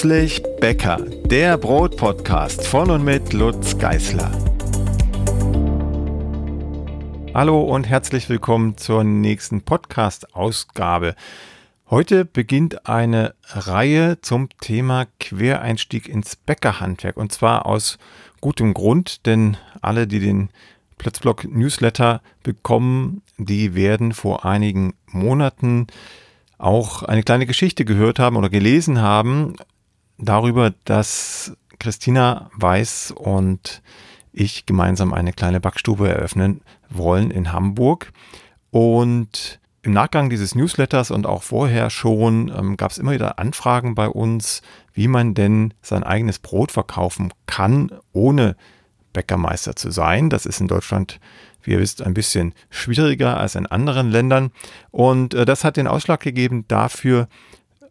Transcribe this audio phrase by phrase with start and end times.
[0.00, 4.30] Plötzlich Bäcker, der Brotpodcast von und mit Lutz Geißler.
[7.34, 11.16] Hallo und herzlich willkommen zur nächsten Podcast-Ausgabe.
[11.90, 17.98] Heute beginnt eine Reihe zum Thema Quereinstieg ins Bäckerhandwerk und zwar aus
[18.40, 20.50] gutem Grund, denn alle, die den
[20.98, 25.88] Plötzblock Newsletter bekommen, die werden vor einigen Monaten
[26.56, 29.56] auch eine kleine Geschichte gehört haben oder gelesen haben
[30.18, 33.82] darüber, dass Christina Weiß und
[34.32, 38.12] ich gemeinsam eine kleine Backstube eröffnen wollen in Hamburg.
[38.70, 43.94] Und im Nachgang dieses Newsletters und auch vorher schon ähm, gab es immer wieder Anfragen
[43.94, 44.62] bei uns,
[44.92, 48.56] wie man denn sein eigenes Brot verkaufen kann, ohne
[49.12, 50.30] Bäckermeister zu sein.
[50.30, 51.20] Das ist in Deutschland
[51.68, 54.50] wie ihr wisst, ein bisschen schwieriger als in anderen Ländern.
[54.90, 57.28] Und äh, das hat den Ausschlag gegeben dafür,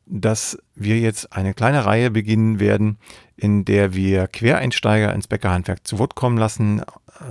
[0.10, 2.98] dass wir jetzt eine kleine Reihe beginnen werden,
[3.36, 6.82] in der wir Quereinsteiger ins Bäckerhandwerk zu Wort kommen lassen,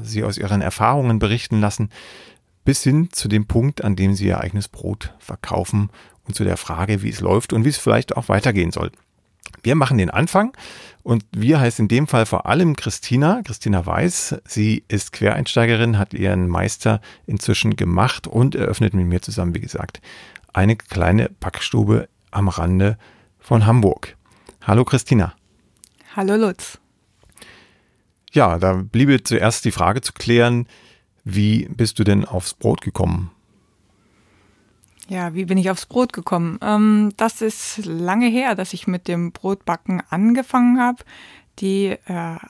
[0.03, 1.91] sie aus ihren Erfahrungen berichten lassen,
[2.65, 5.91] bis hin zu dem Punkt, an dem sie ihr eigenes Brot verkaufen
[6.25, 8.91] und zu der Frage, wie es läuft und wie es vielleicht auch weitergehen soll.
[9.63, 10.57] Wir machen den Anfang
[11.03, 14.37] und wir heißt in dem Fall vor allem Christina, Christina Weiß.
[14.45, 20.01] Sie ist Quereinsteigerin, hat ihren Meister inzwischen gemacht und eröffnet mit mir zusammen, wie gesagt,
[20.53, 22.99] eine kleine Backstube am Rande
[23.39, 24.17] von Hamburg.
[24.63, 25.35] Hallo Christina.
[26.15, 26.79] Hallo Lutz.
[28.33, 30.67] Ja, da bliebe zuerst die Frage zu klären,
[31.25, 33.31] wie bist du denn aufs Brot gekommen?
[35.09, 36.59] Ja, wie bin ich aufs Brot gekommen?
[36.63, 41.05] Ähm, das ist lange her, dass ich mit dem Brotbacken angefangen habe.
[41.59, 41.99] Die äh,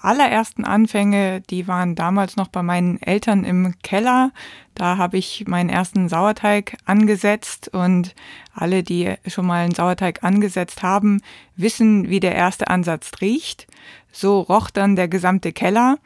[0.00, 4.32] allerersten Anfänge, die waren damals noch bei meinen Eltern im Keller.
[4.74, 8.16] Da habe ich meinen ersten Sauerteig angesetzt und
[8.52, 11.22] alle, die schon mal einen Sauerteig angesetzt haben,
[11.56, 13.68] wissen, wie der erste Ansatz riecht.
[14.10, 15.98] So roch dann der gesamte Keller,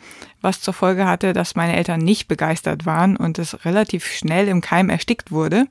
[0.43, 4.61] was zur Folge hatte, dass meine Eltern nicht begeistert waren und es relativ schnell im
[4.61, 5.69] Keim erstickt wurde.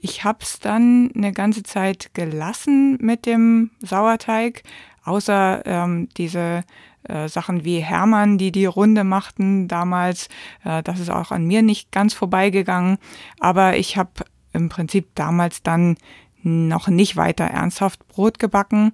[0.00, 4.62] Ich habe es dann eine ganze Zeit gelassen mit dem Sauerteig,
[5.06, 6.64] außer ähm, diese
[7.08, 10.28] äh, Sachen wie Hermann, die die Runde machten damals.
[10.64, 12.98] Äh, das ist auch an mir nicht ganz vorbeigegangen.
[13.40, 15.96] Aber ich habe im Prinzip damals dann
[16.42, 18.92] noch nicht weiter ernsthaft Brot gebacken.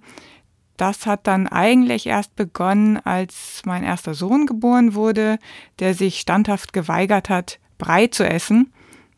[0.77, 5.39] Das hat dann eigentlich erst begonnen, als mein erster Sohn geboren wurde,
[5.79, 8.73] der sich standhaft geweigert hat, Brei zu essen.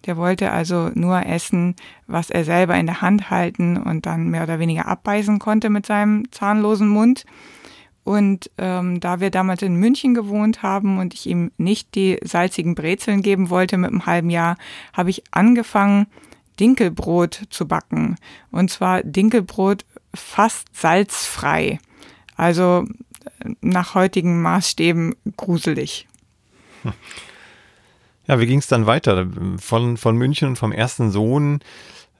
[0.06, 1.76] Der wollte also nur essen,
[2.06, 5.86] was er selber in der Hand halten und dann mehr oder weniger abbeißen konnte mit
[5.86, 7.24] seinem zahnlosen Mund.
[8.04, 12.74] Und ähm, da wir damals in München gewohnt haben und ich ihm nicht die salzigen
[12.74, 14.58] Brezeln geben wollte mit einem halben Jahr,
[14.92, 16.06] habe ich angefangen,
[16.60, 18.16] Dinkelbrot zu backen.
[18.50, 21.80] Und zwar Dinkelbrot fast salzfrei.
[22.36, 22.84] Also
[23.40, 26.06] äh, nach heutigen Maßstäben gruselig.
[26.82, 26.92] Hm.
[28.26, 29.26] Ja, wie ging es dann weiter?
[29.58, 31.60] Von, von München und vom ersten Sohn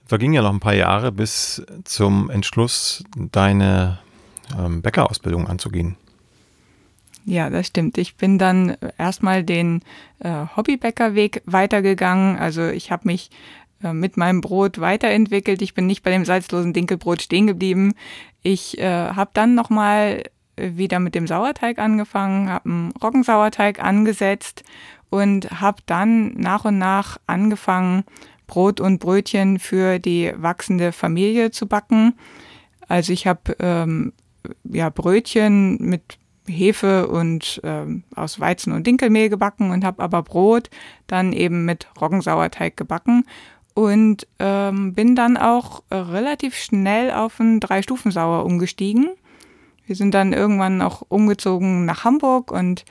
[0.07, 3.99] vergingen ja noch ein paar Jahre bis zum Entschluss, deine
[4.59, 5.97] ähm, Bäckerausbildung anzugehen.
[7.25, 7.97] Ja, das stimmt.
[7.97, 9.81] Ich bin dann erstmal den
[10.19, 12.39] äh, Hobbybäckerweg weitergegangen.
[12.39, 13.31] Also ich habe mich
[13.83, 15.63] äh, mit meinem Brot weiterentwickelt.
[15.63, 17.95] Ich bin nicht bei dem salzlosen Dinkelbrot stehen geblieben.
[18.43, 20.25] Ich äh, habe dann nochmal
[20.57, 24.63] wieder mit dem Sauerteig angefangen, habe einen Roggensauerteig angesetzt
[25.11, 28.05] und habe dann nach und nach angefangen,
[28.47, 32.15] Brot und Brötchen für die wachsende Familie zu backen.
[32.89, 34.13] Also ich habe ähm,
[34.65, 40.69] ja Brötchen mit Hefe und ähm, aus Weizen und Dinkelmehl gebacken und habe aber Brot
[41.07, 43.25] dann eben mit Roggensauerteig gebacken
[43.75, 49.09] und ähm, bin dann auch relativ schnell auf einen Drei-Stufen-Sauer umgestiegen.
[49.87, 52.85] Wir sind dann irgendwann auch umgezogen nach Hamburg und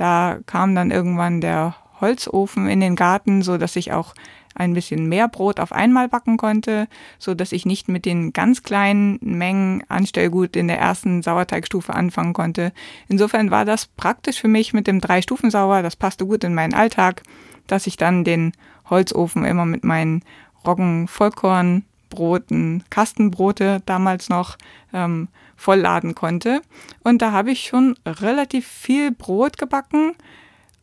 [0.00, 4.14] da kam dann irgendwann der Holzofen in den Garten, so dass ich auch
[4.54, 6.88] ein bisschen mehr Brot auf einmal backen konnte,
[7.18, 12.32] so dass ich nicht mit den ganz kleinen Mengen Anstellgut in der ersten Sauerteigstufe anfangen
[12.32, 12.72] konnte.
[13.08, 17.22] Insofern war das praktisch für mich mit dem Drei-Stufen-Sauer, das passte gut in meinen Alltag,
[17.66, 18.52] dass ich dann den
[18.88, 20.24] Holzofen immer mit meinen
[20.66, 24.56] Roggen-Vollkornbroten, Kastenbrote damals noch
[24.94, 25.28] ähm,
[25.60, 26.62] vollladen konnte.
[27.04, 30.14] Und da habe ich schon relativ viel Brot gebacken.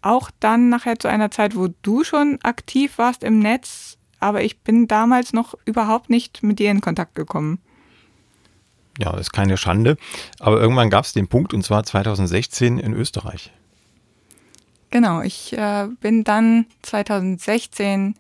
[0.04, 4.60] Auch dann nachher zu einer Zeit, wo du schon aktiv warst im Netz, aber ich
[4.60, 7.60] bin damals noch überhaupt nicht mit dir in Kontakt gekommen.
[9.00, 9.98] Ja, das ist keine Schande.
[10.40, 13.52] Aber irgendwann gab es den Punkt, und zwar 2016 in Österreich.
[14.92, 18.16] Genau, ich äh, bin dann 2016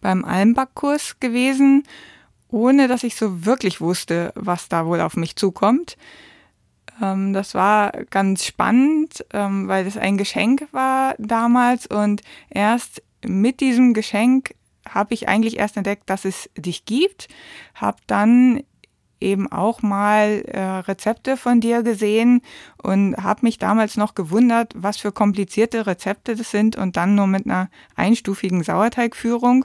[0.00, 1.84] beim Almbackkurs gewesen
[2.52, 5.96] ohne dass ich so wirklich wusste, was da wohl auf mich zukommt.
[7.00, 13.60] Ähm, das war ganz spannend, ähm, weil es ein Geschenk war damals und erst mit
[13.60, 14.54] diesem Geschenk
[14.88, 17.28] habe ich eigentlich erst entdeckt, dass es dich gibt,
[17.74, 18.62] habe dann
[19.20, 22.42] eben auch mal äh, Rezepte von dir gesehen
[22.82, 27.28] und habe mich damals noch gewundert, was für komplizierte Rezepte das sind und dann nur
[27.28, 29.64] mit einer einstufigen Sauerteigführung.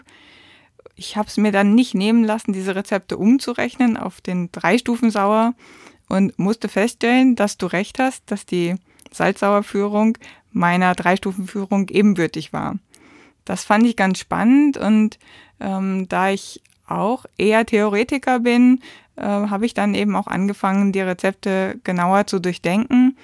[0.99, 5.11] Ich habe es mir dann nicht nehmen lassen, diese Rezepte umzurechnen auf den drei Stufen
[5.11, 5.53] Sauer
[6.09, 8.75] und musste feststellen, dass du recht hast, dass die
[9.11, 10.17] Salzsauerführung
[10.51, 12.77] meiner Drei-Stufen-Führung ebenbürtig war.
[13.45, 15.19] Das fand ich ganz spannend und
[15.59, 18.81] ähm, da ich auch eher Theoretiker bin,
[19.17, 23.17] äh, habe ich dann eben auch angefangen, die Rezepte genauer zu durchdenken.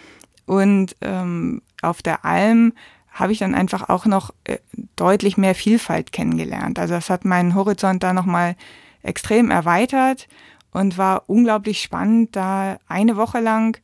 [0.46, 2.74] Und ähm, auf der Alm
[3.14, 4.58] habe ich dann einfach auch noch äh,
[4.96, 6.80] deutlich mehr Vielfalt kennengelernt.
[6.80, 8.56] Also das hat meinen Horizont da nochmal
[9.04, 10.28] extrem erweitert
[10.72, 13.80] und war unglaublich spannend, da eine Woche lang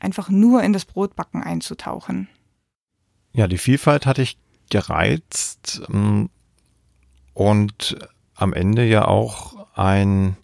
[0.00, 2.28] einfach nur in das Brotbacken einzutauchen.
[3.32, 4.36] Ja, die Vielfalt hatte ich
[4.68, 6.28] gereizt ähm,
[7.34, 7.96] und
[8.34, 10.36] am Ende ja auch ein,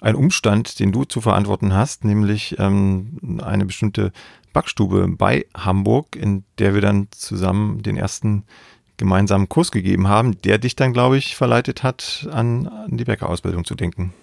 [0.00, 4.12] ein Umstand, den du zu verantworten hast, nämlich ähm, eine bestimmte
[4.54, 8.44] Backstube bei Hamburg, in der wir dann zusammen den ersten
[8.96, 13.66] gemeinsamen Kurs gegeben haben, der dich dann, glaube ich, verleitet hat, an, an die Bäckerausbildung
[13.66, 14.14] zu denken.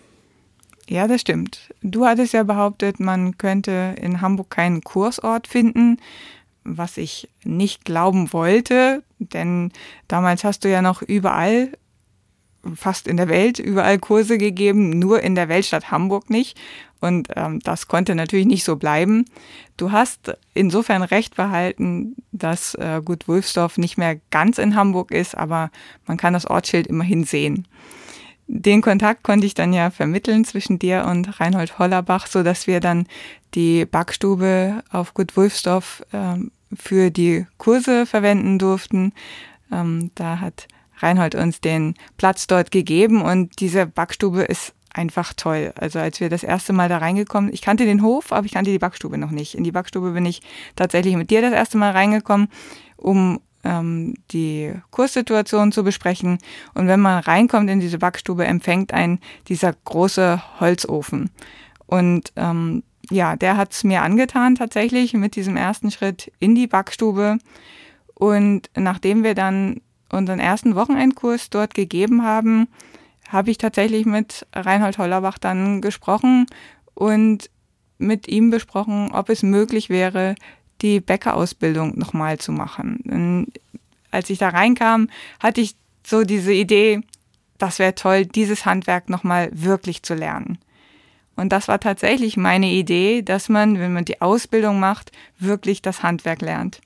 [0.89, 1.73] Ja, das stimmt.
[1.81, 5.97] Du hattest ja behauptet, man könnte in Hamburg keinen Kursort finden,
[6.63, 9.71] was ich nicht glauben wollte, denn
[10.07, 11.71] damals hast du ja noch überall,
[12.75, 16.59] fast in der Welt, überall Kurse gegeben, nur in der Weltstadt Hamburg nicht.
[17.01, 19.25] Und ähm, das konnte natürlich nicht so bleiben.
[19.75, 25.35] Du hast insofern recht behalten, dass äh, Gut Wulfsdorf nicht mehr ganz in Hamburg ist,
[25.35, 25.71] aber
[26.05, 27.67] man kann das Ortsschild immerhin sehen
[28.53, 32.81] den Kontakt konnte ich dann ja vermitteln zwischen dir und Reinhold Hollerbach, so dass wir
[32.81, 33.07] dann
[33.53, 39.13] die Backstube auf Gut Wulfsdorf ähm, für die Kurse verwenden durften.
[39.71, 40.67] Ähm, da hat
[40.97, 45.73] Reinhold uns den Platz dort gegeben und diese Backstube ist einfach toll.
[45.75, 48.71] Also als wir das erste Mal da reingekommen, ich kannte den Hof, aber ich kannte
[48.71, 49.55] die Backstube noch nicht.
[49.55, 50.41] In die Backstube bin ich
[50.75, 52.47] tatsächlich mit dir das erste Mal reingekommen,
[52.97, 56.39] um ähm, die Kurssituation zu besprechen.
[56.73, 61.29] Und wenn man reinkommt in diese Backstube, empfängt ein dieser große Holzofen.
[61.85, 66.67] Und ähm, ja, der hat es mir angetan tatsächlich mit diesem ersten Schritt in die
[66.67, 67.37] Backstube.
[68.13, 72.67] Und nachdem wir dann unseren ersten Wochenendkurs dort gegeben haben,
[73.31, 76.45] habe ich tatsächlich mit Reinhold Hollerbach dann gesprochen
[76.93, 77.49] und
[77.97, 80.35] mit ihm besprochen, ob es möglich wäre,
[80.81, 82.97] die Bäckerausbildung nochmal zu machen.
[83.05, 83.53] Und
[84.09, 85.75] als ich da reinkam, hatte ich
[86.05, 87.01] so diese Idee,
[87.57, 90.57] das wäre toll, dieses Handwerk nochmal wirklich zu lernen.
[91.35, 96.03] Und das war tatsächlich meine Idee, dass man, wenn man die Ausbildung macht, wirklich das
[96.03, 96.81] Handwerk lernt.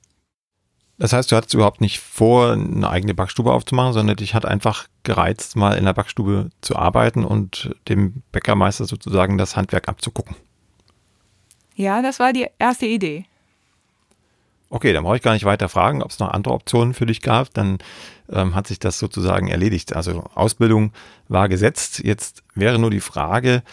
[0.97, 4.87] Das heißt, du hattest überhaupt nicht vor, eine eigene Backstube aufzumachen, sondern dich hat einfach
[5.03, 10.35] gereizt, mal in der Backstube zu arbeiten und dem Bäckermeister sozusagen das Handwerk abzugucken.
[11.75, 13.25] Ja, das war die erste Idee.
[14.69, 17.21] Okay, dann brauche ich gar nicht weiter fragen, ob es noch andere Optionen für dich
[17.21, 17.53] gab.
[17.53, 17.77] Dann
[18.31, 19.95] ähm, hat sich das sozusagen erledigt.
[19.95, 20.91] Also Ausbildung
[21.27, 21.99] war gesetzt.
[22.03, 23.63] Jetzt wäre nur die Frage,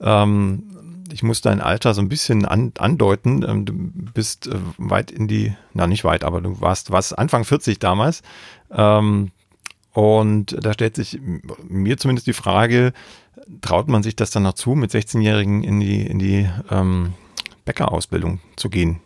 [0.00, 0.64] ähm,
[1.12, 3.44] ich muss dein Alter so ein bisschen an, andeuten.
[3.46, 7.44] Ähm, du bist äh, weit in die, na nicht weit, aber du warst, warst Anfang
[7.44, 8.22] 40 damals.
[8.70, 9.30] Ähm,
[9.92, 11.20] und da stellt sich
[11.68, 12.92] mir zumindest die Frage,
[13.60, 17.12] traut man sich das dann noch zu, mit 16-Jährigen in die, in die ähm,
[17.64, 19.00] Bäckerausbildung zu gehen?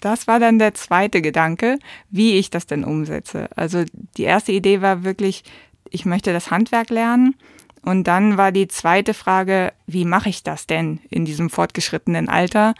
[0.00, 1.78] Das war dann der zweite Gedanke,
[2.10, 3.48] wie ich das denn umsetze.
[3.56, 3.84] Also
[4.18, 5.42] die erste Idee war wirklich,
[5.88, 7.34] ich möchte das Handwerk lernen.
[7.82, 12.74] Und dann war die zweite Frage, wie mache ich das denn in diesem fortgeschrittenen Alter?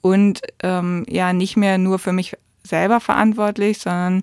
[0.00, 4.22] Und ähm, ja, nicht mehr nur für mich selber verantwortlich, sondern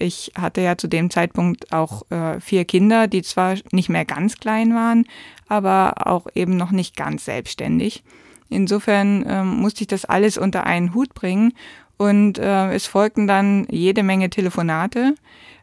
[0.00, 4.38] ich hatte ja zu dem Zeitpunkt auch äh, vier Kinder, die zwar nicht mehr ganz
[4.38, 5.06] klein waren,
[5.46, 8.02] aber auch eben noch nicht ganz selbstständig.
[8.48, 11.52] Insofern ähm, musste ich das alles unter einen Hut bringen
[11.98, 15.14] und äh, es folgten dann jede Menge Telefonate,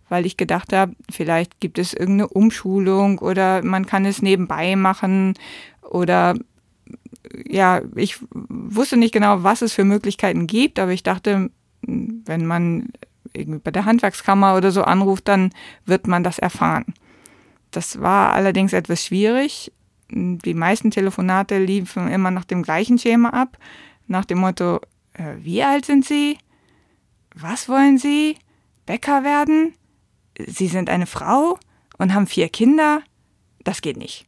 [0.10, 5.34] weil ich gedacht habe, vielleicht gibt es irgendeine Umschulung oder man kann es nebenbei machen
[5.82, 6.36] oder
[7.46, 11.50] ja, ich wusste nicht genau, was es für Möglichkeiten gibt, aber ich dachte,
[11.82, 12.90] wenn man
[13.34, 15.52] irgendwie bei der Handwerkskammer oder so anruft, dann
[15.86, 16.86] wird man das erfahren.
[17.72, 19.72] Das war allerdings etwas schwierig
[20.10, 23.58] die meisten Telefonate liefen immer nach dem gleichen Schema ab,
[24.08, 24.80] nach dem Motto,
[25.14, 26.38] äh, wie alt sind Sie?
[27.36, 28.38] Was wollen Sie?
[28.86, 29.74] Bäcker werden?
[30.46, 31.58] Sie sind eine Frau
[31.98, 33.02] und haben vier Kinder?
[33.64, 34.28] Das geht nicht.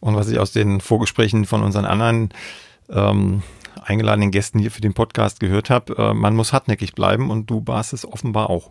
[0.00, 2.30] Und was ich aus den Vorgesprächen von unseren anderen
[2.88, 3.42] ähm,
[3.82, 7.62] eingeladenen Gästen hier für den Podcast gehört habe, äh, man muss hartnäckig bleiben und du
[7.66, 8.70] warst es offenbar auch.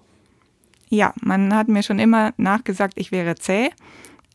[0.90, 3.70] Ja, man hat mir schon immer nachgesagt, ich wäre zäh.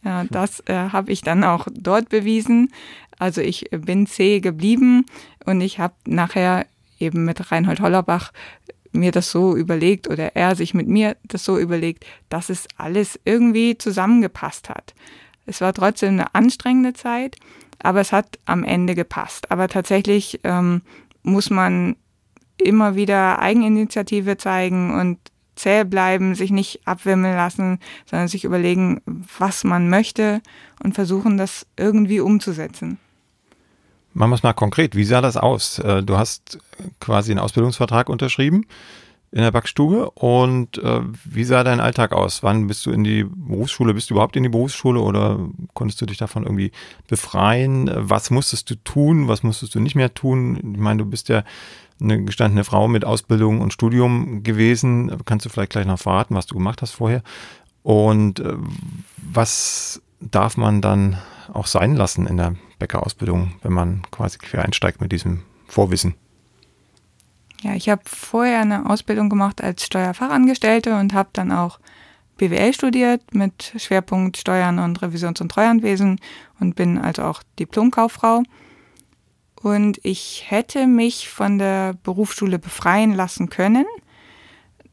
[0.05, 2.73] Äh, das äh, habe ich dann auch dort bewiesen.
[3.19, 5.05] Also ich bin zäh geblieben
[5.45, 6.67] und ich habe nachher
[7.01, 8.33] eben mit Reinhold Hollerbach
[8.95, 13.19] mir das so überlegt oder er sich mit mir das so überlegt, dass es alles
[13.25, 14.95] irgendwie zusammengepasst hat.
[15.47, 17.37] Es war trotzdem eine anstrengende Zeit,
[17.83, 19.51] aber es hat am Ende gepasst.
[19.51, 20.83] Aber tatsächlich ähm,
[21.23, 21.97] muss man
[22.57, 25.19] immer wieder Eigeninitiative zeigen und
[25.57, 29.01] zäh bleiben, sich nicht abwimmeln lassen, sondern sich überlegen,
[29.39, 30.41] was man möchte
[30.83, 32.99] und versuchen, das irgendwie umzusetzen.
[34.15, 34.95] Machen wir es mal konkret.
[34.95, 35.81] Wie sah das aus?
[35.81, 36.59] Äh, du hast
[37.01, 38.65] quasi einen Ausbildungsvertrag unterschrieben
[39.33, 42.45] in der Backstube und äh, wie sah dein Alltag aus?
[42.45, 43.93] Wann bist du in die Berufsschule?
[43.93, 45.41] Bist du überhaupt in die Berufsschule oder
[45.75, 46.71] konntest du dich davon irgendwie
[47.09, 47.91] befreien?
[47.93, 49.27] Was musstest du tun?
[49.27, 50.75] Was musstest du nicht mehr tun?
[50.75, 51.43] Ich meine, du bist ja
[52.01, 55.11] eine gestandene Frau mit Ausbildung und Studium gewesen.
[55.25, 57.25] Kannst du vielleicht gleich noch verraten, was du gemacht hast vorher?
[57.83, 58.55] Und äh,
[59.17, 61.19] was darf man dann
[61.53, 66.15] auch sein lassen in der Bäckerausbildung, wenn man quasi quer einsteigt mit diesem Vorwissen?
[67.63, 71.81] Ja, ich habe vorher eine Ausbildung gemacht als Steuerfachangestellte und habe dann auch
[72.37, 76.21] BWL studiert mit Schwerpunkt Steuern und Revisions- und Treuhandwesen
[76.61, 78.43] und bin also auch Diplomkauffrau.
[79.63, 83.87] Und ich hätte mich von der Berufsschule befreien lassen können.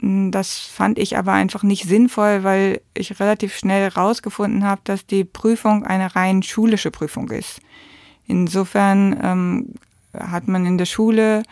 [0.03, 5.23] Das fand ich aber einfach nicht sinnvoll, weil ich relativ schnell herausgefunden habe, dass die
[5.23, 7.61] Prüfung eine rein schulische Prüfung ist.
[8.25, 9.75] Insofern ähm,
[10.17, 11.43] hat man in der Schule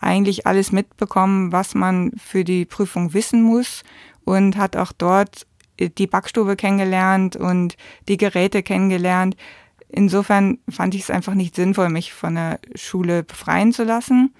[0.00, 3.82] eigentlich alles mitbekommen, was man für die Prüfung wissen muss
[4.24, 5.46] und hat auch dort
[5.78, 7.76] die Backstube kennengelernt und
[8.08, 9.36] die Geräte kennengelernt.
[9.90, 14.34] Insofern fand ich es einfach nicht sinnvoll, mich von der Schule befreien zu lassen.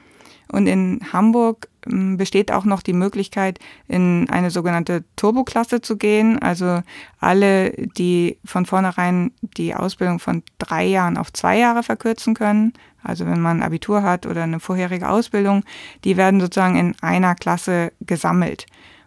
[0.51, 6.39] Und in Hamburg ähm, besteht auch noch die Möglichkeit, in eine sogenannte Turboklasse zu gehen.
[6.39, 6.83] Also
[7.21, 12.73] alle, die von vornherein die Ausbildung von drei Jahren auf zwei Jahre verkürzen können.
[13.03, 15.65] Also wenn man ein Abitur hat oder eine vorherige Ausbildung,
[16.05, 18.67] die werden sozusagen in einer Klasse gesammelt.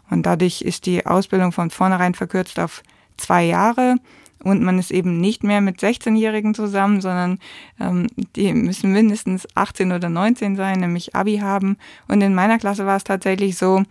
[0.10, 2.84] Und dadurch ist die Ausbildung von vornherein verkürzt auf
[3.18, 3.96] zwei Jahre
[4.44, 7.40] und man ist eben nicht mehr mit 16-Jährigen zusammen, sondern
[7.80, 11.78] ähm, die müssen mindestens 18 oder 19 sein, nämlich Abi haben.
[12.08, 13.84] Und in meiner Klasse war es tatsächlich so,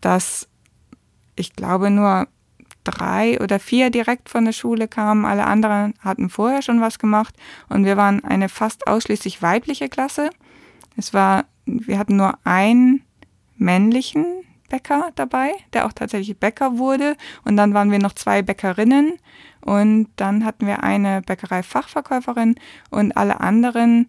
[0.00, 0.48] dass
[1.36, 2.28] ich glaube nur
[2.84, 5.24] drei oder vier direkt von der Schule kamen.
[5.24, 7.34] Alle anderen hatten vorher schon was gemacht
[7.68, 10.30] und wir waren eine fast ausschließlich weibliche Klasse.
[10.96, 13.02] Es war, wir hatten nur einen
[13.56, 17.16] männlichen Bäcker dabei, der auch tatsächlich Bäcker wurde.
[17.44, 19.18] Und dann waren wir noch zwei Bäckerinnen
[19.60, 22.54] und dann hatten wir eine Bäckerei-Fachverkäuferin
[22.88, 24.08] und alle anderen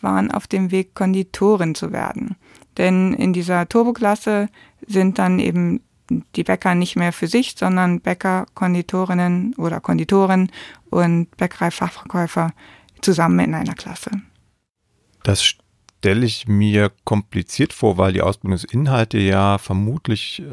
[0.00, 2.36] waren auf dem Weg, Konditorin zu werden.
[2.78, 4.48] Denn in dieser Turboklasse
[4.86, 5.80] sind dann eben
[6.36, 10.50] die Bäcker nicht mehr für sich, sondern Bäcker, Konditorinnen oder Konditoren
[10.90, 12.52] und Bäckerei-Fachverkäufer
[13.00, 14.10] zusammen in einer Klasse.
[15.22, 15.54] Das
[16.02, 20.44] stelle ich mir kompliziert vor, weil die Ausbildungsinhalte ja vermutlich äh,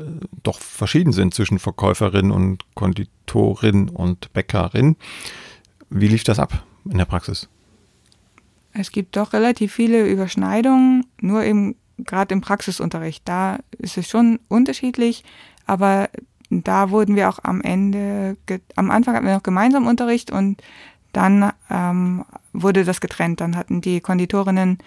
[0.43, 4.95] doch verschieden sind zwischen Verkäuferin und Konditorin und Bäckerin.
[5.89, 7.49] Wie lief das ab in der Praxis?
[8.73, 13.27] Es gibt doch relativ viele Überschneidungen, nur eben gerade im Praxisunterricht.
[13.27, 15.23] Da ist es schon unterschiedlich,
[15.65, 16.09] aber
[16.51, 18.37] da wurden wir auch am Ende,
[18.75, 20.61] am Anfang hatten wir noch gemeinsam Unterricht und
[21.11, 23.41] dann ähm, wurde das getrennt.
[23.41, 24.77] Dann hatten die Konditorinnen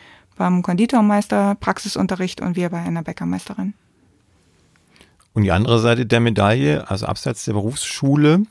[0.43, 3.75] beim Konditormeister Praxisunterricht und wir bei einer Bäckermeisterin.
[5.35, 8.43] Und die andere Seite der Medaille, also abseits der Berufsschule,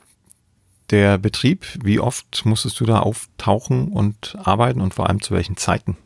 [0.88, 5.58] der Betrieb, wie oft musstest du da auftauchen und arbeiten und vor allem zu welchen
[5.58, 5.98] Zeiten?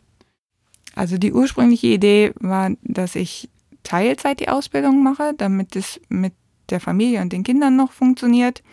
[0.97, 3.49] Also die ursprüngliche Idee war, dass ich
[3.85, 6.33] Teilzeit die Ausbildung mache, damit es mit
[6.69, 8.65] der Familie und den Kindern noch funktioniert.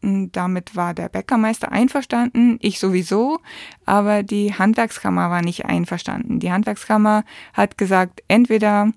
[0.00, 3.40] Damit war der Bäckermeister einverstanden, ich sowieso,
[3.84, 6.38] aber die Handwerkskammer war nicht einverstanden.
[6.38, 8.92] Die Handwerkskammer hat gesagt, entweder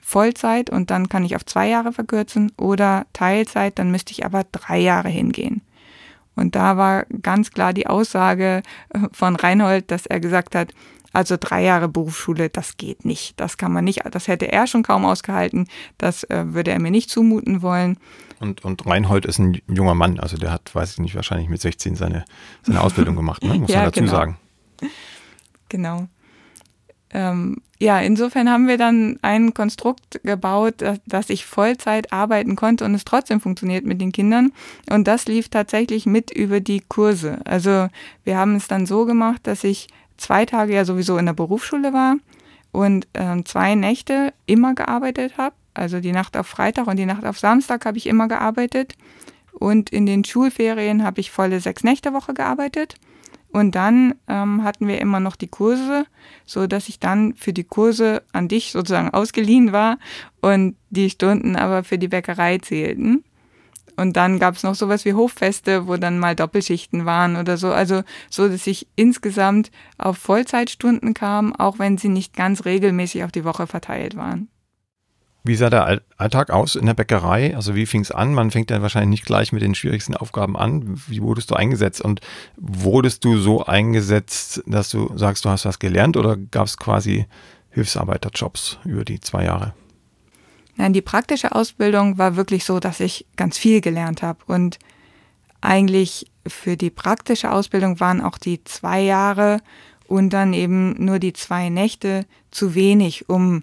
[0.00, 4.44] Vollzeit und dann kann ich auf zwei Jahre verkürzen oder Teilzeit, dann müsste ich aber
[4.44, 5.60] drei Jahre hingehen.
[6.34, 10.72] Und da war ganz klar die Aussage äh, von Reinhold, dass er gesagt hat,
[11.12, 13.38] also drei Jahre Berufsschule, das geht nicht.
[13.40, 15.66] Das kann man nicht, das hätte er schon kaum ausgehalten.
[15.98, 17.98] Das äh, würde er mir nicht zumuten wollen.
[18.40, 21.60] Und, und Reinhold ist ein junger Mann, also der hat, weiß ich nicht, wahrscheinlich mit
[21.60, 22.24] 16 seine,
[22.62, 23.54] seine Ausbildung gemacht, ne?
[23.58, 24.12] muss ja, man dazu genau.
[24.12, 24.36] sagen.
[25.68, 26.08] Genau.
[27.10, 32.84] ähm, ja, insofern haben wir dann ein Konstrukt gebaut, dass, dass, ich Vollzeit arbeiten konnte
[32.84, 34.52] und es trotzdem funktioniert mit den Kindern.
[34.90, 37.38] Und das lief tatsächlich mit über die Kurse.
[37.44, 37.88] Also
[38.24, 41.92] wir haben es dann so gemacht, dass ich zwei Tage ja sowieso in der Berufsschule
[41.92, 42.16] war
[42.72, 45.54] und äh, zwei Nächte immer gearbeitet habe.
[45.78, 48.96] Also die Nacht auf Freitag und die Nacht auf Samstag habe ich immer gearbeitet.
[49.52, 52.96] Und in den Schulferien habe ich volle sechs Nächte Woche gearbeitet.
[53.50, 56.04] Und dann ähm, hatten wir immer noch die Kurse,
[56.44, 59.98] so dass ich dann für die Kurse an dich sozusagen ausgeliehen war
[60.42, 63.24] und die Stunden aber für die Bäckerei zählten.
[63.96, 67.72] Und dann gab es noch sowas wie Hoffeste, wo dann mal Doppelschichten waren oder so.
[67.72, 73.32] Also so, dass ich insgesamt auf Vollzeitstunden kam, auch wenn sie nicht ganz regelmäßig auf
[73.32, 74.48] die Woche verteilt waren.
[75.48, 77.56] Wie sah der Alltag aus in der Bäckerei?
[77.56, 78.34] Also wie fing es an?
[78.34, 81.00] Man fängt ja wahrscheinlich nicht gleich mit den schwierigsten Aufgaben an.
[81.06, 82.02] Wie wurdest du eingesetzt?
[82.02, 82.20] Und
[82.58, 87.24] wurdest du so eingesetzt, dass du sagst, du hast was gelernt oder gab es quasi
[87.70, 89.72] Hilfsarbeiterjobs über die zwei Jahre?
[90.76, 94.40] Nein, die praktische Ausbildung war wirklich so, dass ich ganz viel gelernt habe.
[94.46, 94.78] Und
[95.62, 99.60] eigentlich für die praktische Ausbildung waren auch die zwei Jahre
[100.06, 103.62] und dann eben nur die zwei Nächte zu wenig, um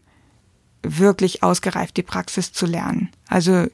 [0.86, 3.10] wirklich ausgereift die Praxis zu lernen.
[3.28, 3.68] Also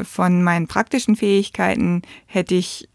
[0.00, 2.88] von meinen praktischen Fähigkeiten hätte ich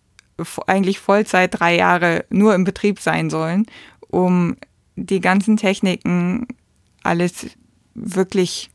[0.68, 3.66] eigentlich Vollzeit drei Jahre nur im Betrieb sein sollen,
[4.08, 4.58] um
[4.96, 6.48] die ganzen Techniken
[7.04, 7.48] alles
[7.94, 8.70] wirklich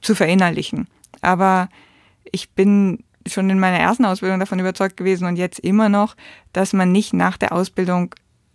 [0.00, 0.88] zu verinnerlichen.
[1.20, 1.68] Aber
[2.30, 6.16] ich bin schon in meiner ersten Ausbildung davon überzeugt gewesen und jetzt immer noch,
[6.52, 8.14] dass man nicht nach der Ausbildung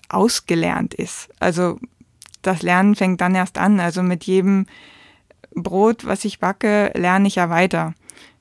[0.09, 1.29] ausgelernt ist.
[1.39, 1.79] Also
[2.41, 3.79] das Lernen fängt dann erst an.
[3.79, 4.65] Also mit jedem
[5.63, 7.93] Brot, was ich backe, lerne ich ja weiter.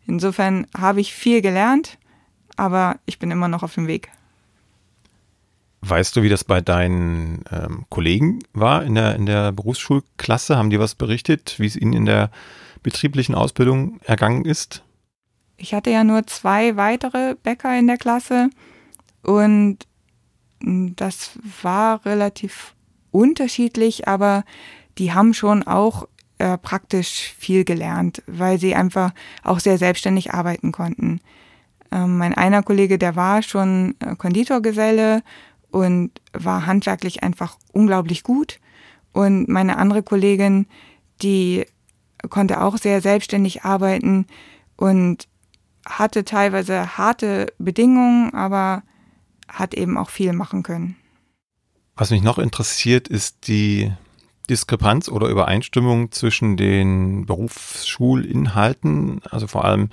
[0.07, 1.99] Insofern habe ich viel gelernt,
[2.57, 4.11] aber ich bin immer noch auf dem Weg.
[5.83, 10.57] Weißt du, wie das bei deinen ähm, Kollegen war in der, in der Berufsschulklasse?
[10.57, 12.31] Haben die was berichtet, wie es ihnen in der
[12.83, 14.83] betrieblichen Ausbildung ergangen ist?
[15.59, 18.51] Ich hatte ja nur zwei weitere Bäcker in der Klasse
[19.23, 19.79] und
[20.61, 22.75] das war relativ
[23.11, 24.45] unterschiedlich, aber
[24.99, 30.73] die haben schon auch äh, praktisch viel gelernt, weil sie einfach auch sehr selbstständig arbeiten
[30.73, 31.21] konnten.
[31.91, 35.23] Ähm, mein einer Kollege, der war schon äh, Konditorgeselle
[35.71, 38.61] und war handwerklich einfach unglaublich gut.
[39.13, 40.67] Und meine andere Kollegin,
[41.23, 41.65] die
[42.29, 44.27] konnte auch sehr selbstständig arbeiten
[44.77, 45.29] und
[45.87, 48.83] hatte teilweise harte Bedingungen, aber
[49.49, 50.97] hat eben auch viel machen können.
[51.95, 53.93] Was mich noch interessiert, ist die
[54.47, 59.89] Diskrepanz oder Übereinstimmung zwischen den Berufsschulinhalten, also vor allem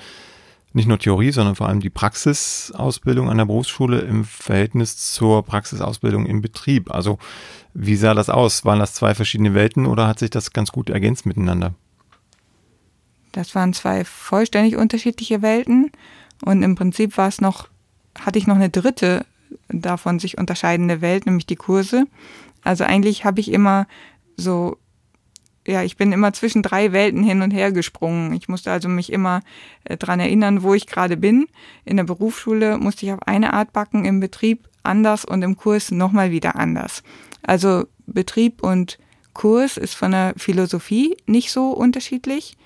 [0.73, 6.25] nicht nur Theorie, sondern vor allem die Praxisausbildung an der Berufsschule im Verhältnis zur Praxisausbildung
[6.25, 6.91] im Betrieb.
[6.91, 7.19] Also
[7.73, 8.65] wie sah das aus?
[8.65, 11.75] Waren das zwei verschiedene Welten oder hat sich das ganz gut ergänzt miteinander?
[13.31, 15.91] Das waren zwei vollständig unterschiedliche Welten
[16.43, 17.67] und im Prinzip war es noch,
[18.19, 19.25] hatte ich noch eine dritte
[19.69, 22.05] davon sich unterscheidende Welt, nämlich die Kurse.
[22.63, 23.87] Also eigentlich habe ich immer
[24.37, 24.77] so,
[25.65, 28.33] ja, ich bin immer zwischen drei Welten hin und her gesprungen.
[28.33, 29.41] Ich musste also mich immer
[29.85, 31.47] äh, dran erinnern, wo ich gerade bin.
[31.85, 35.91] In der Berufsschule musste ich auf eine Art backen, im Betrieb anders und im Kurs
[35.91, 37.03] nochmal wieder anders.
[37.41, 38.99] Also Betrieb und
[39.33, 42.57] Kurs ist von der Philosophie nicht so unterschiedlich,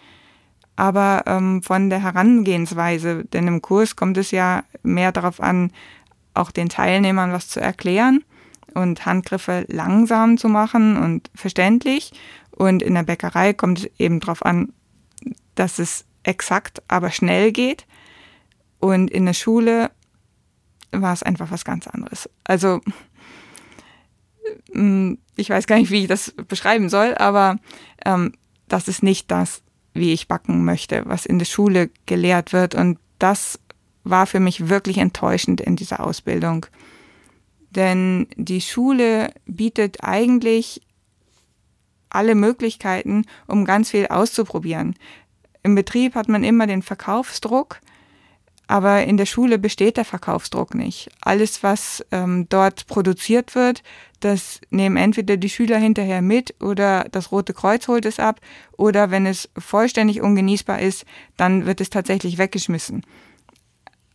[0.76, 5.72] aber ähm, von der Herangehensweise, denn im Kurs kommt es ja mehr darauf an,
[6.34, 8.24] auch den Teilnehmern was zu erklären
[8.74, 12.12] und Handgriffe langsam zu machen und verständlich.
[12.52, 14.74] Und in der Bäckerei kommt es eben darauf an,
[15.56, 17.86] dass es exakt, aber schnell geht.
[18.80, 19.92] Und in der Schule
[20.92, 22.30] war es einfach was ganz anderes.
[22.44, 22.82] Also
[24.74, 27.58] mm, ich weiß gar nicht, wie ich das beschreiben soll, aber
[28.06, 28.34] ähm,
[28.68, 29.62] das ist nicht das,
[29.94, 32.76] wie ich backen möchte, was in der Schule gelehrt wird.
[32.76, 33.60] Und das
[34.04, 36.66] war für mich wirklich enttäuschend in dieser Ausbildung.
[37.78, 40.82] Denn die Schule bietet eigentlich
[42.10, 44.96] alle Möglichkeiten, um ganz viel auszuprobieren.
[45.62, 47.80] Im Betrieb hat man immer den Verkaufsdruck,
[48.66, 51.10] aber in der Schule besteht der Verkaufsdruck nicht.
[51.22, 53.84] Alles, was ähm, dort produziert wird,
[54.22, 58.42] das nehmen entweder die Schüler hinterher mit oder das Rote Kreuz holt es ab
[58.76, 61.06] oder wenn es vollständig ungenießbar ist,
[61.38, 63.06] dann wird es tatsächlich weggeschmissen.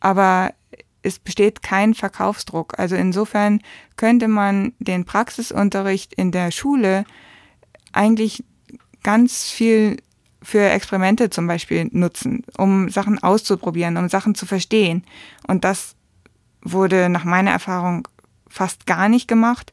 [0.01, 0.53] Aber
[1.03, 2.79] es besteht kein Verkaufsdruck.
[2.79, 3.61] Also insofern
[3.97, 7.05] könnte man den Praxisunterricht in der Schule
[7.93, 8.45] eigentlich
[9.03, 9.99] ganz viel
[10.43, 15.05] für Experimente zum Beispiel nutzen, um Sachen auszuprobieren, um Sachen zu verstehen.
[15.47, 15.95] Und das
[16.63, 18.09] wurde nach meiner Erfahrung
[18.49, 19.73] fast gar nicht gemacht.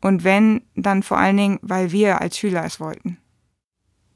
[0.00, 3.18] Und wenn, dann vor allen Dingen, weil wir als Schüler es wollten.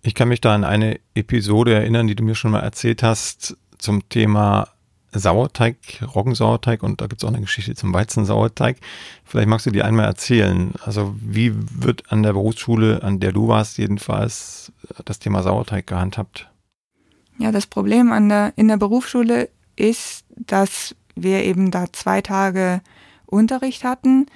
[0.02, 3.56] Ich kann mich da an eine Episode erinnern, die du mir schon mal erzählt hast
[3.78, 4.68] zum Thema
[5.12, 5.76] Sauerteig,
[6.14, 8.78] Roggensauerteig und da gibt es auch eine Geschichte zum Weizensauerteig.
[9.24, 10.72] Vielleicht magst du die einmal erzählen.
[10.84, 14.72] Also wie wird an der Berufsschule, an der du warst jedenfalls,
[15.04, 16.50] das Thema Sauerteig gehandhabt?
[17.38, 22.80] Ja, das Problem an der, in der Berufsschule ist, dass wir eben da zwei Tage
[23.26, 24.26] Unterricht hatten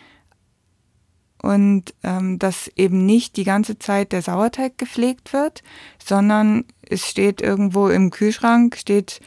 [1.42, 5.62] und ähm, dass eben nicht die ganze Zeit der Sauerteig gepflegt wird,
[6.02, 9.20] sondern es steht irgendwo im Kühlschrank, steht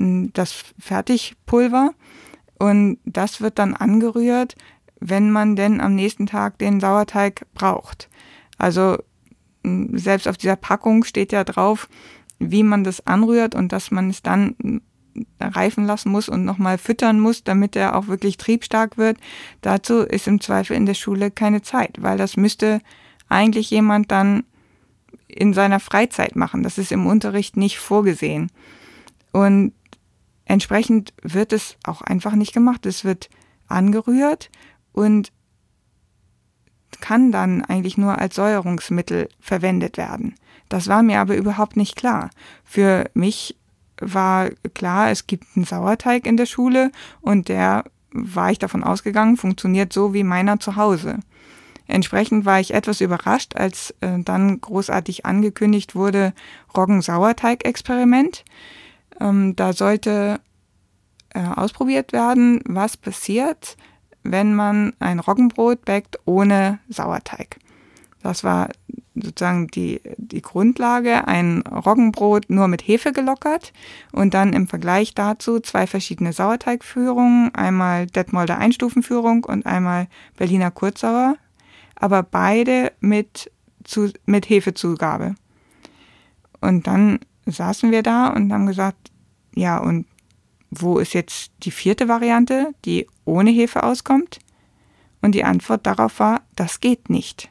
[0.00, 1.92] das Fertigpulver
[2.58, 4.56] und das wird dann angerührt,
[4.98, 8.08] wenn man denn am nächsten Tag den Sauerteig braucht.
[8.58, 8.98] Also
[9.92, 11.88] selbst auf dieser Packung steht ja drauf,
[12.38, 14.80] wie man das anrührt und dass man es dann
[15.40, 19.18] reifen lassen muss und nochmal füttern muss, damit er auch wirklich triebstark wird.
[19.60, 22.80] Dazu ist im Zweifel in der Schule keine Zeit, weil das müsste
[23.28, 24.44] eigentlich jemand dann
[25.26, 26.62] in seiner Freizeit machen.
[26.62, 28.50] Das ist im Unterricht nicht vorgesehen.
[29.32, 29.72] Und
[30.50, 32.84] Entsprechend wird es auch einfach nicht gemacht.
[32.84, 33.30] Es wird
[33.68, 34.50] angerührt
[34.90, 35.30] und
[37.00, 40.34] kann dann eigentlich nur als Säuerungsmittel verwendet werden.
[40.68, 42.30] Das war mir aber überhaupt nicht klar.
[42.64, 43.56] Für mich
[44.00, 49.36] war klar, es gibt einen Sauerteig in der Schule und der war ich davon ausgegangen,
[49.36, 51.20] funktioniert so wie meiner zu Hause.
[51.86, 56.32] Entsprechend war ich etwas überrascht, als äh, dann großartig angekündigt wurde
[56.76, 58.44] Roggen-Sauerteig-Experiment.
[59.20, 60.40] Ähm, da sollte
[61.34, 63.76] äh, ausprobiert werden, was passiert,
[64.22, 67.58] wenn man ein Roggenbrot backt ohne Sauerteig.
[68.22, 68.68] Das war
[69.14, 73.72] sozusagen die, die Grundlage, ein Roggenbrot nur mit Hefe gelockert
[74.12, 81.36] und dann im Vergleich dazu zwei verschiedene Sauerteigführungen, einmal Detmolder Einstufenführung und einmal Berliner Kurzsauer,
[81.96, 83.50] aber beide mit,
[83.84, 85.34] zu, mit Hefezugabe.
[86.60, 89.10] Und dann saßen wir da und haben gesagt,
[89.54, 90.06] ja, und
[90.70, 94.38] wo ist jetzt die vierte Variante, die ohne Hefe auskommt?
[95.22, 97.50] Und die Antwort darauf war, das geht nicht.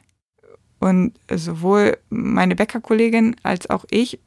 [0.80, 4.18] Und sowohl meine Bäckerkollegin als auch ich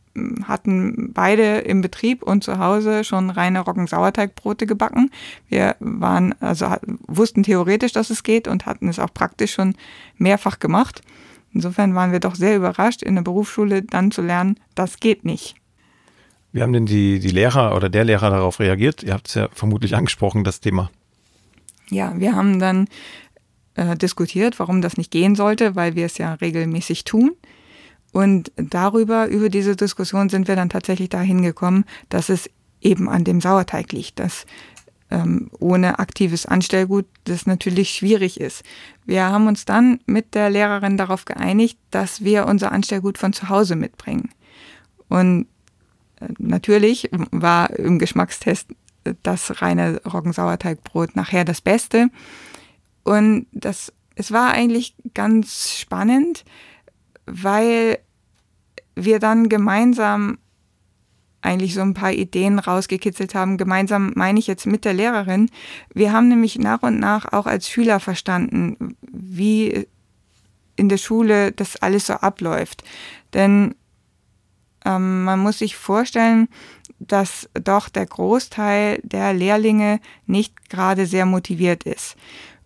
[0.48, 5.10] hatten beide im Betrieb und zu Hause schon reine Roggensauerteigbrote gebacken.
[5.50, 6.68] Wir waren, also
[7.08, 9.76] wussten theoretisch, dass es geht und hatten es auch praktisch schon
[10.18, 11.02] mehrfach gemacht.
[11.52, 15.56] Insofern waren wir doch sehr überrascht, in der Berufsschule dann zu lernen, das geht nicht.
[16.54, 19.02] Wie haben denn die, die Lehrer oder der Lehrer darauf reagiert?
[19.04, 20.92] Ihr habt es ja vermutlich angesprochen, das Thema.
[21.90, 22.88] Ja, wir haben dann
[23.74, 27.32] äh, diskutiert, warum das nicht gehen sollte, weil wir es ja regelmäßig tun.
[28.12, 32.48] Und darüber, über diese Diskussion sind wir dann tatsächlich dahin gekommen, dass es
[32.82, 34.46] eben an dem Sauerteig liegt, dass
[35.10, 38.64] ähm, ohne aktives Anstellgut das natürlich schwierig ist.
[39.06, 43.50] Wir haben uns dann mit der Lehrerin darauf geeinigt, dass wir unser Anstellgut von zu
[43.50, 44.30] Hause mitbringen.
[45.10, 45.48] Und
[46.38, 48.70] natürlich war im Geschmackstest
[49.24, 52.10] das reine Roggensauerteigbrot nachher das Beste.
[53.04, 56.46] Und das, es war eigentlich ganz spannend,
[57.26, 58.00] weil
[58.96, 60.38] wir dann gemeinsam
[61.42, 63.58] eigentlich so ein paar Ideen rausgekitzelt haben.
[63.58, 65.50] Gemeinsam meine ich jetzt mit der Lehrerin.
[65.94, 69.88] Wir haben nämlich nach und nach auch als Schüler verstanden, wie
[70.76, 72.84] in der Schule das alles so abläuft.
[73.34, 73.76] Denn
[74.86, 76.48] ähm, man muss sich vorstellen,
[77.00, 82.16] dass doch der Großteil der Lehrlinge nicht gerade sehr motiviert ist.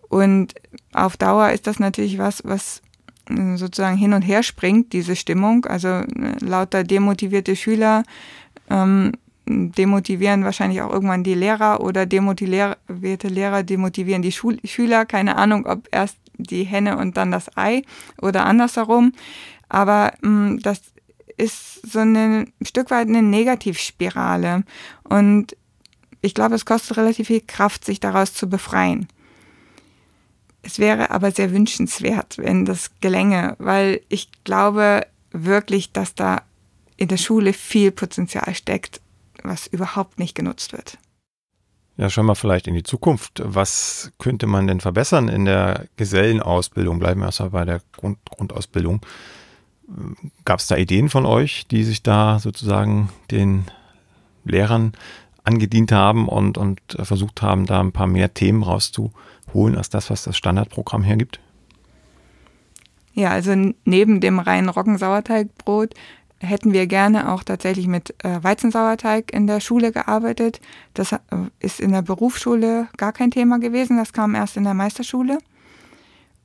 [0.08, 0.54] Und
[0.92, 2.82] auf Dauer ist das natürlich was, was
[3.28, 5.66] äh, sozusagen hin und her springt, diese Stimmung.
[5.66, 6.04] Also äh,
[6.40, 8.04] lauter demotivierte Schüler
[8.70, 9.12] ähm,
[9.46, 15.06] demotivieren wahrscheinlich auch irgendwann die Lehrer oder demotivierte Lehrer demotivieren die Schul Schüler.
[15.06, 17.82] Keine Ahnung, ob erst die Henne und dann das Ei
[18.20, 19.12] oder andersherum.
[19.68, 20.80] Aber ähm, das
[21.38, 24.64] ist so ein Stück weit eine Negativspirale.
[25.04, 25.56] Und
[26.20, 29.08] ich glaube, es kostet relativ viel Kraft, sich daraus zu befreien.
[30.62, 36.42] Es wäre aber sehr wünschenswert, wenn das gelänge, weil ich glaube wirklich, dass da
[36.96, 39.00] in der Schule viel Potenzial steckt,
[39.42, 40.98] was überhaupt nicht genutzt wird.
[41.96, 43.40] Ja, schauen wir vielleicht in die Zukunft.
[43.44, 46.98] Was könnte man denn verbessern in der Gesellenausbildung?
[46.98, 49.00] Bleiben wir erstmal bei der Grund Grundausbildung.
[50.44, 53.64] Gab es da Ideen von euch, die sich da sozusagen den
[54.44, 54.92] Lehrern
[55.44, 60.24] angedient haben und, und versucht haben, da ein paar mehr Themen rauszuholen als das, was
[60.24, 61.40] das Standardprogramm hergibt?
[63.14, 65.94] Ja, also neben dem reinen Roggensauerteigbrot
[66.40, 70.60] hätten wir gerne auch tatsächlich mit äh, Weizensauerteig in der Schule gearbeitet.
[70.94, 71.18] Das äh,
[71.58, 75.38] ist in der Berufsschule gar kein Thema gewesen, das kam erst in der Meisterschule.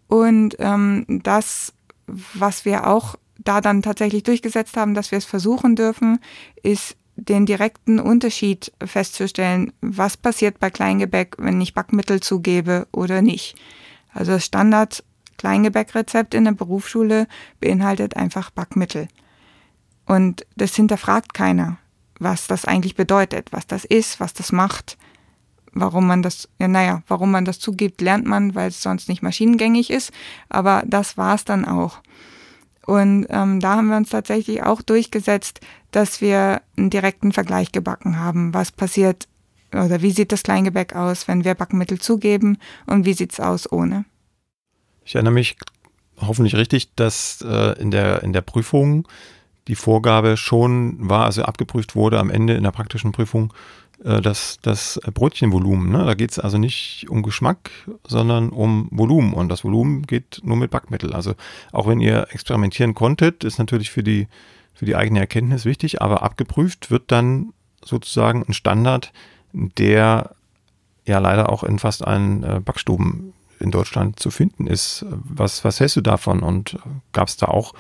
[0.08, 1.74] Und ähm, das,
[2.08, 6.20] was wir auch da dann tatsächlich durchgesetzt haben, dass wir es versuchen dürfen,
[6.62, 13.56] ist den direkten Unterschied festzustellen, was passiert bei Kleingebäck, wenn ich Backmittel zugebe oder nicht.
[14.14, 15.04] Also das Standard
[15.38, 17.28] Kleingebäckrezept in der Berufsschule
[17.60, 19.08] beinhaltet einfach Backmittel.
[20.06, 21.78] Und das hinterfragt keiner,
[22.20, 24.98] was das eigentlich bedeutet, was das ist, was das macht,
[25.74, 29.24] warum man das, ja, naja, warum man das zugibt, lernt man, weil es sonst nicht
[29.24, 30.12] maschinengängig ist.
[30.50, 32.02] Aber das war es dann auch.
[32.86, 38.20] Und ähm, da haben wir uns tatsächlich auch durchgesetzt, dass wir einen direkten Vergleich gebacken
[38.20, 38.54] haben.
[38.54, 39.28] Was passiert
[39.74, 43.72] oder wie sieht das Kleingebäck aus, wenn wir Backmittel zugeben und wie sieht es aus
[43.72, 44.06] ohne?
[45.06, 45.58] Ich erinnere mich
[46.20, 49.08] hoffentlich richtig, dass äh, in, der, in der Prüfung
[49.68, 53.54] die Vorgabe schon war, also abgeprüft wurde am Ende in der praktischen Prüfung,
[54.04, 55.92] äh, das, das Brötchenvolumen.
[55.92, 56.06] Ne?
[56.06, 57.72] Da geht es also nicht um Geschmack,
[58.06, 59.34] sondern um Volumen.
[59.34, 61.14] Und das Volumen geht nur mit Backmittel.
[61.14, 61.34] Also
[61.72, 64.28] auch wenn ihr experimentieren konntet, ist natürlich für die,
[64.74, 69.12] für die eigene Erkenntnis wichtig, aber abgeprüft wird dann sozusagen ein Standard,
[69.54, 70.36] der
[71.06, 75.06] ja leider auch in fast allen äh, Backstuben in Deutschland zu finden ist.
[75.10, 76.42] Was, was hältst du davon?
[76.42, 76.78] Und
[77.14, 77.74] gab es da auch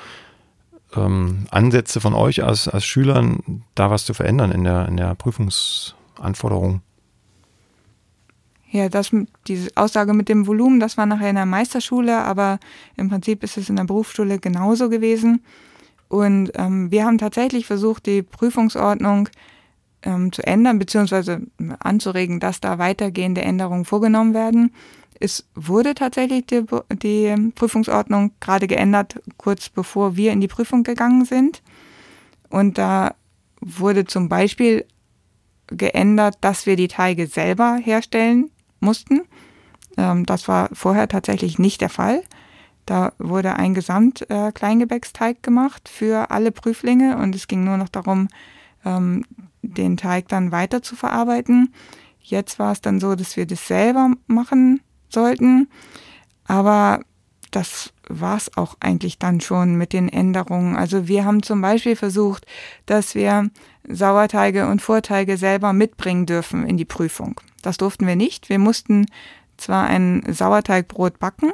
[0.95, 5.15] ähm, Ansätze von euch als, als Schülern, da was zu verändern in der, in der
[5.15, 6.81] Prüfungs- Anforderungen.
[8.73, 9.11] Ja, das,
[9.47, 12.59] diese Aussage mit dem Volumen, das war nachher in der Meisterschule, aber
[12.97, 15.43] im Prinzip ist es in der Berufsschule genauso gewesen.
[16.07, 19.29] Und ähm, wir haben tatsächlich versucht, die Prüfungsordnung
[20.01, 21.41] ähm, zu ändern, beziehungsweise
[21.79, 24.73] anzuregen, dass da weitergehende Änderungen vorgenommen werden.
[25.19, 31.25] Es wurde tatsächlich die, die Prüfungsordnung gerade geändert, kurz bevor wir in die Prüfung gegangen
[31.25, 31.61] sind.
[32.49, 33.13] Und da
[33.61, 34.85] wurde zum Beispiel
[35.67, 38.49] geändert, dass wir die Teige selber herstellen
[38.79, 39.21] mussten.
[39.97, 42.23] Ähm, das war vorher tatsächlich nicht der Fall.
[42.85, 48.27] Da wurde ein Gesamt-Kleingebäcksteig äh, gemacht für alle Prüflinge und es ging nur noch darum,
[48.83, 49.23] ähm,
[49.61, 51.73] den Teig dann weiter zu verarbeiten.
[52.19, 55.69] Jetzt war es dann so, dass wir das selber machen sollten,
[56.45, 57.01] aber
[57.51, 60.75] das war es auch eigentlich dann schon mit den Änderungen.
[60.75, 62.45] Also wir haben zum Beispiel versucht,
[62.85, 63.49] dass wir
[63.87, 67.39] Sauerteige und Vorteige selber mitbringen dürfen in die Prüfung.
[67.61, 68.49] Das durften wir nicht.
[68.49, 69.07] Wir mussten
[69.57, 71.53] zwar ein Sauerteigbrot backen,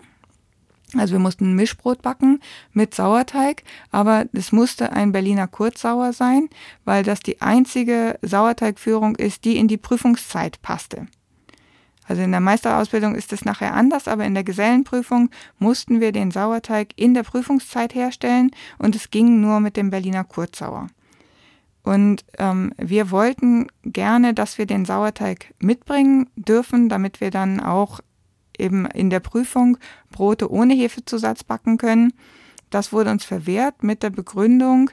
[0.95, 2.39] also wir mussten ein Mischbrot backen
[2.73, 6.49] mit Sauerteig, aber es musste ein Berliner Kurzsauer sein,
[6.83, 11.05] weil das die einzige Sauerteigführung ist, die in die Prüfungszeit passte.
[12.07, 16.31] Also in der Meisterausbildung ist es nachher anders, aber in der Gesellenprüfung mussten wir den
[16.31, 20.87] Sauerteig in der Prüfungszeit herstellen und es ging nur mit dem Berliner Kurzsauer.
[21.89, 27.99] Und ähm, wir wollten gerne, dass wir den Sauerteig mitbringen dürfen, damit wir dann auch
[28.59, 29.75] eben in der Prüfung
[30.11, 32.13] Brote ohne Hefezusatz backen können.
[32.69, 34.91] Das wurde uns verwehrt mit der Begründung,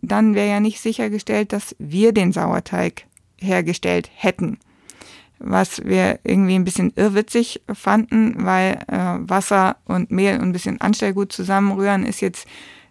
[0.00, 3.04] dann wäre ja nicht sichergestellt, dass wir den Sauerteig
[3.38, 4.58] hergestellt hätten.
[5.38, 10.80] Was wir irgendwie ein bisschen irrwitzig fanden, weil äh, Wasser und Mehl und ein bisschen
[10.80, 12.46] Anstellgut zusammenrühren ist jetzt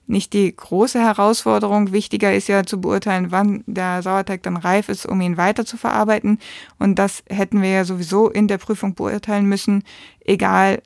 [0.08, 1.92] nicht die große Herausforderung.
[1.92, 5.78] Wichtiger ist ja zu beurteilen, wann der Sauerteig dann reif ist, um ihn weiter zu
[5.78, 6.40] verarbeiten.
[6.80, 9.84] Und das hätten wir ja sowieso in der Prüfung beurteilen müssen,
[10.22, 10.82] egal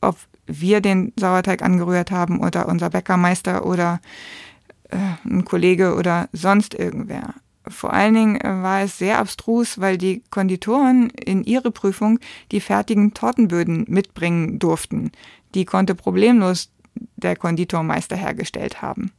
[0.00, 4.00] ob wir den Sauerteig angerührt haben oder unser Bäckermeister oder
[4.90, 7.34] äh, ein Kollege oder sonst irgendwer.
[7.68, 12.18] Vor allen Dingen äh, war es sehr abstrus, weil die Konditoren in ihre Prüfung
[12.50, 15.12] die fertigen Tortenböden mitbringen durften.
[15.54, 16.70] Die konnte problemlos
[17.16, 19.12] der Konditormeister hergestellt haben.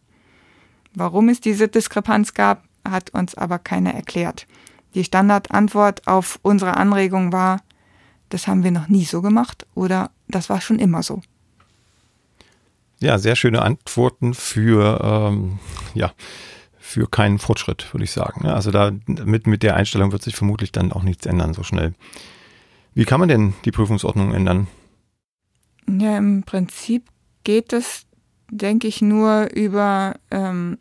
[0.93, 4.45] Warum es diese Diskrepanz gab, hat uns aber keiner erklärt.
[4.93, 7.61] Die Standardantwort auf unsere Anregung war,
[8.29, 11.21] das haben wir noch nie so gemacht oder das war schon immer so.
[12.99, 15.59] Ja, sehr schöne Antworten für, ähm,
[15.93, 16.13] ja,
[16.77, 18.45] für keinen Fortschritt, würde ich sagen.
[18.45, 21.93] Also da mit, mit der Einstellung wird sich vermutlich dann auch nichts ändern so schnell.
[22.93, 24.67] Wie kann man denn die Prüfungsordnung ändern?
[25.87, 27.03] Ja, im Prinzip
[27.43, 28.05] geht es,
[28.49, 30.77] denke ich, nur über ähm,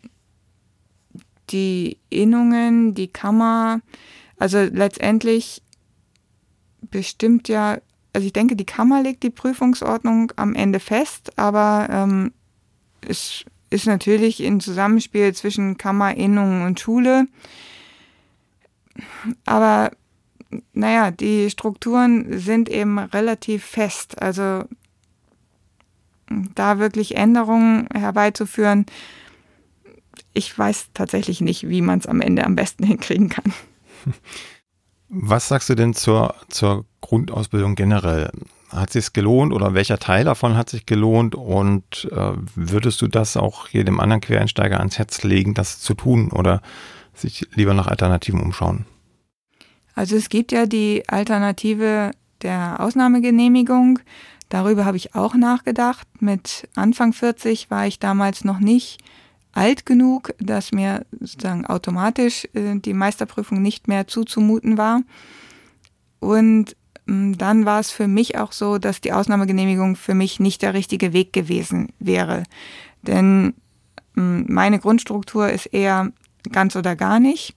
[1.50, 3.80] die Innungen, die Kammer.
[4.38, 5.62] Also letztendlich
[6.90, 7.78] bestimmt ja,
[8.12, 12.32] also ich denke, die Kammer legt die Prüfungsordnung am Ende fest, aber ähm,
[13.08, 17.26] es ist natürlich ein Zusammenspiel zwischen Kammer, Innungen und Schule.
[19.46, 19.90] Aber
[20.74, 24.20] naja, die Strukturen sind eben relativ fest.
[24.20, 24.64] Also
[26.54, 28.86] da wirklich Änderungen herbeizuführen,
[30.34, 33.52] ich weiß tatsächlich nicht, wie man es am Ende am besten hinkriegen kann.
[35.08, 38.30] Was sagst du denn zur, zur Grundausbildung generell?
[38.72, 43.36] hat sich gelohnt oder welcher Teil davon hat sich gelohnt und äh, würdest du das
[43.36, 46.62] auch jedem anderen Quereinsteiger ans Herz legen, das zu tun oder
[47.14, 48.86] sich lieber nach Alternativen umschauen?
[49.94, 53.98] Also es gibt ja die Alternative der Ausnahmegenehmigung.
[54.52, 56.06] Darüber habe ich auch nachgedacht.
[56.20, 58.98] Mit Anfang 40 war ich damals noch nicht
[59.52, 65.04] alt genug, dass mir sozusagen automatisch äh, die Meisterprüfung nicht mehr zuzumuten war.
[66.20, 70.60] Und mm, dann war es für mich auch so, dass die Ausnahmegenehmigung für mich nicht
[70.60, 72.42] der richtige Weg gewesen wäre.
[73.00, 73.54] Denn
[74.16, 76.12] mm, meine Grundstruktur ist eher
[76.50, 77.54] ganz oder gar nicht.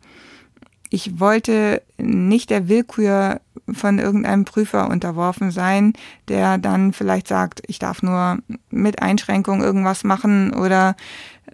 [0.89, 5.93] Ich wollte nicht der Willkür von irgendeinem Prüfer unterworfen sein,
[6.27, 8.37] der dann vielleicht sagt, ich darf nur
[8.69, 10.95] mit Einschränkung irgendwas machen oder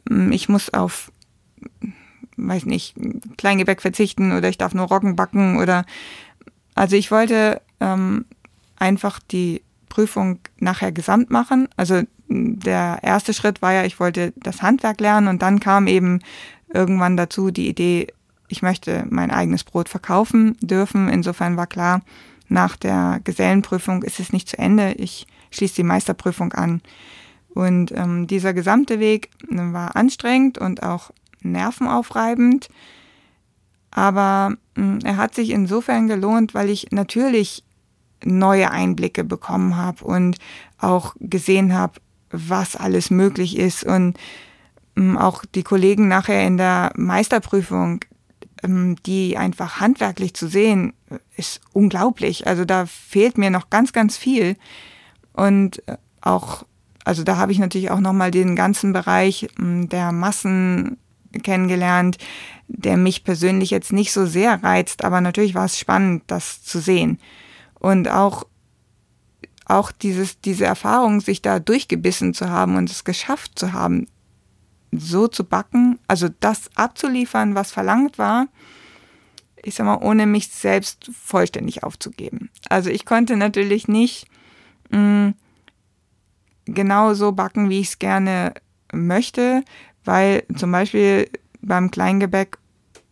[0.10, 1.12] mm, ich muss auf,
[2.38, 2.96] weiß nicht,
[3.38, 5.86] Kleingebäck verzichten oder ich darf nur Roggen backen oder
[6.76, 8.26] also ich wollte ähm,
[8.78, 11.68] einfach die Prüfung nachher gesamt machen.
[11.78, 16.20] Also der erste Schritt war ja, ich wollte das Handwerk lernen und dann kam eben
[16.74, 18.08] irgendwann dazu die Idee,
[18.52, 21.08] ich möchte mein eigenes Brot verkaufen dürfen.
[21.08, 22.02] Insofern war klar,
[22.50, 24.92] nach der Gesellenprüfung ist es nicht zu Ende.
[24.94, 26.82] Ich schließe die Meisterprüfung an.
[27.54, 31.12] Und ähm, dieser gesamte Weg war anstrengend und auch
[31.42, 32.70] nervenaufreibend.
[33.90, 37.64] Aber mh, hm, er hat sich insofern gelohnt, weil ich natürlich
[38.24, 40.38] neue Einblicke bekommen habe und
[40.78, 44.18] auch gesehen habe, was alles möglich ist und
[44.96, 48.20] mh, hm, auch die Kollegen nachher in der Meisterprüfung ähm,
[48.64, 50.94] die einfach handwerklich zu sehen,
[51.36, 52.48] ist unglaublich.
[52.48, 54.56] Also da fehlt mir noch ganz, ganz viel.
[55.34, 56.66] Und äh, auch,
[57.04, 60.98] also da habe ich natürlich auch nochmal den ganzen Bereich hm, der Massen
[61.44, 62.18] kennengelernt,
[62.68, 66.80] der mich persönlich jetzt nicht so sehr reizt, aber natürlich war es spannend, das zu
[66.80, 67.20] sehen.
[67.80, 68.46] Und auch,
[69.66, 74.08] auch dieses, diese Erfahrung, sich da durchgebissen zu haben und es geschafft zu haben,
[74.92, 78.48] so zu backen, also das abzuliefern, was verlangt war,
[79.64, 82.50] ich sag mal, ohne mich selbst vollständig aufzugeben.
[82.70, 84.28] Also ich konnte natürlich nicht
[84.90, 85.30] mm,
[86.66, 88.54] genau so backen, wie ich es gerne
[88.92, 89.64] möchte,
[90.04, 91.30] weil zum Beispiel
[91.62, 92.58] beim Kleingebäck,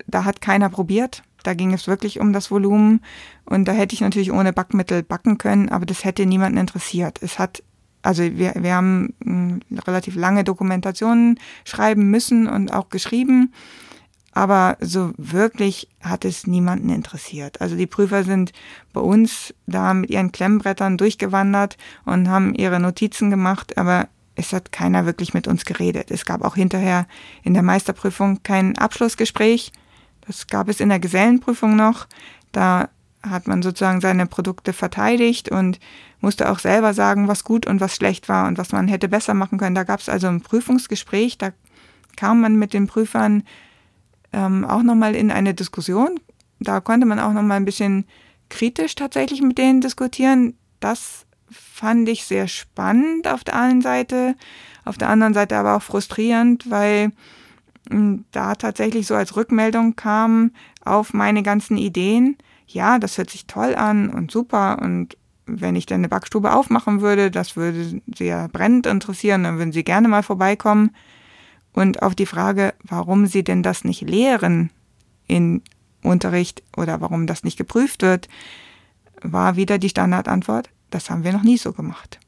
[0.08, 1.24] da hat keiner probiert.
[1.44, 3.02] Da ging es wirklich um das Volumen
[3.46, 7.20] und da hätte ich natürlich ohne Backmittel backen können, aber das hätte niemanden interessiert.
[7.22, 7.64] Es hat
[8.02, 13.54] also wir, wir haben hm, relativ lange Dokumentationen schreiben müssen und auch geschrieben,
[14.32, 17.62] aber so wirklich hat es niemanden interessiert.
[17.62, 18.54] Also die Prüfer sind
[18.94, 24.72] bei uns da mit ihren Klemmbrettern durchgewandert und haben ihre Notizen gemacht, aber es hat
[24.72, 26.12] keiner wirklich mit uns geredet.
[26.12, 27.08] Es gab auch hinterher
[27.44, 29.74] in der Meisterprüfung kein Abschlussgespräch.
[30.26, 32.08] Das gab es in der Gesellenprüfung noch.
[32.54, 32.90] Da
[33.22, 35.80] hat man sozusagen seine Produkte verteidigt und
[36.22, 39.34] musste auch selber sagen, was gut und was schlecht war und was man hätte besser
[39.34, 39.76] machen können.
[39.76, 41.52] Da gab es also ein Prüfungsgespräch, da
[42.16, 43.44] kam man mit den Prüfern
[44.32, 46.20] ähm, auch nochmal in eine Diskussion.
[46.60, 48.06] Da konnte man auch nochmal ein bisschen
[48.50, 50.56] kritisch tatsächlich mit denen diskutieren.
[50.80, 54.36] Das fand ich sehr spannend auf der einen Seite,
[54.86, 57.12] auf der anderen Seite aber auch frustrierend, weil
[57.90, 60.52] hm, da tatsächlich so als Rückmeldung kam
[60.84, 62.38] auf meine ganzen Ideen,
[62.74, 67.02] ja, das hört sich toll an und super und wenn ich dann eine Backstube aufmachen
[67.02, 70.96] würde, das würde sie ja brennend interessieren, dann würden sie gerne mal vorbeikommen.
[71.74, 74.70] Und auf die Frage, warum sie denn das nicht lehren
[75.28, 75.64] in
[76.04, 78.28] Unterricht oder warum das nicht geprüft wird,
[79.22, 82.20] war wieder die Standardantwort, das haben wir noch nie so gemacht.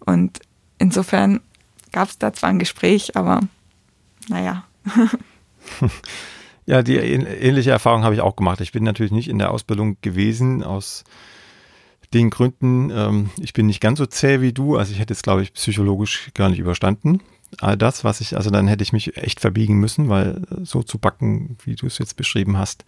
[0.00, 0.40] Und
[0.78, 1.40] insofern
[1.92, 3.40] gab es da zwar ein Gespräch, aber
[4.28, 4.64] naja.
[6.70, 8.60] Ja, die ähnliche Erfahrung habe ich auch gemacht.
[8.60, 11.02] Ich bin natürlich nicht in der Ausbildung gewesen aus
[12.14, 12.92] den Gründen.
[12.94, 14.76] Ähm, ich bin nicht ganz so zäh wie du.
[14.76, 17.22] Also ich hätte es, glaube ich, psychologisch gar nicht überstanden.
[17.58, 20.98] All das, was ich, also dann hätte ich mich echt verbiegen müssen, weil so zu
[20.98, 22.84] backen, wie du es jetzt beschrieben hast,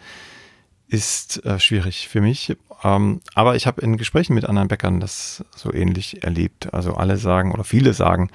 [0.87, 2.57] ist äh, schwierig für mich.
[2.85, 6.73] Ähm, aber ich habe in Gesprächen mit anderen Bäckern das so ähnlich erlebt.
[6.73, 8.31] Also alle sagen oder viele sagen,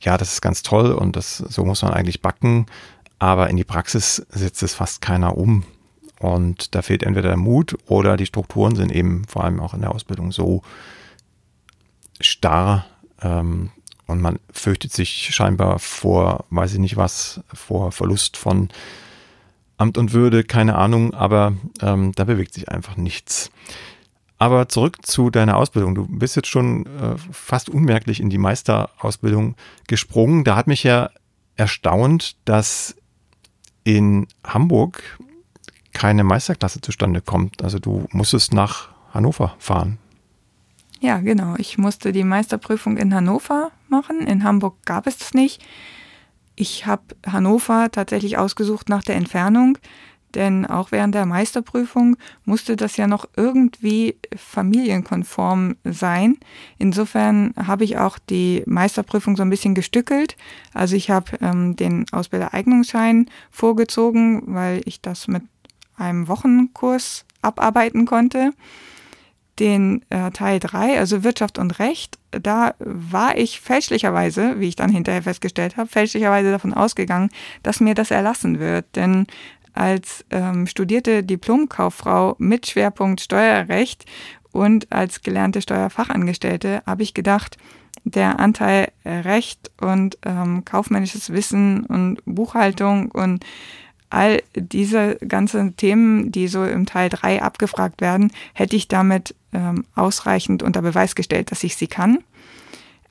[0.00, 2.64] ja, das ist ganz toll und das so muss man eigentlich backen
[3.18, 5.64] aber in die Praxis setzt es fast keiner um.
[6.18, 9.82] Und da fehlt entweder der Mut oder die Strukturen sind eben vor allem auch in
[9.82, 10.62] der Ausbildung so
[12.20, 12.86] starr
[13.20, 13.70] ähm,
[14.06, 18.68] und man fürchtet sich scheinbar vor, weiß ich nicht was, vor Verlust von
[19.78, 23.50] Amt und Würde, keine Ahnung, aber ähm, da bewegt sich einfach nichts.
[24.38, 25.94] Aber zurück zu deiner Ausbildung.
[25.94, 29.56] Du bist jetzt schon äh, fast unmerklich in die Meisterausbildung
[29.86, 30.44] gesprungen.
[30.44, 31.10] Da hat mich ja
[31.56, 32.96] erstaunt, dass
[33.86, 35.00] in Hamburg
[35.92, 37.62] keine Meisterklasse zustande kommt.
[37.62, 39.98] Also du musstest nach Hannover fahren.
[41.00, 41.54] Ja, genau.
[41.56, 44.26] Ich musste die Meisterprüfung in Hannover machen.
[44.26, 45.64] In Hamburg gab es das nicht.
[46.56, 49.78] Ich habe Hannover tatsächlich ausgesucht nach der Entfernung,
[50.36, 56.36] denn auch während der Meisterprüfung musste das ja noch irgendwie familienkonform sein.
[56.78, 60.36] Insofern habe ich auch die Meisterprüfung so ein bisschen gestückelt.
[60.72, 65.42] Also ich habe ähm, den Ausbildereignungsschein vorgezogen, weil ich das mit
[65.96, 68.52] einem Wochenkurs abarbeiten konnte
[69.58, 74.90] den äh, Teil 3, also Wirtschaft und Recht, da war ich fälschlicherweise, wie ich dann
[74.90, 77.30] hinterher festgestellt habe, fälschlicherweise davon ausgegangen,
[77.62, 78.84] dass mir das erlassen wird.
[78.96, 79.26] Denn
[79.76, 84.04] als ähm, studierte Diplomkauffrau mit Schwerpunkt Steuerrecht
[84.52, 87.58] und als gelernte Steuerfachangestellte habe ich gedacht,
[88.04, 93.44] der Anteil Recht und ähm, kaufmännisches Wissen und Buchhaltung und
[94.10, 99.84] all diese ganzen Themen, die so im Teil 3 abgefragt werden, hätte ich damit ähm,
[99.94, 102.18] ausreichend unter Beweis gestellt, dass ich sie kann.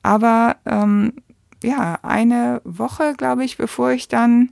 [0.02, 1.12] Aber ähm,
[1.62, 4.50] ja, eine Woche, glaube ich, bevor ich dann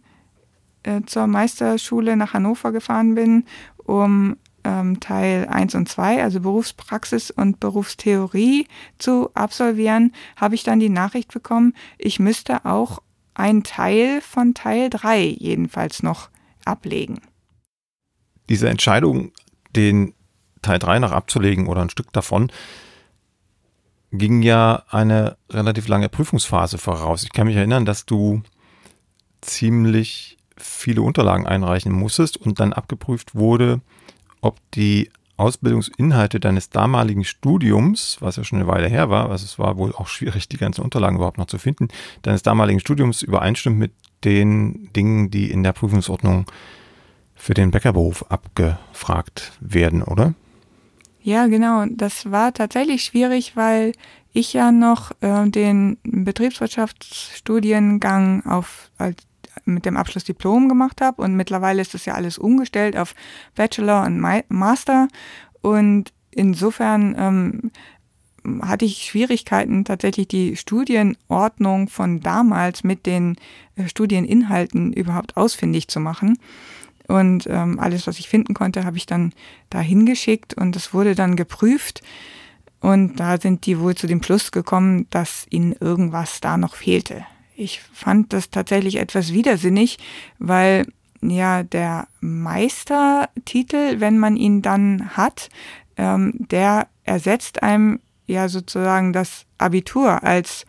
[0.84, 3.44] äh, zur Meisterschule nach Hannover gefahren bin,
[3.76, 8.66] um ähm, Teil 1 und 2, also Berufspraxis und Berufstheorie
[8.98, 13.02] zu absolvieren, habe ich dann die Nachricht bekommen, ich müsste auch
[13.34, 16.30] einen Teil von Teil 3 jedenfalls noch
[16.64, 17.20] ablegen.
[18.48, 19.32] Diese Entscheidung,
[19.74, 20.14] den
[20.62, 22.50] Teil 3 noch abzulegen oder ein Stück davon,
[24.12, 27.24] ging ja eine relativ lange Prüfungsphase voraus.
[27.24, 28.42] Ich kann mich erinnern, dass du
[29.40, 33.80] ziemlich viele Unterlagen einreichen musstest und dann abgeprüft wurde,
[34.40, 39.58] ob die Ausbildungsinhalte deines damaligen Studiums, was ja schon eine Weile her war, also es
[39.58, 41.88] war wohl auch schwierig, die ganzen Unterlagen überhaupt noch zu finden,
[42.22, 43.92] deines damaligen Studiums übereinstimmt mit
[44.22, 46.46] den Dingen, die in der Prüfungsordnung
[47.34, 50.34] für den Bäckerberuf abgefragt werden, oder?
[51.20, 51.86] Ja, genau.
[51.90, 53.92] Das war tatsächlich schwierig, weil
[54.32, 59.16] ich ja noch äh, den Betriebswirtschaftsstudiengang auf als,
[59.64, 63.14] mit dem Abschluss Diplom gemacht habe und mittlerweile ist das ja alles umgestellt auf
[63.54, 65.08] Bachelor und Master
[65.62, 67.70] und insofern ähm,
[68.62, 73.36] hatte ich Schwierigkeiten, tatsächlich die Studienordnung von damals mit den
[73.76, 76.38] äh, Studieninhalten überhaupt ausfindig zu machen.
[77.06, 79.32] Und ähm, alles, was ich finden konnte, habe ich dann
[79.70, 82.02] da hingeschickt und es wurde dann geprüft.
[82.80, 87.24] Und da sind die wohl zu dem Schluss gekommen, dass ihnen irgendwas da noch fehlte.
[87.56, 89.98] Ich fand das tatsächlich etwas widersinnig,
[90.38, 90.86] weil
[91.22, 95.48] ja der Meistertitel, wenn man ihn dann hat,
[95.96, 100.66] ähm, der ersetzt einem ja sozusagen das Abitur als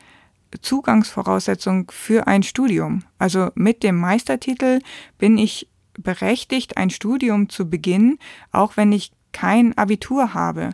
[0.62, 3.04] Zugangsvoraussetzung für ein Studium.
[3.18, 4.80] Also mit dem Meistertitel
[5.18, 5.68] bin ich
[5.98, 8.20] berechtigt, ein Studium zu beginnen,
[8.52, 10.72] auch wenn ich kein Abitur habe.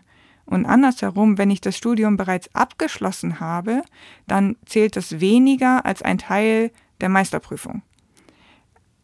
[0.51, 3.83] Und andersherum, wenn ich das Studium bereits abgeschlossen habe,
[4.27, 7.83] dann zählt das weniger als ein Teil der Meisterprüfung.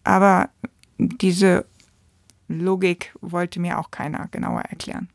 [0.03, 0.49] Aber
[0.97, 1.65] diese
[2.49, 5.07] Logik wollte mir auch keiner genauer erklären.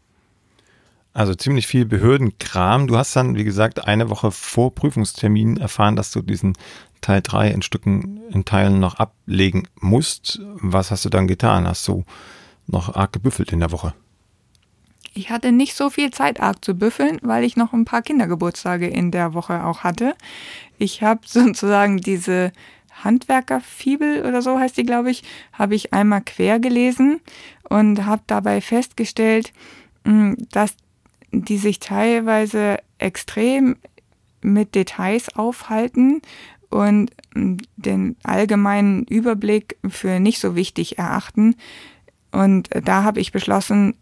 [1.12, 2.86] Also ziemlich viel Behördenkram.
[2.86, 6.54] Du hast dann, wie gesagt, eine Woche vor Prüfungstermin erfahren, dass du diesen
[7.02, 10.40] Teil 3 in Stücken, in Teilen noch ablegen musst.
[10.54, 11.68] Was hast du dann getan?
[11.68, 12.04] Hast du
[12.66, 13.92] noch arg gebüffelt in der Woche?
[15.14, 18.86] Ich hatte nicht so viel Zeit arg zu büffeln, weil ich noch ein paar Kindergeburtstage
[18.86, 20.14] in der Woche auch hatte.
[20.78, 22.52] Ich habe sozusagen diese
[23.04, 27.20] Handwerkerfibel oder so heißt die, glaube ich, habe ich einmal quer gelesen
[27.68, 29.52] und habe dabei festgestellt,
[30.04, 30.76] hm, dass
[31.32, 33.76] die sich teilweise extrem
[34.42, 36.20] mit Details aufhalten
[36.68, 41.56] und mm, den allgemeinen Überblick für nicht so wichtig erachten.
[42.30, 43.94] Und da habe ich beschlossen,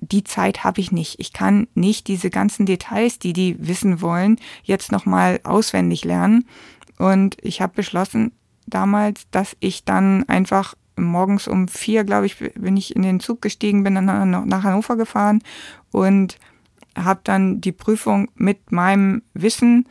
[0.00, 1.18] die Zeit habe ich nicht.
[1.18, 6.46] Ich kann nicht diese ganzen Details, die die wissen wollen, jetzt nochmal auswendig lernen.
[6.98, 8.32] Und ich habe beschlossen
[8.66, 13.40] damals, dass ich dann einfach morgens um vier, glaube ich, bin ich in den Zug
[13.40, 15.42] gestiegen, bin dann nach Hannover gefahren
[15.92, 16.38] und
[16.96, 19.88] habe dann die Prüfung mit meinem Wissen,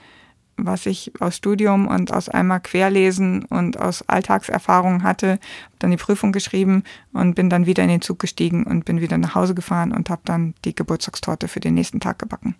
[0.57, 5.39] was ich aus Studium und aus einmal Querlesen und aus Alltagserfahrung hatte,
[5.79, 6.83] dann die Prüfung geschrieben
[7.13, 10.09] und bin dann wieder in den Zug gestiegen und bin wieder nach Hause gefahren und
[10.09, 12.55] habe dann die Geburtstagstorte für den nächsten Tag gebacken.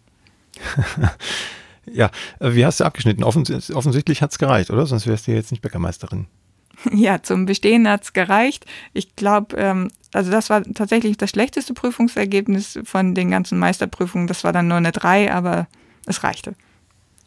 [1.86, 3.24] ja, äh, wie hast du abgeschnitten?
[3.24, 4.86] Offens offensichtlich hat es gereicht, oder?
[4.86, 6.28] Sonst wärst du jetzt nicht Bäckermeisterin.
[6.92, 8.66] Ja, zum Bestehen hat es gereicht.
[8.94, 14.28] Ich glaube, ähm, also das war tatsächlich das schlechteste Prüfungsergebnis von den ganzen Meisterprüfungen.
[14.28, 15.68] Das war dann nur eine 3, aber
[16.06, 16.54] es reichte.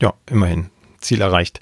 [0.00, 0.70] Ja, immerhin.
[1.00, 1.60] Ziel erreicht.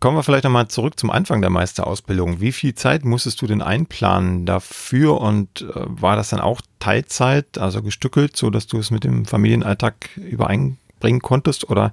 [0.00, 2.40] Kommen wir vielleicht nochmal zurück zum Anfang der Meisterausbildung.
[2.40, 7.56] Wie viel Zeit musstest du denn einplanen dafür und äh, war das dann auch Teilzeit,
[7.56, 11.92] also gestückelt, so dass du es mit dem Familienalltag übereinbringen konntest oder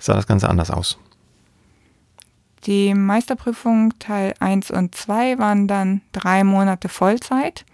[0.00, 0.98] sah das Ganze anders aus?
[2.64, 7.64] Die Meisterprüfung Teil 1 und 2 waren dann drei Monate Vollzeit.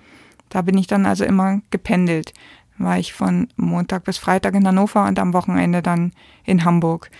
[0.51, 2.35] Da bin ich dann also immer gependelt.
[2.79, 6.13] War ich von Montag bis Freitag in Hannover und am Wochenende dann
[6.45, 7.11] in Hamburg.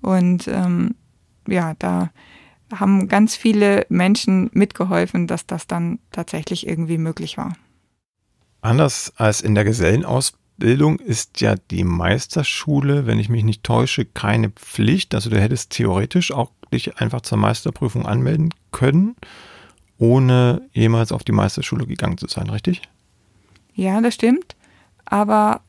[0.00, 0.94] Und ähm,
[1.46, 2.10] ja, da
[2.72, 7.56] haben ganz viele Menschen mitgeholfen, dass das dann tatsächlich irgendwie möglich war.
[8.60, 14.50] Anders als in der Gesellenausbildung ist ja die Meisterschule, wenn ich mich nicht täusche, keine
[14.50, 15.14] Pflicht.
[15.14, 19.16] Also du hättest theoretisch auch dich einfach zur Meisterprüfung anmelden können,
[19.98, 22.82] ohne jemals auf die Meisterschule gegangen zu sein, richtig?
[23.74, 24.56] Ja, das stimmt.
[25.04, 25.60] Aber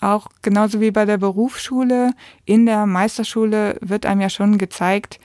[0.00, 2.12] auch genauso wie bei der Berufsschule,
[2.44, 5.18] in der Meisterschule wird einem ja schon gezeigt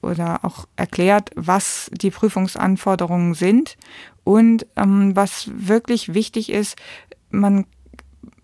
[0.00, 3.76] oder auch erklärt, was die Prüfungsanforderungen sind
[4.24, 6.76] und ähm, was wirklich wichtig ist,
[7.30, 7.66] man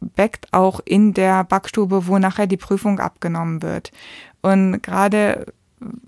[0.01, 3.93] backt auch in der Backstube, wo nachher die Prüfung abgenommen wird.
[4.43, 5.47] Und gerade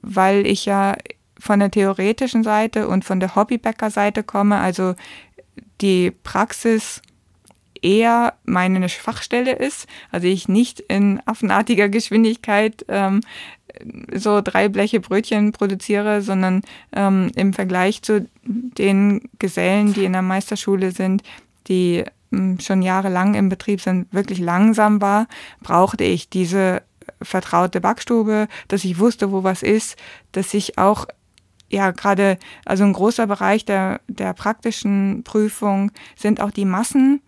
[0.03, 0.97] weil ich ja
[1.39, 4.95] von der theoretischen Seite und von der Hobbybäcker-Seite komme, also
[5.81, 7.03] die Praxis
[7.85, 13.21] eher meine Schwachstelle ist, also ich nicht in affenartiger Geschwindigkeit ähm,
[14.15, 16.63] so drei Bleche Brötchen produziere, sondern
[16.95, 21.23] ähm, im Vergleich zu den Gesellen, die in der Meisterschule sind,
[21.69, 25.27] die ähm, schon jahrelang im Betrieb sind, wirklich langsam war,
[25.61, 26.83] brauchte ich diese
[27.21, 29.97] vertraute Backstube, dass ich wusste, wo was ist,
[30.33, 31.07] dass ich auch
[31.71, 37.21] ja, gerade, also ein großer Bereich der, der praktischen Prüfung sind auch die Massen.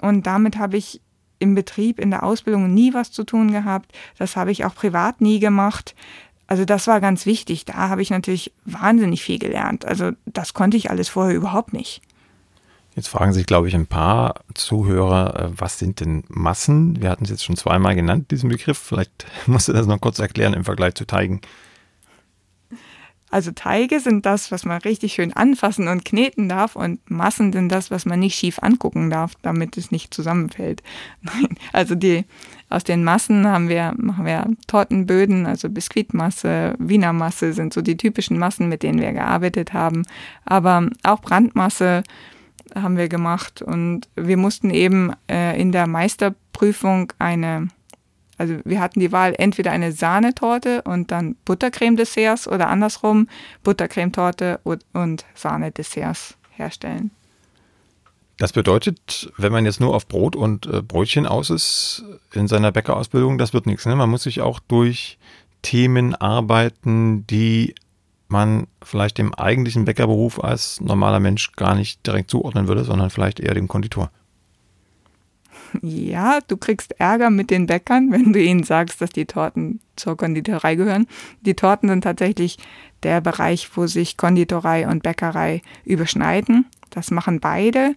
[0.00, 1.00] Und damit habe ich
[1.38, 3.92] im Betrieb, in der Ausbildung nie was zu tun gehabt.
[4.18, 5.94] Das habe ich auch privat nie gemacht.
[6.46, 7.64] Also das war ganz wichtig.
[7.64, 9.84] Da habe ich natürlich wahnsinnig viel gelernt.
[9.84, 12.02] Also das konnte ich alles vorher überhaupt nicht.
[12.96, 17.00] Jetzt fragen sich, glaube ich, ein paar Zuhörer, äh, was sind denn Massen?
[17.00, 18.78] Wir hatten es jetzt schon zweimal genannt, diesen Begriff.
[18.78, 21.40] Vielleicht musst du das noch kurz erklären im Vergleich zu Teigen.
[23.30, 27.70] Also Teige sind das, was man richtig schön anfassen und kneten darf und Massen sind
[27.70, 30.82] das, was man nicht schief angucken darf, damit es nicht zusammenfällt.
[31.72, 32.24] Also die
[32.68, 37.96] aus den Massen haben wir machen wir Tortenböden, also Biskuitmasse, Wiener Masse sind so die
[37.96, 40.02] typischen Massen, mit denen wir gearbeitet haben,
[40.44, 42.02] aber auch Brandmasse
[42.74, 47.68] haben wir gemacht und wir mussten eben äh, in der Meisterprüfung eine
[48.40, 53.28] also wir hatten die Wahl entweder eine Sahnetorte und dann Buttercreme-Desserts oder andersrum
[53.62, 57.10] Buttercremetorte und, und Sahne-Desserts herstellen.
[58.38, 62.72] Das bedeutet, wenn man jetzt nur auf Brot und äh, Brötchen aus ist in seiner
[62.72, 63.84] Bäckerausbildung, das wird nichts.
[63.84, 63.94] Ne?
[63.94, 65.18] Man muss sich auch durch
[65.60, 67.74] Themen arbeiten, die
[68.28, 73.38] man vielleicht dem eigentlichen Bäckerberuf als normaler Mensch gar nicht direkt zuordnen würde, sondern vielleicht
[73.38, 74.10] eher dem Konditor
[75.82, 80.16] ja, du kriegst Ärger mit den Bäckern, wenn du ihnen sagst, dass die Torten zur
[80.16, 81.06] Konditorei gehören.
[81.42, 82.58] Die Torten sind tatsächlich
[83.02, 86.66] der Bereich, wo sich Konditorei und Bäckerei überschneiden.
[86.90, 87.94] Das machen beide.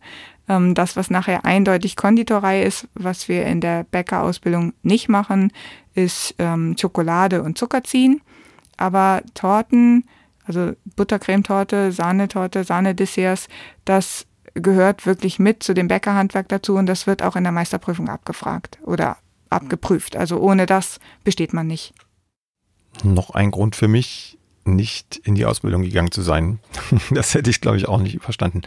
[0.47, 5.51] Ähm, das, was nachher eindeutig Konditorei ist, was wir in der Bäckerausbildung nicht machen,
[5.93, 8.21] ist ähm, Schokolade und Zucker ziehen.
[8.77, 10.05] Aber Torten,
[10.45, 13.47] also Buttercremetorte, Sahnetorte, Sahnedesserts,
[13.85, 18.09] das gehört wirklich mit zu dem Bäckerhandwerk dazu und das wird auch in der Meisterprüfung
[18.09, 19.17] abgefragt oder
[19.49, 20.15] abgeprüft.
[20.15, 21.93] Also ohne das besteht man nicht.
[23.03, 26.59] Noch ein Grund für mich, nicht in die Ausbildung gegangen zu sein.
[27.11, 28.61] Das hätte ich, glaube ich, auch nicht verstanden.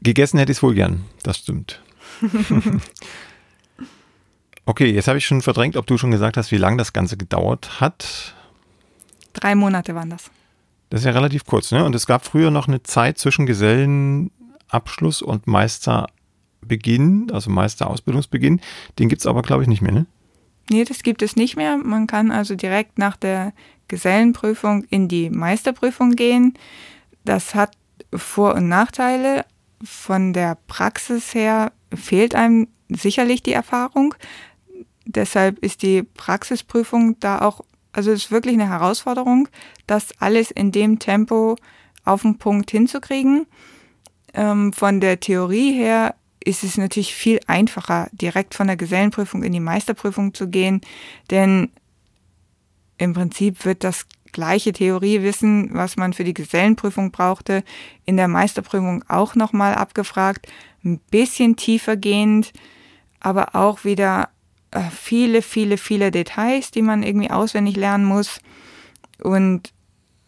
[0.00, 1.80] Gegessen hätte ich es wohl gern, das stimmt.
[4.66, 7.16] okay, jetzt habe ich schon verdrängt, ob du schon gesagt hast, wie lange das Ganze
[7.16, 8.34] gedauert hat.
[9.32, 10.30] Drei Monate waren das.
[10.90, 11.84] Das ist ja relativ kurz, ne?
[11.84, 14.30] Und es gab früher noch eine Zeit zwischen Gesellen
[14.74, 18.60] Abschluss und Meisterbeginn, also Meisterausbildungsbeginn.
[18.98, 20.06] Den gibt es aber, glaube ich, nicht mehr, ne?
[20.70, 21.76] Nee, das gibt es nicht mehr.
[21.76, 23.52] Man kann also direkt nach der
[23.88, 26.54] Gesellenprüfung in die Meisterprüfung gehen.
[27.24, 27.76] Das hat
[28.14, 29.44] Vor- und Nachteile.
[29.82, 34.14] Von der Praxis her fehlt einem sicherlich die Erfahrung.
[35.04, 37.60] Deshalb ist die Praxisprüfung da auch,
[37.92, 39.48] also es ist wirklich eine Herausforderung,
[39.86, 41.56] das alles in dem Tempo
[42.04, 43.46] auf den Punkt hinzukriegen.
[44.34, 46.14] Ähm, von der Theorie her
[46.44, 50.80] ist es natürlich viel einfacher, direkt von der Gesellenprüfung in die Meisterprüfung zu gehen,
[51.30, 51.70] denn
[52.98, 57.64] im Prinzip wird das gleiche Theoriewissen, was man für die Gesellenprüfung brauchte,
[58.04, 60.46] in der Meisterprüfung auch nochmal abgefragt,
[60.84, 62.52] ein bisschen tiefer gehend,
[63.20, 64.28] aber auch wieder
[64.70, 68.40] äh, viele, viele, viele Details, die man irgendwie auswendig lernen muss.
[69.22, 69.72] Und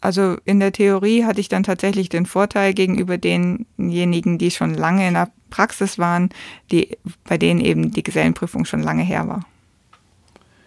[0.01, 5.07] also in der Theorie hatte ich dann tatsächlich den Vorteil gegenüber denjenigen, die schon lange
[5.07, 6.29] in der Praxis waren,
[6.71, 9.45] die, bei denen eben die Gesellenprüfung schon lange her war.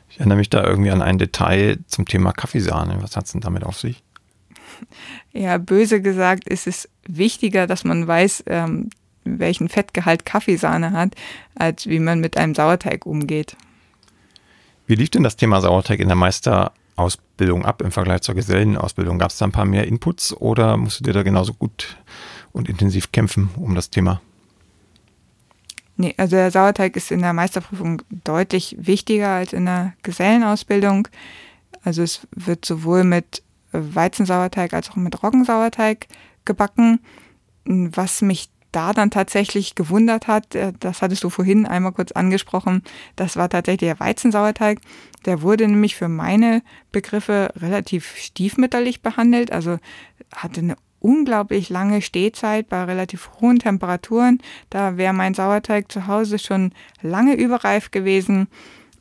[0.09, 2.99] Ich erinnere mich da irgendwie an ein Detail zum Thema Kaffeesahne.
[3.01, 4.03] Was hat es denn damit auf sich?
[5.33, 8.89] Ja, böse gesagt ist es wichtiger, dass man weiß, ähm,
[9.24, 11.14] welchen Fettgehalt Kaffeesahne hat,
[11.55, 13.57] als wie man mit einem Sauerteig umgeht.
[14.87, 16.16] Wie lief denn das Thema Sauerteig in der
[17.01, 19.19] Meisterausbildung ab im Vergleich zur Gesellenausbildung?
[19.19, 21.97] Gab es da ein paar mehr Inputs oder musst du dir da genauso gut
[22.53, 24.21] und intensiv kämpfen um das Thema?
[25.97, 31.09] Nee, also der Sauerteig ist in der Meisterprüfung deutlich wichtiger als in der Gesellenausbildung.
[31.85, 33.43] Also es wird sowohl mit
[33.73, 36.07] Weizensauerteig als auch mit Roggensauerteig
[36.45, 37.01] gebacken.
[37.65, 42.83] Was mich da dann tatsächlich gewundert hat, äh, das hattest du vorhin einmal kurz angesprochen,
[43.16, 44.81] das war tatsächlich der Weizensauerteig.
[45.27, 46.62] Der wurde nämlich für meine
[46.93, 49.79] Begriffe relativ stiefmütterlich behandelt, also
[50.35, 54.39] hatte eine unglaublich lange Stehzeit bei relativ hohen Temperaturen.
[54.68, 58.49] Da wäre mein Sauerteig zu Hause schon lange überreif gewesen.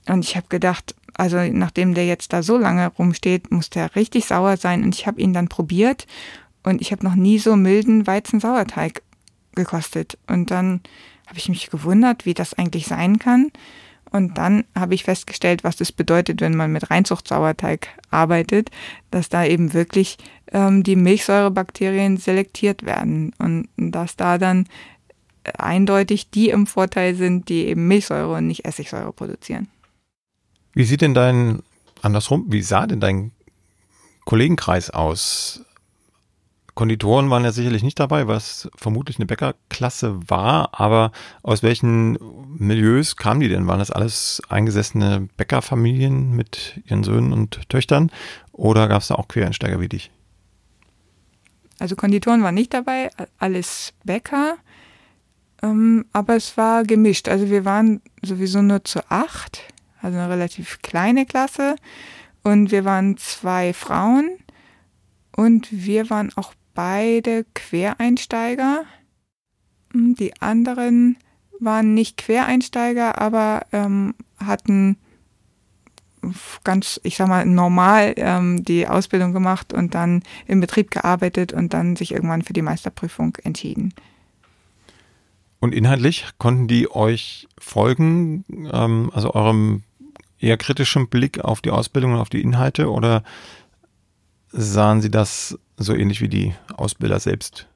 [0.07, 4.25] Und ich habe gedacht, also nachdem der jetzt da so lange rumsteht, muss der richtig
[4.25, 4.83] sauer sein.
[4.83, 6.07] Und ich habe ihn dann probiert
[6.63, 9.01] und ich habe noch nie so milden Weizensauerteig
[9.55, 10.17] gekostet.
[10.27, 10.81] Und dann
[11.27, 13.51] habe ich mich gewundert, wie das eigentlich sein kann.
[14.11, 18.71] Und dann habe ich festgestellt, was das bedeutet, wenn man mit Reinzuchtsauerteig arbeitet,
[19.11, 20.17] dass da eben wirklich
[20.51, 24.67] ähm, die Milchsäurebakterien selektiert werden und dass da dann
[25.57, 29.67] eindeutig die im Vorteil sind, die eben Milchsäure und nicht Essigsäure produzieren.
[30.73, 31.61] Wie sieht denn dein,
[32.01, 33.31] andersrum, wie sah denn dein
[34.25, 35.63] Kollegenkreis aus?
[36.79, 41.11] Konditoren waren ja sicherlich nicht dabei, was vermutlich eine Bäckerklasse war, aber
[41.43, 42.17] aus welchen
[42.57, 43.67] Milieus kamen die denn?
[43.67, 48.13] Waren das alles eingesessene Bäckerfamilien mit ihren Söhnen und Töchtern
[48.53, 50.09] oder gab es da auch Quereinsteiger wie dich?
[51.79, 53.09] Also Konditoren waren nicht dabei,
[53.39, 54.55] alles Bäcker,
[55.61, 57.27] ähm, aber es war gemischt.
[57.27, 59.63] Also wir waren sowieso nur zu acht,
[60.01, 61.75] also eine relativ kleine Klasse
[62.43, 64.29] und wir waren zwei Frauen
[65.35, 68.85] und wir waren auch beide Quereinsteiger.
[69.91, 71.17] Hm, die anderen
[71.59, 74.95] waren nicht Quereinsteiger, aber ähm, hatten
[76.63, 81.73] ganz, ich sag mal, normal ähm, die Ausbildung gemacht und dann im Betrieb gearbeitet und
[81.73, 83.93] dann sich irgendwann für die Meisterprüfung entschieden.
[85.59, 89.83] Und inhaltlich konnten die euch folgen, ähm, also eurem
[90.39, 93.23] eher kritischen Blick auf die Ausbildung und auf die Inhalte oder
[94.51, 97.67] sahen Sie das so ähnlich wie die Ausbilder selbst?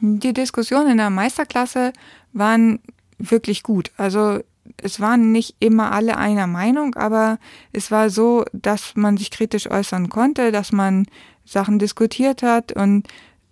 [0.00, 1.92] Die Diskussionen in der Meisterklasse
[2.32, 2.80] waren
[3.18, 3.90] wirklich gut.
[3.96, 4.40] Also
[4.82, 7.38] es waren nicht immer alle einer Meinung, aber
[7.72, 11.06] es war so, dass man sich kritisch äußern konnte, dass man
[11.44, 13.08] Sachen diskutiert hat und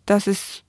[0.07, 0.65] dass es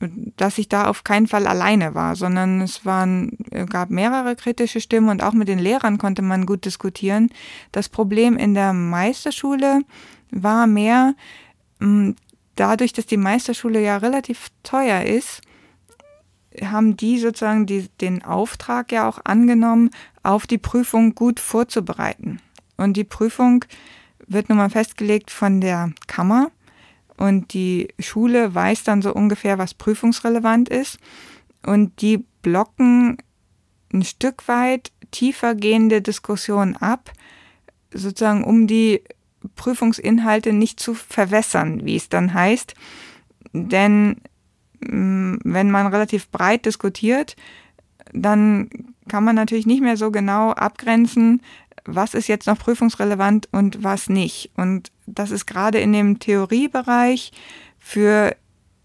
[0.00, 3.36] dass ich da auf keinen Fall alleine war, sondern es waren,
[3.68, 7.30] gab mehrere kritische Stimmen und auch mit den Lehrern konnte man gut diskutieren.
[7.72, 9.80] Das Problem in der Meisterschule
[10.30, 11.14] war mehr,
[11.80, 12.12] mm,
[12.58, 15.40] dadurch, dass die Meisterschule ja relativ teuer ist,
[16.62, 19.90] haben die sozusagen die, den Auftrag ja auch angenommen,
[20.22, 22.40] auf die Prüfung gut vorzubereiten.
[22.76, 23.64] Und die Prüfung
[24.26, 26.50] wird nun mal festgelegt von der Kammer
[27.18, 30.98] und die Schule weiß dann so ungefähr, was prüfungsrelevant ist.
[31.66, 33.18] Und die blocken
[33.92, 37.10] ein Stück weit tiefer gehende Diskussionen ab,
[37.92, 39.02] sozusagen um die
[39.56, 42.74] Prüfungsinhalte nicht zu verwässern, wie es dann heißt.
[43.52, 44.20] Denn
[44.80, 47.36] mm, wenn man relativ breit diskutiert,
[48.12, 48.70] dann
[49.08, 51.42] kann man natürlich nicht mehr so genau abgrenzen,
[51.84, 54.50] was ist jetzt noch prüfungsrelevant und was nicht.
[54.56, 57.32] Und das ist gerade in dem Theoriebereich
[57.78, 58.36] für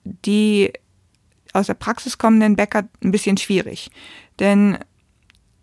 [0.03, 0.71] die
[1.51, 3.91] aus der Praxis kommenden Bäcker ein bisschen schwierig.
[4.39, 4.77] Denn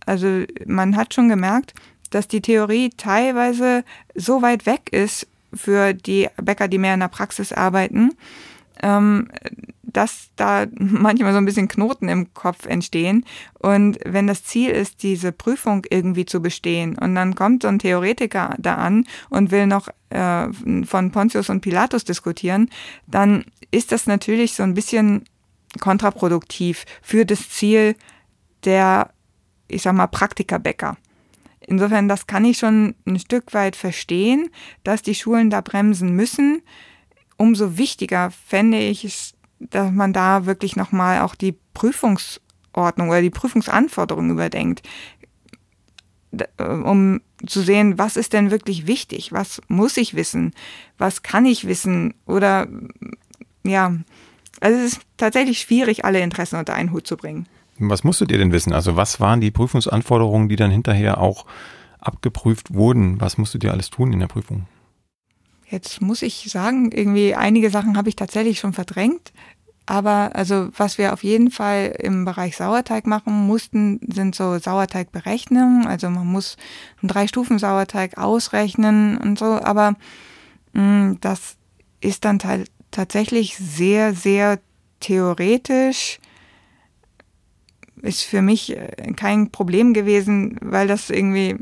[0.06, 1.74] also man hat schon gemerkt,
[2.10, 3.84] dass die Theorie teilweise
[4.14, 8.12] so weit weg ist für die Bäcker, die mehr in der Praxis arbeiten,
[8.82, 9.28] ähm,
[9.82, 13.24] dass da manchmal so ein bisschen Knoten im Kopf entstehen.
[13.58, 17.78] Und wenn das Ziel ist, diese Prüfung irgendwie zu bestehen, und dann kommt so ein
[17.78, 20.48] Theoretiker da an und will noch äh,
[20.84, 22.70] von Pontius und Pilatus diskutieren,
[23.06, 25.24] dann ist das natürlich so ein bisschen
[25.78, 27.94] kontraproduktiv für das Ziel
[28.64, 29.10] der,
[29.68, 30.96] ich sag mal, Praktikerbäcker.
[31.70, 34.50] Insofern, das kann ich schon ein Stück weit verstehen,
[34.82, 36.62] dass die Schulen da bremsen müssen.
[37.36, 43.30] Umso wichtiger fände ich es, dass man da wirklich nochmal auch die Prüfungsordnung oder die
[43.30, 44.82] Prüfungsanforderungen überdenkt.
[46.58, 50.52] um zu sehen, was ist denn wirklich wichtig, was muss ich wissen,
[50.98, 52.66] was kann ich wissen oder
[53.64, 53.94] ja,
[54.60, 57.46] also es ist tatsächlich schwierig, alle Interessen unter einen Hut zu bringen.
[57.88, 58.72] Was musstet ihr denn wissen?
[58.72, 61.46] Also was waren die Prüfungsanforderungen, die dann hinterher auch
[61.98, 63.20] abgeprüft wurden?
[63.20, 64.66] Was musstet ihr alles tun in der Prüfung?
[65.68, 69.32] Jetzt muss ich sagen, irgendwie einige Sachen habe ich tatsächlich schon verdrängt.
[69.86, 75.86] Aber also was wir auf jeden Fall im Bereich Sauerteig machen mussten, sind so Sauerteigberechnungen.
[75.86, 76.56] Also man muss
[77.00, 79.46] einen Drei-Stufen-Sauerteig ausrechnen und so.
[79.46, 79.94] Aber
[80.74, 81.56] mh, mm, das
[82.00, 82.38] ist dann
[82.90, 84.60] tatsächlich sehr, sehr
[85.00, 86.20] theoretisch.
[88.02, 91.56] Ist für mich äh, kein Problem gewesen, weil das irgendwie,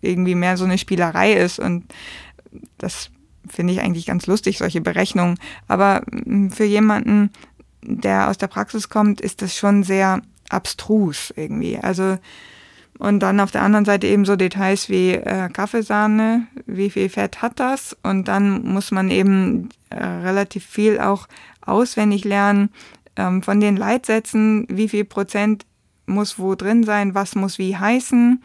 [0.00, 1.84] irgendwie mehr so eine Spielerei ist und
[2.78, 3.10] das
[3.48, 5.38] finde ich eigentlich ganz lustig, solche Berechnungen.
[5.66, 7.30] Aber mm, für jemanden,
[7.82, 11.78] der aus der Praxis kommt, ist das schon sehr abstrus irgendwie.
[11.78, 12.18] Also
[12.98, 17.42] und dann auf der anderen Seite eben so Details wie äh, Kaffeesahne, wie viel Fett
[17.42, 17.96] hat das?
[18.02, 21.28] Und dann muss man eben äh, relativ viel auch
[21.60, 22.70] auswendig lernen
[23.18, 25.66] ähm, von den Leitsätzen, wie viel Prozent
[26.06, 28.42] muss wo drin sein, was muss wie heißen.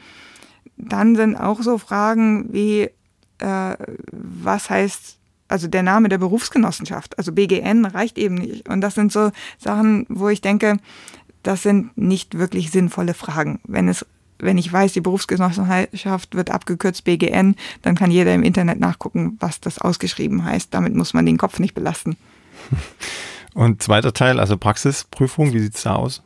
[0.76, 2.89] Dann sind auch so Fragen wie
[3.38, 3.76] äh,
[4.11, 5.17] was heißt,
[5.47, 8.67] also der Name der Berufsgenossenschaft, also BGN reicht eben nicht.
[8.67, 10.78] Und das sind so Sachen, wo ich denke,
[11.43, 13.59] das sind nicht wirklich sinnvolle Fragen.
[13.65, 14.05] Wenn es
[14.39, 19.61] wenn ich weiß, die Berufsgenossenschaft wird abgekürzt BGN, dann kann jeder im Internet nachgucken, was
[19.61, 20.74] das ausgeschrieben heißt.
[20.74, 22.17] Damit muss man den Kopf nicht belasten.
[23.54, 26.24] Und zweiter Teil, also Praxisprüfung, wie sieht es da aus?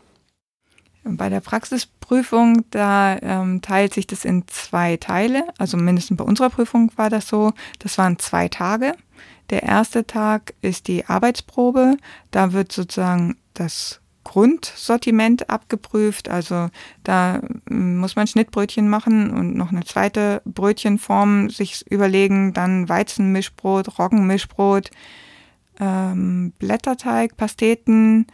[1.03, 5.43] Bei der Praxisprüfung, da ähm, teilt sich das in zwei Teile.
[5.57, 7.53] Also mindestens bei unserer Prüfung war das so.
[7.79, 8.93] Das waren zwei Tage.
[9.49, 11.97] Der erste Tag ist die Arbeitsprobe.
[12.31, 16.27] Da wird sozusagen das Grundsortiment abgeprüft.
[16.27, 16.69] Also
[17.03, 22.53] da mm, muss man Schnittbrötchen machen und noch eine zweite Brötchenform sich überlegen.
[22.53, 24.91] Dann Weizenmischbrot, Roggenmischbrot,
[25.79, 28.27] ähm, Blätterteig, Pasteten,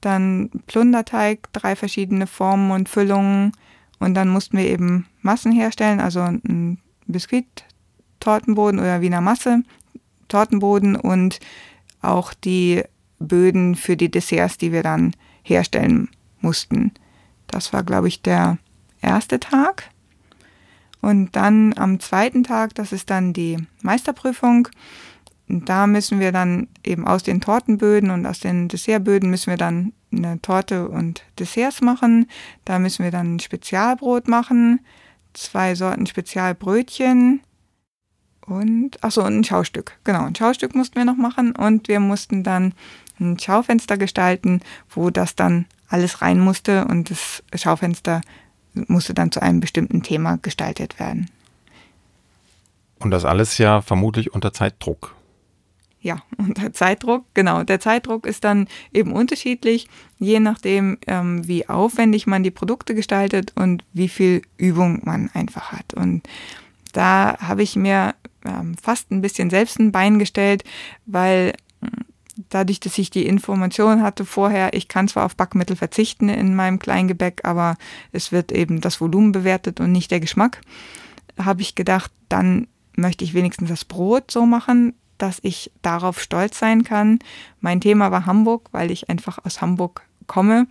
[0.00, 3.52] dann Plunderteig, drei verschiedene Formen und Füllungen.
[3.98, 9.62] Und dann mussten wir eben Massen herstellen, also ein Biskuit-Tortenboden oder Wiener Masse,
[10.28, 11.40] Tortenboden und
[12.00, 12.84] auch die
[13.18, 16.08] Böden für die Desserts, die wir dann herstellen
[16.40, 16.92] mussten.
[17.48, 18.58] Das war, glaube ich, der
[19.00, 19.90] erste Tag.
[21.00, 24.68] Und dann am zweiten Tag, das ist dann die Meisterprüfung.
[25.48, 29.94] Da müssen wir dann eben aus den Tortenböden und aus den Dessertböden müssen wir dann
[30.12, 32.28] eine Torte und Desserts machen.
[32.66, 34.80] Da müssen wir dann ein Spezialbrot machen,
[35.32, 37.40] zwei Sorten Spezialbrötchen
[38.44, 39.98] und achso, und ein Schaustück.
[40.04, 42.74] Genau, ein Schaustück mussten wir noch machen und wir mussten dann
[43.18, 48.20] ein Schaufenster gestalten, wo das dann alles rein musste und das Schaufenster
[48.74, 51.30] musste dann zu einem bestimmten Thema gestaltet werden.
[52.98, 55.14] Und das alles ja vermutlich unter Zeitdruck
[56.08, 57.62] ja, unter Zeitdruck, genau.
[57.62, 59.88] Der Zeitdruck ist dann eben unterschiedlich,
[60.18, 65.70] je nachdem, ähm, wie aufwendig man die Produkte gestaltet und wie viel Übung man einfach
[65.72, 65.94] hat.
[65.94, 66.26] Und
[66.92, 70.64] da habe ich mir ähm, fast ein bisschen selbst ein Bein gestellt,
[71.04, 71.52] weil
[71.82, 72.06] hm,
[72.48, 76.78] dadurch, dass ich die Information hatte vorher, ich kann zwar auf Backmittel verzichten in meinem
[76.78, 77.76] Kleingebäck, aber
[78.12, 80.62] es wird eben das Volumen bewertet und nicht der Geschmack,
[81.38, 86.58] habe ich gedacht, dann möchte ich wenigstens das Brot so machen, dass ich darauf stolz
[86.58, 87.18] sein kann.
[87.60, 90.66] Mein Thema war Hamburg, weil ich einfach aus Hamburg komme.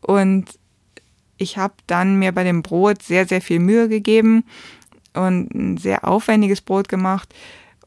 [0.00, 0.46] Und
[1.36, 4.44] ich habe dann mir bei dem Brot sehr, sehr viel Mühe gegeben
[5.14, 7.34] und ein sehr aufwendiges Brot gemacht.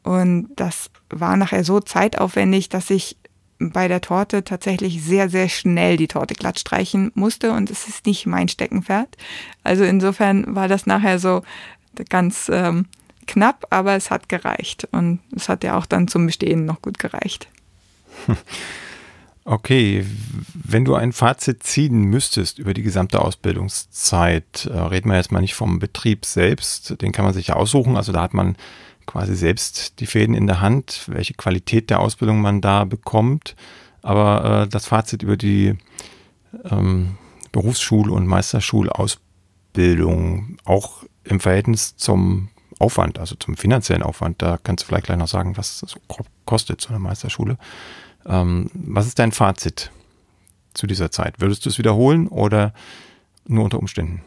[0.04, 3.18] Und das war nachher so zeitaufwendig, dass ich
[3.58, 8.06] bei der Torte tatsächlich sehr, sehr schnell die Torte glatt streichen musste und es ist
[8.06, 9.16] nicht mein Steckenpferd.
[9.64, 11.42] Also insofern war das nachher so
[12.10, 12.86] ganz ähm,
[13.28, 14.88] knapp, aber es hat gereicht.
[14.92, 17.48] Und es hat ja auch dann zum Bestehen noch gut gereicht.
[19.48, 20.04] Okay,
[20.56, 25.40] wenn du ein Fazit ziehen müsstest über die gesamte Ausbildungszeit, äh, reden wir jetzt mal
[25.40, 28.58] nicht vom Betrieb selbst, den kann man sich ja aussuchen, also da hat man
[29.06, 33.56] quasi selbst die Fäden in der Hand, welche Qualität der Ausbildung man da bekommt,
[34.02, 35.78] aber äh, das Fazit über die
[36.64, 37.20] ähm,
[37.52, 42.50] Berufsschule und Meisterschulausbildung, auch im Verhältnis zum
[42.80, 45.96] Aufwand, also zum finanziellen Aufwand, da kannst du vielleicht gleich noch sagen, was das
[46.46, 47.58] kostet so eine Meisterschule.
[48.26, 49.92] Ähm, was ist dein Fazit
[50.74, 51.40] zu dieser Zeit?
[51.40, 52.74] Würdest du es wiederholen oder
[53.48, 54.22] nur unter Umständen?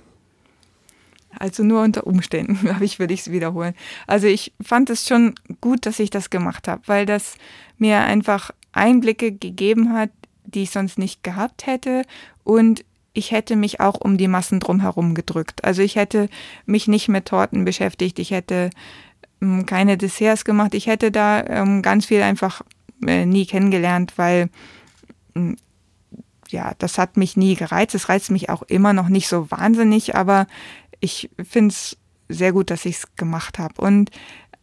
[1.38, 3.74] Also nur unter Umständen, glaube ich, würde ich es wiederholen.
[4.06, 7.36] Also ich fand es schon gut, dass ich das gemacht habe, weil das
[7.76, 10.10] mir einfach Einblicke gegeben hat,
[10.44, 12.04] die ich sonst nicht gehabt hätte
[12.44, 15.64] und ich hätte mich auch um die Massen drumherum gedrückt.
[15.64, 16.28] Also ich hätte
[16.66, 18.70] mich nicht mit Torten beschäftigt, ich hätte
[19.40, 22.62] ähm, keine Desserts gemacht, ich hätte da ähm, ganz viel einfach
[23.06, 24.50] äh, nie kennengelernt, weil
[25.34, 25.56] ähm,
[26.50, 27.94] ja, das hat mich nie gereizt.
[27.94, 30.46] Es reizt mich auch immer noch nicht so wahnsinnig, aber
[31.00, 31.96] ich finde es
[32.28, 33.80] sehr gut, dass ich es gemacht habe.
[33.80, 34.10] Und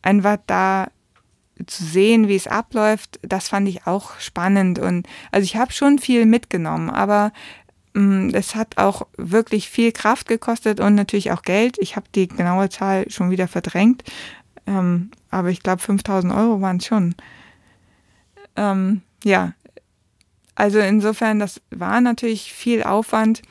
[0.01, 0.87] einfach da
[1.67, 4.79] zu sehen, wie es abläuft, das fand ich auch spannend.
[4.79, 7.31] Und also ich habe schon viel mitgenommen, aber
[7.95, 11.77] es hat auch wirklich viel Kraft gekostet und natürlich auch Geld.
[11.79, 14.03] Ich habe die genaue Zahl schon wieder verdrängt,
[14.67, 17.15] ähm, aber ich glaube 5000 Euro waren es schon.
[18.57, 19.53] Ähm, ja,
[20.55, 23.41] also insofern, das war natürlich viel Aufwand.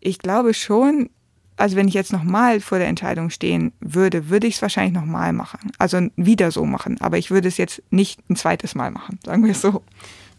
[0.00, 1.08] Ich glaube schon,
[1.56, 5.32] also wenn ich jetzt nochmal vor der Entscheidung stehen würde, würde ich es wahrscheinlich nochmal
[5.32, 5.72] machen.
[5.78, 7.00] Also wieder so machen.
[7.00, 9.82] Aber ich würde es jetzt nicht ein zweites Mal machen, sagen wir es so.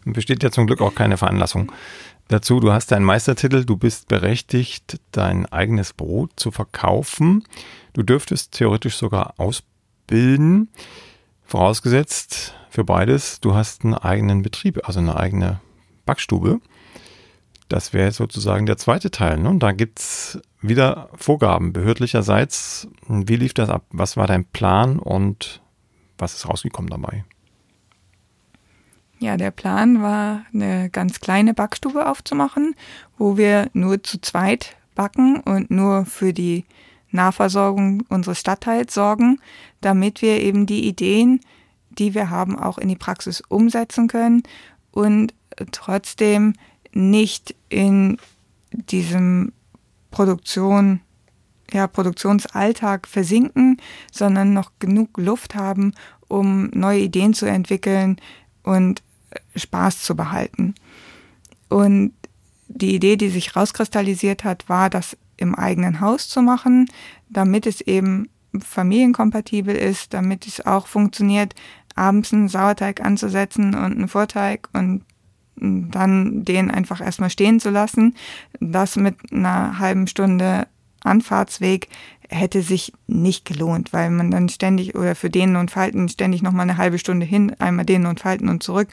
[0.06, 1.72] Besteht ja zum Glück auch keine Veranlassung
[2.28, 2.60] dazu.
[2.60, 7.44] Du hast deinen Meistertitel, du bist berechtigt, dein eigenes Brot zu verkaufen.
[7.94, 10.70] Du dürftest theoretisch sogar ausbilden.
[11.44, 15.62] Vorausgesetzt für beides, du hast einen eigenen Betrieb, also eine eigene
[16.06, 16.60] Backstube.
[17.70, 19.40] Das wäre sozusagen der zweite Teil.
[19.40, 19.50] Ne?
[19.50, 22.88] Und da gibt es wieder Vorgaben behördlicherseits.
[23.08, 23.86] Wie lief das ab?
[23.92, 25.62] Was war dein Plan und
[26.18, 27.26] was ist rausgekommen dabei?
[29.26, 32.76] Ja, der Plan war, eine ganz kleine Backstube aufzumachen,
[33.18, 36.64] wo wir nur zu zweit backen und nur für die
[37.10, 39.40] Nahversorgung unseres Stadtteils sorgen,
[39.82, 41.40] damit wir eben die Ideen,
[41.90, 44.44] die wir haben, auch in die Praxis umsetzen können
[44.92, 45.34] und
[45.72, 46.54] trotzdem
[46.94, 48.20] nicht in
[48.70, 49.54] diesem
[50.12, 51.00] Produktion,
[51.74, 55.96] ja, Produktionsalltag versinken, sondern noch genug Luft haben,
[56.28, 58.18] um neue Ideen zu entwickeln
[58.62, 59.02] und
[59.56, 60.76] Spaß zu behalten.
[61.70, 62.14] Und
[62.68, 66.88] die Idee, die sich rauskristallisiert hat, war, das im eigenen Haus zu machen,
[67.30, 71.56] damit es eben familienkompatibel ist, damit es auch funktioniert,
[71.96, 75.04] abends einen Sauerteig anzusetzen und einen Vorteig und
[75.58, 78.16] dann den einfach erstmal stehen zu lassen.
[78.60, 80.68] Das mit einer halben Stunde
[81.02, 81.88] Anfahrtsweg
[82.30, 86.64] hätte sich nicht gelohnt, weil man dann ständig oder für denen und Falten ständig nochmal
[86.64, 88.90] eine halbe Stunde hin, einmal denen und Falten und zurück.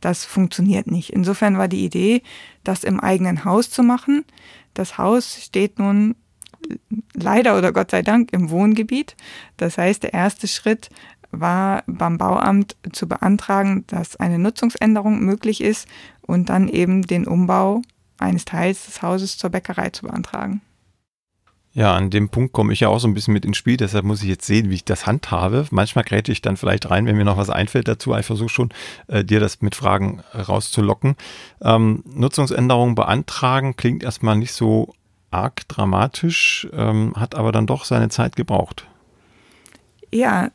[0.00, 1.10] Das funktioniert nicht.
[1.10, 2.22] Insofern war die Idee,
[2.64, 4.24] das im eigenen Haus zu machen.
[4.74, 6.14] Das Haus steht nun
[7.14, 9.16] leider oder Gott sei Dank im Wohngebiet.
[9.56, 10.90] Das heißt, der erste Schritt
[11.30, 15.88] war beim Bauamt zu beantragen, dass eine Nutzungsänderung möglich ist
[16.22, 17.82] und dann eben den Umbau
[18.18, 20.62] eines Teils des Hauses zur Bäckerei zu beantragen.
[21.74, 24.04] Ja, an dem Punkt komme ich ja auch so ein bisschen mit ins Spiel, deshalb
[24.04, 25.66] muss ich jetzt sehen, wie ich das handhabe.
[25.70, 28.14] Manchmal gräte ich dann vielleicht rein, wenn mir noch was einfällt dazu.
[28.16, 28.70] Ich versuche schon,
[29.06, 31.16] äh, dir das mit Fragen rauszulocken.
[31.62, 34.94] Ähm, Nutzungsänderungen beantragen klingt erstmal nicht so
[35.30, 38.86] arg dramatisch, ähm, hat aber dann doch seine Zeit gebraucht.
[40.12, 40.50] Ja,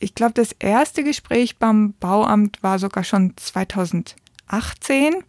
[0.00, 5.24] ich glaube, das erste Gespräch beim Bauamt war sogar schon 2018.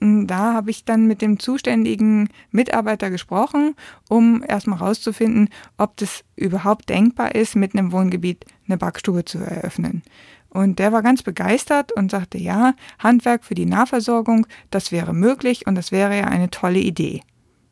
[0.00, 3.74] Da habe ich dann mit dem zuständigen Mitarbeiter gesprochen,
[4.08, 10.02] um erstmal herauszufinden, ob das überhaupt denkbar ist, mit einem Wohngebiet eine Backstube zu eröffnen.
[10.50, 15.66] Und der war ganz begeistert und sagte, ja, Handwerk für die Nahversorgung, das wäre möglich
[15.66, 17.22] und das wäre ja eine tolle Idee.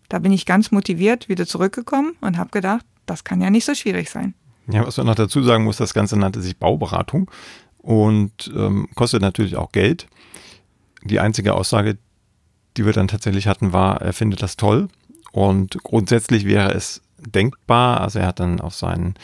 [0.08, 3.74] Da bin ich ganz motiviert wieder zurückgekommen und habe gedacht, das kann ja nicht so
[3.74, 4.34] schwierig sein.
[4.68, 7.30] Ja, was man noch dazu sagen muss, das Ganze nannte sich Bauberatung
[7.78, 10.08] und ähm, kostet natürlich auch Geld.
[11.04, 11.98] Die einzige Aussage,
[12.76, 14.88] die wir dann tatsächlich hatten, war, er findet das toll
[15.32, 19.14] und grundsätzlich wäre es denkbar, also er hat dann auf, seinen,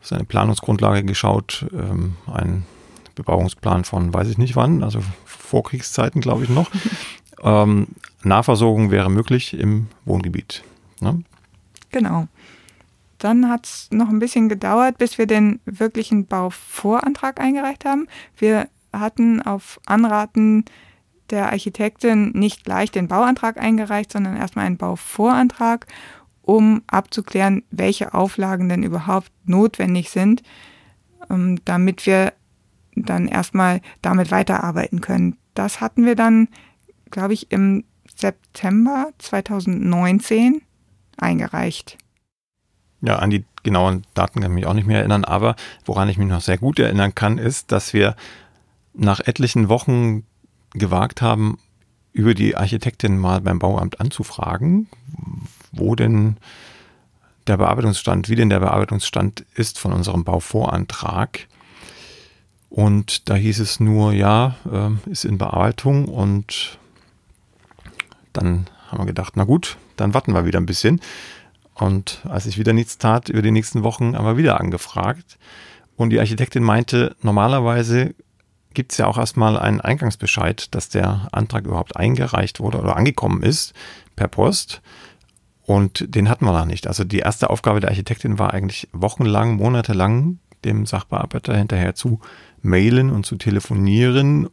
[0.00, 2.64] auf seine Planungsgrundlage geschaut, ähm, ein
[3.14, 6.70] Bebauungsplan von weiß ich nicht wann, also Vorkriegszeiten glaube ich noch.
[7.42, 7.88] ähm,
[8.22, 10.62] Nahversorgung wäre möglich im Wohngebiet.
[11.00, 11.22] Ne?
[11.90, 12.28] Genau.
[13.18, 18.06] Dann hat es noch ein bisschen gedauert, bis wir den wirklichen Bauvorantrag eingereicht haben.
[18.38, 20.64] Wir hatten auf Anraten
[21.30, 25.86] der Architektin nicht gleich den Bauantrag eingereicht, sondern erstmal einen Bauvorantrag,
[26.42, 30.42] um abzuklären, welche Auflagen denn überhaupt notwendig sind,
[31.30, 32.32] ähm, damit wir
[32.94, 35.36] dann erstmal damit weiterarbeiten können.
[35.54, 36.48] Das hatten wir dann,
[37.10, 40.62] glaube ich, im September 2019
[41.16, 41.98] eingereicht.
[43.02, 46.18] Ja, an die genauen Daten kann ich mich auch nicht mehr erinnern, aber woran ich
[46.18, 48.16] mich noch sehr gut erinnern kann, ist, dass wir
[48.92, 50.24] nach etlichen Wochen
[50.72, 51.58] gewagt haben,
[52.12, 54.88] über die Architektin mal beim Bauamt anzufragen,
[55.72, 56.36] wo denn
[57.46, 61.46] der Bearbeitungsstand, wie denn der Bearbeitungsstand ist von unserem Bauvorantrag.
[62.68, 66.78] Und da hieß es nur, ja, äh, ist in Bearbeitung und
[68.32, 71.00] dann haben wir gedacht, na gut, dann warten wir wieder ein bisschen.
[71.74, 75.38] Und als ich wieder nichts tat, über die nächsten Wochen haben wir wieder angefragt.
[75.96, 78.14] Und die Architektin meinte, normalerweise
[78.74, 83.42] gibt es ja auch erstmal einen Eingangsbescheid, dass der Antrag überhaupt eingereicht wurde oder angekommen
[83.42, 83.74] ist
[84.16, 84.80] per Post.
[85.62, 86.86] Und den hatten wir noch nicht.
[86.86, 92.20] Also die erste Aufgabe der Architektin war eigentlich wochenlang, monatelang dem Sachbearbeiter hinterher zu
[92.62, 94.48] mailen und zu telefonieren,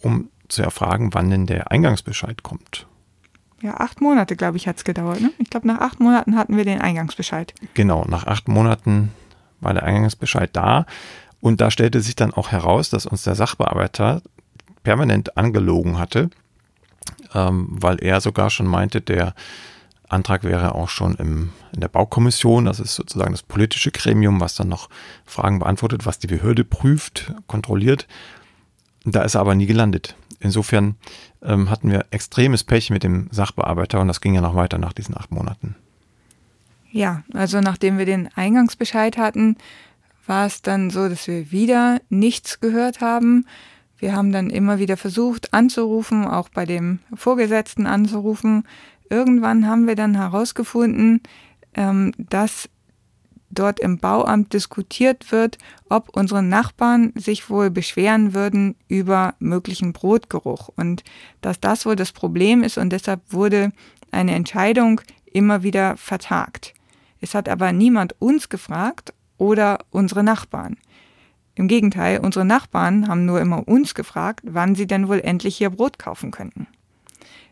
[0.00, 2.86] um zu erfragen, wann denn der Eingangsbescheid kommt.
[3.62, 5.20] Ja, acht Monate, glaube ich, hat es gedauert.
[5.20, 5.30] Ne?
[5.38, 7.54] Ich glaube, nach acht Monaten hatten wir den Eingangsbescheid.
[7.72, 9.10] Genau, nach acht Monaten
[9.60, 10.84] war der Eingangsbescheid da.
[11.44, 14.22] Und da stellte sich dann auch heraus, dass uns der Sachbearbeiter
[14.82, 16.30] permanent angelogen hatte,
[17.34, 19.34] ähm, weil er sogar schon meinte, der
[20.08, 24.54] Antrag wäre auch schon im, in der Baukommission, das ist sozusagen das politische Gremium, was
[24.54, 24.88] dann noch
[25.26, 28.08] Fragen beantwortet, was die Behörde prüft, kontrolliert.
[29.04, 30.16] Da ist er aber nie gelandet.
[30.40, 30.96] Insofern
[31.42, 34.94] ähm, hatten wir extremes Pech mit dem Sachbearbeiter und das ging ja noch weiter nach
[34.94, 35.76] diesen acht Monaten.
[36.90, 39.58] Ja, also nachdem wir den Eingangsbescheid hatten,
[40.26, 43.46] war es dann so, dass wir wieder nichts gehört haben.
[43.98, 48.66] Wir haben dann immer wieder versucht anzurufen, auch bei dem Vorgesetzten anzurufen.
[49.08, 51.22] Irgendwann haben wir dann herausgefunden,
[51.74, 52.68] ähm, dass
[53.50, 55.58] dort im Bauamt diskutiert wird,
[55.88, 61.04] ob unsere Nachbarn sich wohl beschweren würden über möglichen Brotgeruch und
[61.40, 63.70] dass das wohl das Problem ist und deshalb wurde
[64.10, 65.00] eine Entscheidung
[65.32, 66.74] immer wieder vertagt.
[67.20, 70.76] Es hat aber niemand uns gefragt, oder unsere Nachbarn.
[71.54, 75.70] Im Gegenteil, unsere Nachbarn haben nur immer uns gefragt, wann sie denn wohl endlich hier
[75.70, 76.66] Brot kaufen könnten.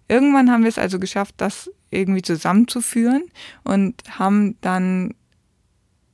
[0.08, 3.22] Irgendwann haben wir es also geschafft, das irgendwie zusammenzuführen
[3.64, 5.14] und haben dann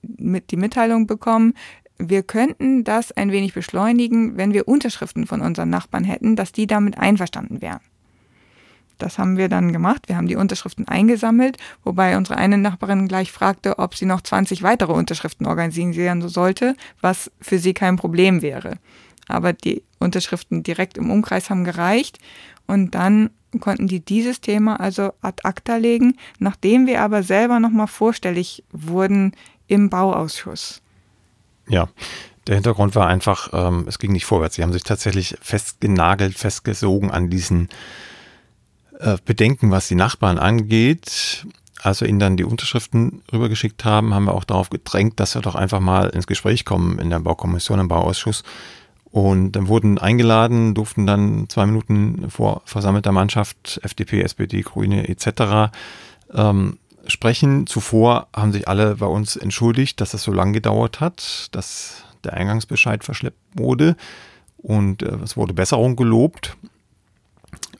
[0.03, 1.55] mit die Mitteilung bekommen,
[1.99, 6.67] wir könnten das ein wenig beschleunigen, wenn wir Unterschriften von unseren Nachbarn hätten, dass die
[6.67, 7.81] damit einverstanden wären.
[8.99, 10.09] Das haben wir dann gemacht.
[10.09, 14.63] Wir haben die Unterschriften eingesammelt, wobei unsere eine Nachbarin gleich fragte, ob sie noch 20
[14.63, 18.79] weitere Unterschriften organisieren sollte, was für sie kein Problem wäre.
[19.29, 22.19] Aber die Unterschriften direkt im Umkreis haben gereicht
[22.67, 23.31] und dann
[23.61, 29.33] konnten die dieses Thema also ad acta legen, nachdem wir aber selber nochmal vorstellig wurden
[29.67, 30.83] im Bauausschuss.
[31.69, 31.89] Ja,
[32.47, 34.57] der Hintergrund war einfach, ähm, es ging nicht vorwärts.
[34.57, 37.69] Sie haben sich tatsächlich festgenagelt, festgesogen an diesen
[39.25, 41.47] Bedenken, was die Nachbarn angeht.
[41.81, 45.43] Als wir ihnen dann die Unterschriften rübergeschickt haben, haben wir auch darauf gedrängt, dass wir
[45.43, 48.43] doch einfach mal ins Gespräch kommen in der Baukommission, im Bauausschuss.
[49.11, 55.73] Und dann wurden eingeladen, durften dann zwei Minuten vor versammelter Mannschaft, FDP, SPD, Grüne etc.
[56.35, 57.67] Ähm, sprechen.
[57.67, 62.35] Zuvor haben sich alle bei uns entschuldigt, dass das so lange gedauert hat, dass der
[62.35, 63.97] Eingangsbescheid verschleppt wurde.
[64.59, 66.57] Und äh, es wurde Besserung gelobt.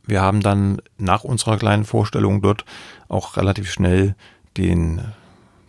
[0.09, 2.65] Wir haben dann nach unserer kleinen Vorstellung dort
[3.09, 4.15] auch relativ schnell
[4.57, 5.03] den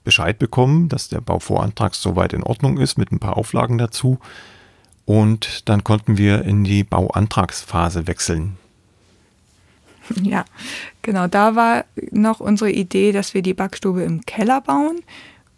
[0.06, 4.18] Bescheid bekommen, dass der Bauvorantrag soweit in Ordnung ist mit ein paar Auflagen dazu.
[5.06, 8.58] Und dann konnten wir in die Bauantragsphase wechseln.
[10.24, 10.44] Ja,
[11.04, 11.28] genau.
[11.28, 15.02] Da war noch unsere Idee, dass wir die Backstube im Keller bauen.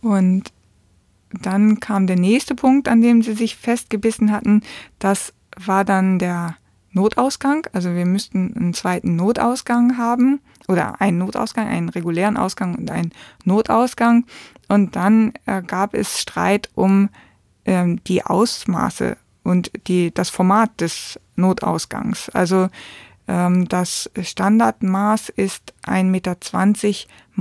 [0.02, 0.52] Und
[1.32, 4.62] dann kam der nächste Punkt, an dem sie sich festgebissen hatten.
[5.00, 6.58] Das war dann der
[6.92, 7.68] Notausgang.
[7.74, 13.12] Also wir müssten einen zweiten Notausgang haben oder einen Notausgang, einen regulären Ausgang und einen
[13.46, 14.26] Notausgang.
[14.68, 17.10] Und dann äh, gab es Streit um
[17.66, 22.30] ähm, die Ausmaße und die, das Format des Notausgangs.
[22.30, 22.70] Also
[23.28, 26.38] ähm, das Standardmaß ist 1,20 Meter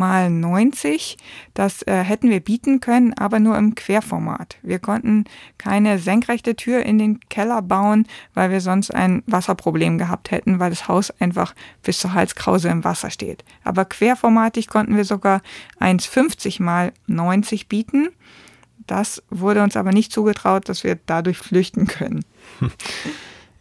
[0.00, 1.16] mal 90.
[1.54, 4.56] Das äh, hätten wir bieten können, aber nur im Querformat.
[4.62, 5.24] Wir konnten
[5.58, 10.70] keine senkrechte Tür in den Keller bauen, weil wir sonst ein Wasserproblem gehabt hätten, weil
[10.70, 13.44] das Haus einfach bis zur Halskrause im Wasser steht.
[13.62, 15.42] Aber querformatig konnten wir sogar
[15.78, 18.08] 1,50 mal 90 bieten.
[18.86, 22.24] Das wurde uns aber nicht zugetraut, dass wir dadurch flüchten können.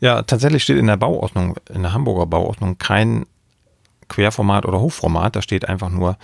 [0.01, 3.25] Ja, tatsächlich steht in der Bauordnung, in der Hamburger Bauordnung kein
[4.09, 5.35] Querformat oder Hochformat.
[5.35, 6.17] Da steht einfach nur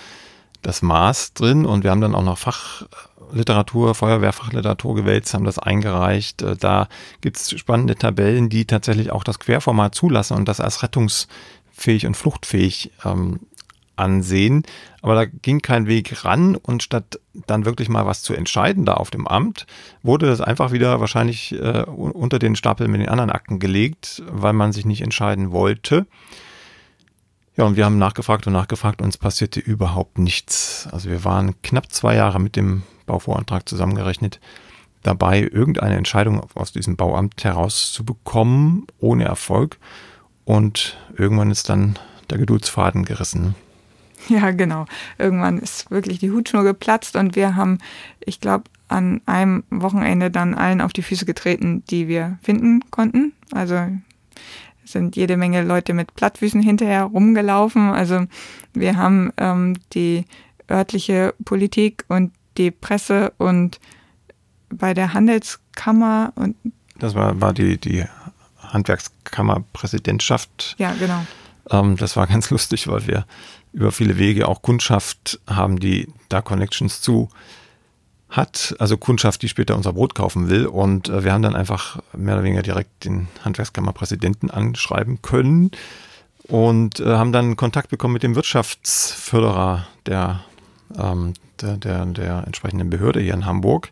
[0.62, 6.42] das Maß drin und wir haben dann auch noch Fachliteratur, Feuerwehrfachliteratur gewälzt, haben das eingereicht.
[6.42, 6.88] Äh, da
[7.22, 12.18] gibt es spannende Tabellen, die tatsächlich auch das Querformat zulassen und das als rettungsfähig und
[12.18, 13.42] fluchtfähig ähm,
[13.96, 14.64] ansehen.
[15.02, 18.96] Aber da ging kein Weg ran und statt dann wirklich mal was zu entscheiden da
[18.96, 19.68] auf dem Amt,
[20.04, 24.54] wurde das einfach wieder wahrscheinlich äh, unter den Stapel mit den anderen Akten gelegt, weil
[24.54, 26.08] man sich nicht entscheiden wollte.
[27.58, 30.90] Ja, und wir haben nachgefragt und nachgefragt und es passierte überhaupt nichts.
[30.92, 34.40] Also wir waren knapp zwei Jahre mit dem Bauvorantrag zusammengerechnet
[35.04, 39.78] dabei, irgendeine Entscheidung aus diesem Bauamt herauszubekommen, ohne Erfolg.
[40.44, 41.98] Und irgendwann ist dann
[42.30, 43.56] der Geduldsfaden gerissen.
[44.28, 44.86] Ja, genau.
[45.18, 47.78] Irgendwann ist wirklich die Hutschnur geplatzt und wir haben,
[48.20, 53.34] ich glaube, an einem Wochenende dann allen auf die Füße getreten, die wir finden konnten.
[53.52, 53.88] Also
[54.86, 57.90] sind jede Menge Leute mit Plattfüßen hinterher rumgelaufen.
[57.90, 58.26] Also
[58.74, 60.26] wir haben ähm, die
[60.70, 63.80] örtliche Politik und die Presse und
[64.70, 66.56] bei der Handelskammer und
[66.98, 68.06] das war, war die, die
[68.60, 70.76] Handwerkskammerpräsidentschaft.
[70.78, 71.26] Ja, genau.
[71.70, 73.26] Ähm, das war ganz lustig, weil wir
[73.74, 77.30] über viele Wege auch Kundschaft haben, die da Connections zu
[78.30, 80.66] hat, also Kundschaft, die später unser Brot kaufen will.
[80.66, 85.72] Und äh, wir haben dann einfach mehr oder weniger direkt den Handwerkskammerpräsidenten anschreiben können
[86.48, 90.42] und äh, haben dann Kontakt bekommen mit dem Wirtschaftsförderer der,
[90.98, 93.92] ähm, der, der, der entsprechenden Behörde hier in Hamburg.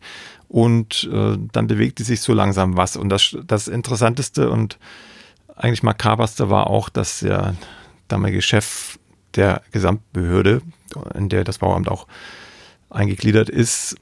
[0.50, 2.96] Und äh, dann bewegte sich so langsam was.
[2.96, 4.78] Und das, das Interessanteste und
[5.56, 7.56] eigentlich makaberste war auch, dass der
[8.08, 9.00] damalige Chef
[9.36, 10.62] der Gesamtbehörde,
[11.16, 12.08] in der das Bauamt auch
[12.90, 13.96] eingegliedert ist,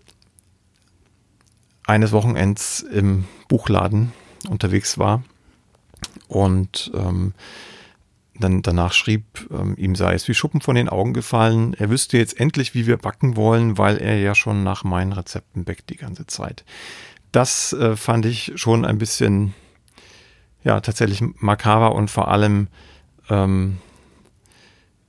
[1.92, 4.14] eines Wochenends im Buchladen
[4.50, 5.24] unterwegs war
[6.28, 7.34] und ähm,
[8.34, 11.74] dann danach schrieb, ähm, ihm sei es wie Schuppen von den Augen gefallen.
[11.74, 15.64] Er wüsste jetzt endlich, wie wir backen wollen, weil er ja schon nach meinen Rezepten
[15.66, 16.64] backt die ganze Zeit.
[17.32, 19.54] Das äh, fand ich schon ein bisschen,
[20.64, 22.68] ja, tatsächlich makaber und vor allem
[23.30, 23.78] ähm,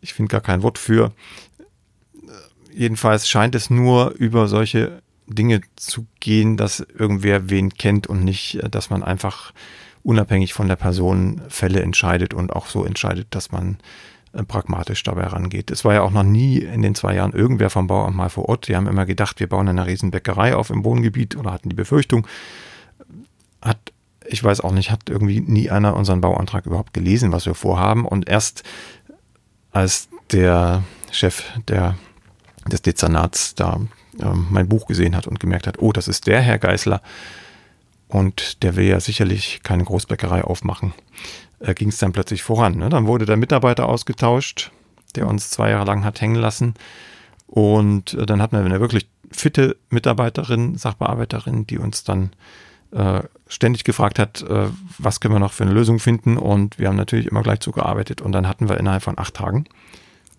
[0.01, 1.13] ich finde gar kein Wort für.
[2.73, 8.61] Jedenfalls scheint es nur über solche Dinge zu gehen, dass irgendwer wen kennt und nicht,
[8.71, 9.53] dass man einfach
[10.03, 13.79] unabhängig von der Person Fälle entscheidet und auch so entscheidet, dass man
[14.33, 15.71] äh, pragmatisch dabei rangeht.
[15.71, 18.49] Es war ja auch noch nie in den zwei Jahren irgendwer vom Bauamt mal vor
[18.49, 18.69] Ort.
[18.69, 21.77] Die haben immer gedacht, wir bauen eine riesen Bäckerei auf im Wohngebiet oder hatten die
[21.77, 22.27] Befürchtung.
[23.61, 23.93] Hat,
[24.27, 28.07] ich weiß auch nicht, hat irgendwie nie einer unseren Bauantrag überhaupt gelesen, was wir vorhaben.
[28.07, 28.65] Und erst
[29.71, 31.97] als der Chef der,
[32.67, 33.81] des Dezernats da
[34.21, 37.03] äh, mein Buch gesehen hat und gemerkt hat, oh, das ist der Herr Geißler
[38.09, 40.93] und der will ja sicherlich keine Großbäckerei aufmachen,
[41.61, 42.77] äh, ging es dann plötzlich voran.
[42.77, 42.89] Ne?
[42.89, 44.71] Dann wurde der Mitarbeiter ausgetauscht,
[45.15, 46.75] der uns zwei Jahre lang hat hängen lassen
[47.47, 52.31] und äh, dann hatten wir eine wirklich fitte Mitarbeiterin, Sachbearbeiterin, die uns dann
[52.93, 56.37] äh, ständig gefragt hat, äh, was können wir noch für eine Lösung finden.
[56.37, 58.21] Und wir haben natürlich immer gleich zugearbeitet.
[58.21, 59.67] Und dann hatten wir innerhalb von acht Tagen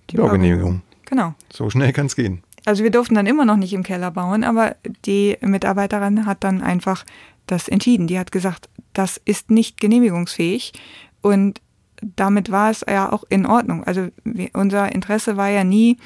[0.10, 0.82] die Baugenehmigung.
[1.06, 1.34] Genau.
[1.52, 2.44] So schnell kann es gehen.
[2.66, 6.62] Also wir durften dann immer noch nicht im Keller bauen, aber die Mitarbeiterin hat dann
[6.62, 7.04] einfach
[7.48, 8.08] das entschieden.
[8.08, 10.74] Die hat gesagt, das ist nicht genehmigungsfähig.
[11.22, 11.62] Und
[12.16, 13.84] damit war es ja auch in Ordnung.
[13.84, 15.98] Also wir, unser Interesse war ja nie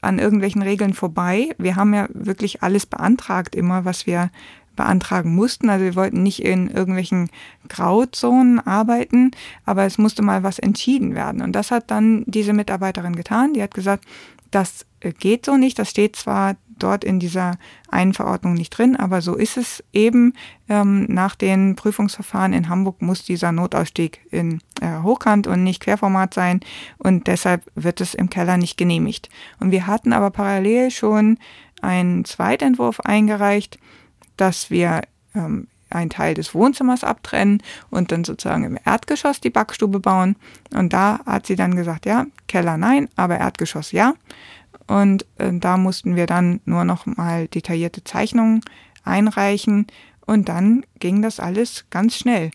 [0.00, 1.50] an irgendwelchen Regeln vorbei.
[1.58, 4.30] Wir haben ja wirklich alles beantragt immer, was wir
[4.74, 5.70] beantragen mussten.
[5.70, 7.30] Also wir wollten nicht in irgendwelchen
[7.68, 9.30] Grauzonen arbeiten,
[9.64, 11.42] aber es musste mal was entschieden werden.
[11.42, 13.54] Und das hat dann diese Mitarbeiterin getan.
[13.54, 14.04] Die hat gesagt,
[14.56, 14.86] das
[15.18, 15.78] geht so nicht.
[15.78, 17.58] Das steht zwar dort in dieser
[17.90, 20.32] einen Verordnung nicht drin, aber so ist es eben.
[20.66, 26.32] Ähm, nach den Prüfungsverfahren in Hamburg muss dieser Notausstieg in äh, Hochkant und nicht Querformat
[26.32, 26.60] sein
[26.96, 29.28] und deshalb wird es im Keller nicht genehmigt.
[29.60, 31.38] Und wir hatten aber parallel schon
[31.82, 33.78] einen Zweitentwurf eingereicht,
[34.38, 35.02] dass wir
[35.34, 40.36] ähm, einen Teil des Wohnzimmers abtrennen und dann sozusagen im Erdgeschoss die Backstube bauen.
[40.74, 44.14] Und da hat sie dann gesagt, ja, Keller nein, aber Erdgeschoss ja.
[44.86, 48.60] Und äh, da mussten wir dann nur noch mal detaillierte Zeichnungen
[49.04, 49.86] einreichen
[50.26, 52.50] und dann ging das alles ganz schnell.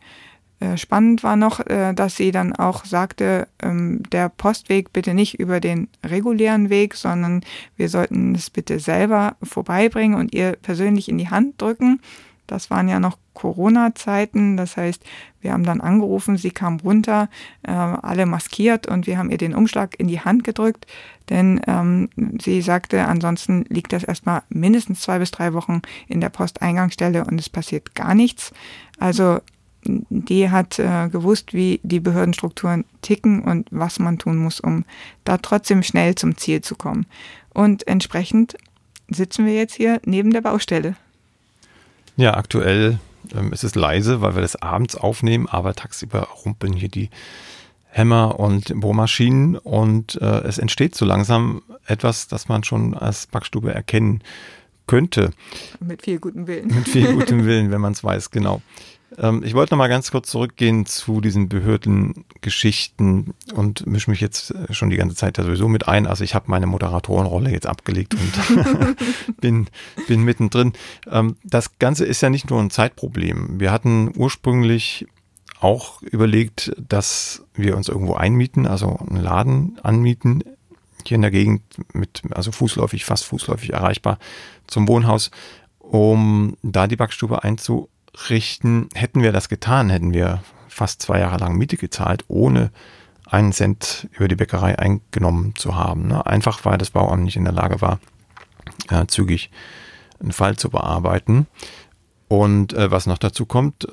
[0.61, 5.39] Äh, spannend war noch, äh, dass sie dann auch sagte, ähm, der Postweg bitte nicht
[5.39, 7.41] über den regulären Weg, sondern
[7.77, 11.99] wir sollten es bitte selber vorbeibringen und ihr persönlich in die Hand drücken.
[12.45, 14.57] Das waren ja noch Corona-Zeiten.
[14.57, 15.03] Das heißt,
[15.41, 17.29] wir haben dann angerufen, sie kam runter,
[17.63, 20.85] äh, alle maskiert und wir haben ihr den Umschlag in die Hand gedrückt,
[21.29, 22.09] denn ähm,
[22.41, 27.39] sie sagte, ansonsten liegt das erstmal mindestens zwei bis drei Wochen in der Posteingangsstelle und
[27.39, 28.51] es passiert gar nichts.
[28.99, 29.39] Also
[29.83, 34.85] die hat äh, gewusst, wie die Behördenstrukturen ticken und was man tun muss, um
[35.23, 37.07] da trotzdem schnell zum Ziel zu kommen.
[37.53, 38.55] Und entsprechend
[39.09, 40.95] sitzen wir jetzt hier neben der Baustelle.
[42.15, 42.99] Ja, aktuell
[43.35, 47.09] ähm, ist es leise, weil wir das abends aufnehmen, aber tagsüber rumpeln hier die
[47.91, 53.73] Hämmer und Bohrmaschinen und äh, es entsteht so langsam etwas, das man schon als Backstube
[53.73, 54.23] erkennen
[54.87, 55.31] könnte.
[55.79, 56.67] Mit viel gutem Willen.
[56.67, 58.61] Mit viel gutem Willen, wenn man es weiß, genau.
[59.17, 64.51] Ähm, ich wollte noch mal ganz kurz zurückgehen zu diesen Behördengeschichten und mische mich jetzt
[64.51, 66.07] äh, schon die ganze Zeit da sowieso mit ein.
[66.07, 68.95] Also ich habe meine Moderatorenrolle jetzt abgelegt und
[69.41, 69.67] bin,
[70.07, 70.73] bin mittendrin.
[71.09, 73.59] Ähm, das Ganze ist ja nicht nur ein Zeitproblem.
[73.59, 75.07] Wir hatten ursprünglich
[75.59, 80.43] auch überlegt, dass wir uns irgendwo einmieten, also einen Laden anmieten,
[81.05, 81.61] hier in der Gegend
[81.93, 84.17] mit, also fußläufig, fast fußläufig erreichbar
[84.67, 85.31] zum Wohnhaus,
[85.79, 87.91] um da die Backstube einzurichten.
[88.17, 92.71] Hätten wir das getan, hätten wir fast zwei Jahre lang Miete gezahlt, ohne
[93.25, 96.07] einen Cent über die Bäckerei eingenommen zu haben.
[96.07, 96.25] Ne?
[96.25, 97.99] Einfach weil das Bauamt nicht in der Lage war,
[98.89, 99.49] äh, zügig
[100.19, 101.47] einen Fall zu bearbeiten.
[102.27, 103.87] Und äh, was noch dazu kommt,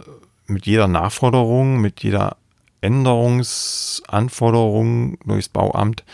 [0.47, 2.37] mit jeder Nachforderung, mit jeder
[2.81, 6.05] Änderungsanforderung durchs Bauamt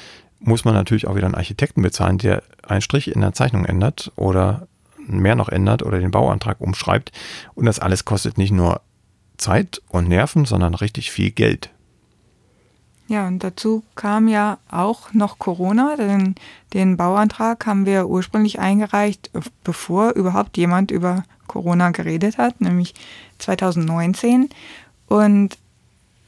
[0.41, 4.13] muss man natürlich auch wieder einen Architekten bezahlen, der einen Strich in der Zeichnung ändert
[4.17, 4.69] oder
[5.07, 7.13] mehr noch ändert oder den Bauantrag umschreibt.
[7.55, 8.81] Und das alles kostet nicht nur
[9.37, 11.71] Zeit und Nerven, sondern richtig viel Geld.
[13.07, 16.37] Ja, und dazu kam ja auch noch Corona, denn
[16.73, 19.31] den Bauantrag haben wir ursprünglich eingereicht,
[19.63, 22.95] bevor überhaupt jemand über Corona geredet hat, nämlich
[23.39, 24.49] 2019.
[25.07, 25.59] Und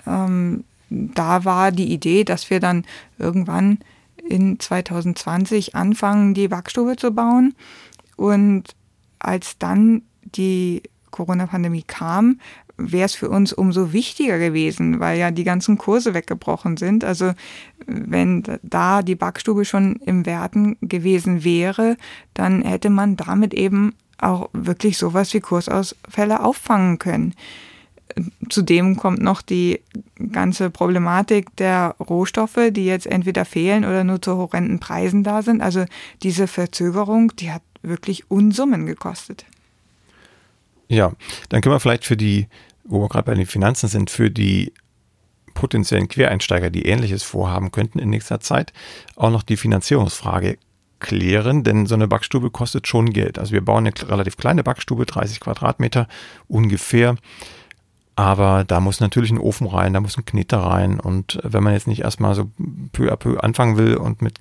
[0.06, 2.84] ähm, da war die Idee, dass wir dann
[3.18, 3.78] irgendwann
[4.28, 7.54] in 2020 anfangen, die Backstube zu bauen.
[8.16, 8.64] Und
[9.18, 12.40] als dann die Corona-Pandemie kam,
[12.78, 17.04] wäre es für uns umso wichtiger gewesen, weil ja die ganzen Kurse weggebrochen sind.
[17.04, 17.32] Also
[17.86, 21.96] wenn da die Backstube schon im Werden gewesen wäre,
[22.34, 27.34] dann hätte man damit eben auch wirklich sowas wie Kursausfälle auffangen können.
[28.48, 29.80] Zudem kommt noch die
[30.32, 35.60] ganze Problematik der Rohstoffe, die jetzt entweder fehlen oder nur zu horrenden Preisen da sind.
[35.60, 35.84] Also
[36.22, 39.44] diese Verzögerung, die hat wirklich Unsummen gekostet.
[40.88, 41.12] Ja,
[41.48, 42.46] dann können wir vielleicht für die,
[42.84, 44.72] wo wir gerade bei den Finanzen sind, für die
[45.54, 48.72] potenziellen Quereinsteiger, die ähnliches vorhaben könnten in nächster Zeit,
[49.16, 50.58] auch noch die Finanzierungsfrage
[51.00, 53.38] klären, denn so eine Backstube kostet schon Geld.
[53.38, 56.08] Also wir bauen eine relativ kleine Backstube, 30 Quadratmeter
[56.48, 57.16] ungefähr.
[58.14, 60.98] Aber da muss natürlich ein Ofen rein, da muss ein Kneter rein.
[60.98, 62.50] Und wenn man jetzt nicht erstmal so
[62.92, 64.38] peu à peu anfangen will und mit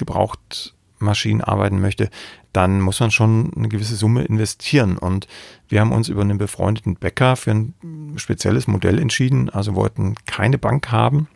[0.96, 2.10] Gebrauchtmaschinen arbeiten möchte,
[2.54, 4.98] dann muss man schon eine gewisse Summe investieren.
[4.98, 5.28] Und
[5.68, 7.74] wir haben uns über einen befreundeten Bäcker für ein
[8.16, 9.50] spezielles Modell entschieden.
[9.50, 11.28] Also wollten keine Bank haben,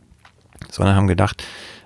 [0.70, 1.44] sondern haben gedacht,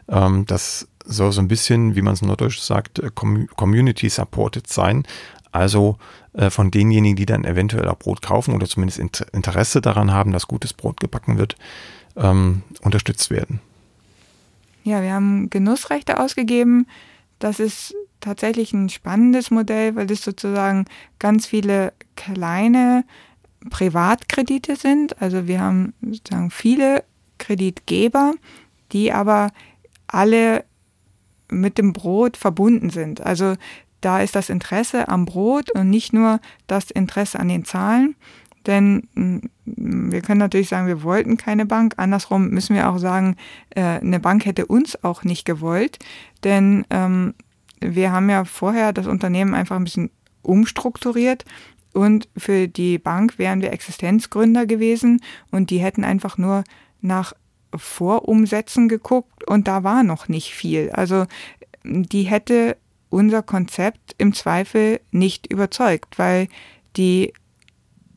[0.08, 5.04] ähm, das soll so ein bisschen, wie man es Norddeutsch sagt, äh, community supported sein.
[5.52, 5.98] Also
[6.34, 9.00] äh, von denjenigen, die dann eventuell auch Brot kaufen oder zumindest
[9.34, 11.56] Interesse daran haben, dass gutes Brot gebacken wird,
[12.16, 13.60] ähm, unterstützt werden.
[14.84, 16.88] Ja, wir haben Genussrechte ausgegeben.
[17.44, 20.86] Das ist tatsächlich ein spannendes Modell, weil es sozusagen
[21.20, 23.04] ganz viele kleine
[23.70, 25.22] Privatkredite sind.
[25.22, 27.04] Also wir haben sozusagen viele
[27.40, 28.36] Kreditgeber,
[28.94, 29.52] die aber
[30.08, 30.64] alle
[31.50, 33.20] mit dem Brot verbunden sind.
[33.20, 33.56] Also
[34.00, 38.16] da ist das Interesse am Brot und nicht nur das Interesse an den Zahlen.
[38.68, 41.94] Denn mm, wir können natürlich sagen, wir wollten keine Bank.
[41.98, 43.38] Andersrum müssen wir auch sagen,
[43.70, 46.00] äh, eine Bank hätte uns auch nicht gewollt.
[46.44, 47.34] Denn ähm,
[47.80, 50.10] wir haben ja vorher das Unternehmen einfach ein bisschen
[50.42, 51.46] umstrukturiert
[51.94, 55.22] und für die Bank wären wir Existenzgründer gewesen
[55.52, 56.64] und die hätten einfach nur
[57.02, 57.34] nach
[57.76, 60.92] Vorumsätzen geguckt und da war noch nicht viel.
[60.92, 61.26] Also
[61.84, 62.78] die hätte
[63.10, 66.48] unser Konzept im Zweifel nicht überzeugt, weil
[66.98, 67.34] die,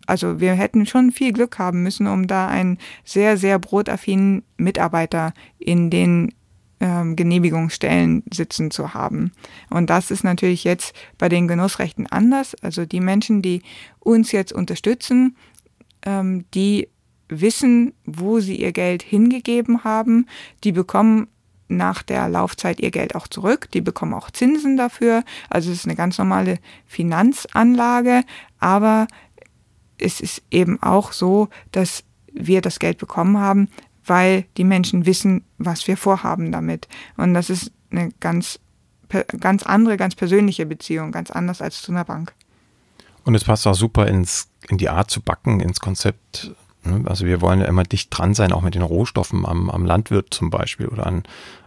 [0.07, 5.35] also wir hätten schon viel Glück haben müssen, um da einen sehr, sehr brotaffinen Mitarbeiter
[5.59, 6.33] in den
[6.81, 9.33] ähm, Genehmigungsstellen sitzen zu haben.
[9.71, 12.55] Und das ist natürlich jetzt bei den Genussrechten anders.
[12.63, 13.63] Also die Menschen, die
[13.99, 15.37] uns jetzt unterstützen,
[16.05, 16.89] ähm, die
[17.29, 20.27] wissen, wo sie ihr Geld hingegeben haben.
[20.65, 21.29] Die bekommen
[21.69, 23.69] nach der Laufzeit ihr Geld auch zurück.
[23.73, 25.25] Die bekommen auch Zinsen dafür.
[25.51, 28.23] Also es ist eine ganz normale Finanzanlage.
[28.61, 29.09] Aber
[29.99, 33.69] es ist eben auch so, dass wir das Geld bekommen haben,
[34.05, 36.89] weil die Menschen wissen, was wir vorhaben damit.
[37.17, 38.61] Und das ist eine ganz,
[39.41, 42.33] ganz andere, ganz persönliche Beziehung, ganz anders als zu einer Bank.
[43.25, 46.53] Und es passt auch super ins, in die Art zu backen, ins Konzept
[46.87, 47.03] Ne?
[47.07, 50.33] Also wir wollen ja immer dicht dran sein, auch mit den Rohstoffen am, am Landwirt
[50.33, 51.25] zum Beispiel oder an,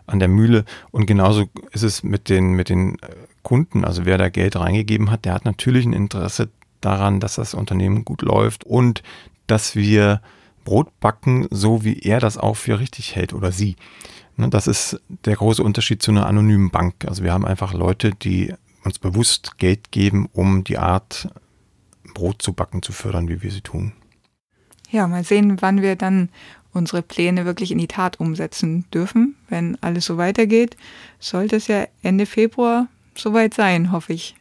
[0.07, 0.65] an der Mühle.
[0.91, 2.97] Und genauso ist es mit den, mit den
[3.43, 3.85] Kunden.
[3.85, 6.49] Also wer da Geld reingegeben hat, der hat natürlich ein Interesse
[6.81, 9.03] daran, dass das Unternehmen gut läuft und
[9.47, 10.22] dass wir
[10.64, 13.76] Brot backen, so wie er das auch für richtig hält oder sie.
[14.38, 17.06] Ne, das ist der große Unterschied zu einer anonymen Bank.
[17.06, 18.53] Also wir haben einfach Leute, die
[18.84, 21.30] uns bewusst Geld geben, um die Art
[22.14, 23.93] Brot zu backen zu fördern, wie wir sie tun
[24.91, 26.30] ja, mal sehen, wann wir dann
[26.72, 29.35] unsere Pläne wirklich in die Tat umsetzen dürfen.
[29.47, 30.77] Wenn alles so weitergeht,
[31.19, 34.35] sollte es ja Ende Februar soweit sein, hoffe ich.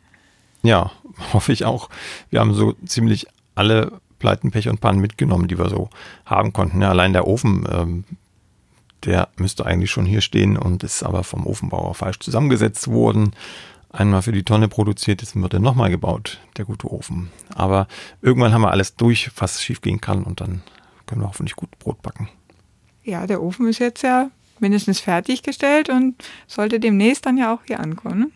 [0.63, 0.93] Ja,
[1.33, 1.89] hoffe ich auch.
[2.31, 5.91] Wir haben so ziemlich alle Pleiten, Pech und Pannen mitgenommen, die wir so
[6.25, 6.83] haben konnten.
[6.83, 8.05] Ja, allein der Ofen, ähm,
[9.05, 13.33] der müsste eigentlich schon hier stehen und ist aber vom Ofenbauer falsch zusammengesetzt worden.
[13.91, 17.31] Einmal für die Tonne produziert, jetzt wird er nochmal gebaut, der gute Ofen.
[17.55, 17.87] Aber
[18.21, 20.63] irgendwann haben wir alles durch, was schief gehen kann und dann
[21.07, 22.29] können wir hoffentlich gut Brot backen.
[23.03, 24.31] Ja, der Ofen ist jetzt ja
[24.61, 26.17] mindestens fertiggestellt und
[26.47, 28.33] sollte demnächst dann ja auch hier ankommen.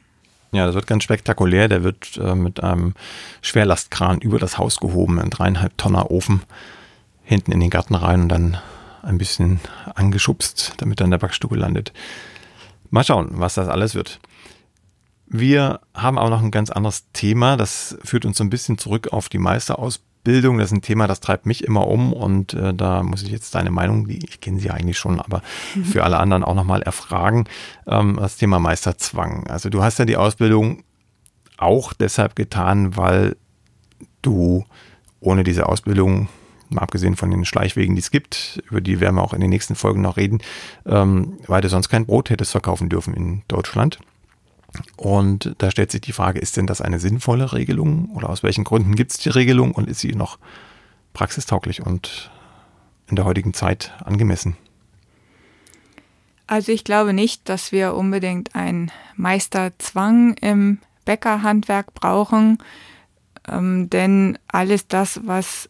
[0.53, 1.69] Ja, das wird ganz spektakulär.
[1.69, 2.95] Der wird äh, mit einem
[3.41, 6.43] Schwerlastkran über das Haus gehoben, ein dreieinhalb Tonner Ofen
[7.25, 8.59] hinten in den Garten rein und dann
[9.03, 9.61] ein bisschen
[9.95, 11.93] angeschubst, damit in der Backstube landet.
[12.91, 14.21] Mal schauen, was das alles wird.
[15.27, 17.57] Wir haben aber noch ein ganz anderes Thema.
[17.57, 21.07] Das führt uns so ein bisschen zurück auf die Meisterausbildung Bildung, das ist ein Thema,
[21.07, 24.41] das treibt mich immer um und äh, da muss ich jetzt deine Meinung, die ich
[24.41, 25.43] kenne sie eigentlich schon, aber
[25.85, 27.47] für alle anderen auch nochmal erfragen.
[27.87, 29.47] Ähm, das Thema Meisterzwang.
[29.49, 30.85] Also du hast ja die Ausbildung
[31.59, 33.37] auch deshalb getan, weil
[34.23, 34.65] du
[35.21, 36.29] ohne diese Ausbildung,
[36.69, 39.51] mal abgesehen von den Schleichwegen, die es gibt, über die werden wir auch in den
[39.51, 40.39] nächsten Folgen noch reden,
[40.87, 43.99] ähm, weil du sonst kein Brot hättest verkaufen dürfen in Deutschland.
[44.97, 48.65] Und da stellt sich die Frage, ist denn das eine sinnvolle Regelung oder aus welchen
[48.65, 50.39] Gründen gibt es die Regelung und ist sie noch
[51.13, 52.31] praxistauglich und
[53.09, 54.57] in der heutigen Zeit angemessen?
[56.47, 62.59] Also ich glaube nicht, dass wir unbedingt einen Meisterzwang im Bäckerhandwerk brauchen,
[63.49, 65.69] ähm, denn alles das, was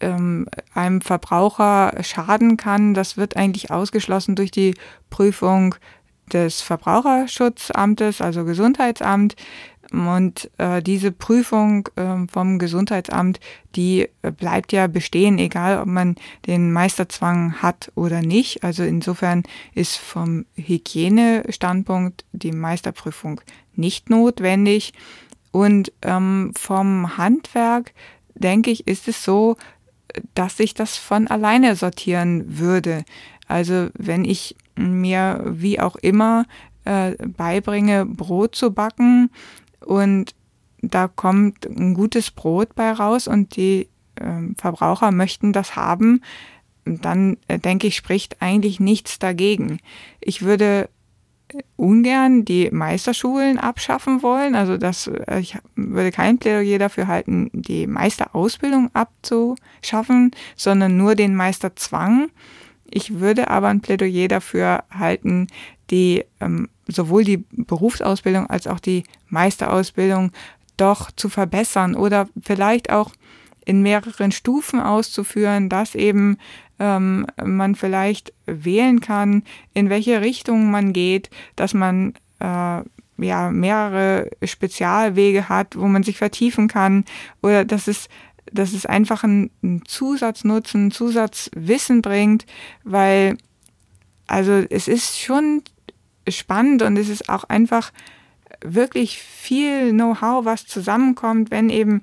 [0.00, 4.74] ähm, einem Verbraucher schaden kann, das wird eigentlich ausgeschlossen durch die
[5.10, 5.76] Prüfung
[6.32, 9.36] des Verbraucherschutzamtes, also Gesundheitsamt.
[9.92, 13.38] Und äh, diese Prüfung äh, vom Gesundheitsamt,
[13.76, 18.64] die äh, bleibt ja bestehen, egal ob man den Meisterzwang hat oder nicht.
[18.64, 19.44] Also insofern
[19.74, 23.40] ist vom Hygienestandpunkt die Meisterprüfung
[23.76, 24.94] nicht notwendig.
[25.52, 27.92] Und ähm, vom Handwerk,
[28.34, 29.56] denke ich, ist es so,
[30.34, 33.04] dass sich das von alleine sortieren würde.
[33.46, 36.46] Also wenn ich mir wie auch immer
[36.84, 39.30] äh, beibringe, Brot zu backen
[39.84, 40.34] und
[40.82, 46.20] da kommt ein gutes Brot bei raus und die äh, Verbraucher möchten das haben,
[46.84, 49.78] dann äh, denke ich, spricht eigentlich nichts dagegen.
[50.20, 50.88] Ich würde
[51.76, 54.54] ungern die Meisterschulen abschaffen wollen.
[54.54, 61.34] Also das, äh, ich würde kein Plädoyer dafür halten, die Meisterausbildung abzuschaffen, sondern nur den
[61.34, 62.30] Meisterzwang.
[62.96, 65.48] Ich würde aber ein Plädoyer dafür halten,
[65.90, 70.30] die ähm, sowohl die Berufsausbildung als auch die Meisterausbildung
[70.76, 73.10] doch zu verbessern oder vielleicht auch
[73.64, 76.38] in mehreren Stufen auszuführen, dass eben
[76.78, 79.42] ähm, man vielleicht wählen kann,
[79.72, 82.82] in welche Richtung man geht, dass man äh,
[83.16, 87.04] ja mehrere Spezialwege hat, wo man sich vertiefen kann
[87.42, 88.08] oder dass es
[88.54, 89.50] dass es einfach einen,
[89.86, 92.46] Zusatznutzen, Zusatzwissen bringt,
[92.84, 93.36] weil
[94.26, 95.62] also es ist schon
[96.28, 97.92] spannend und es ist auch einfach
[98.62, 102.02] wirklich viel Know-how, was zusammenkommt, wenn eben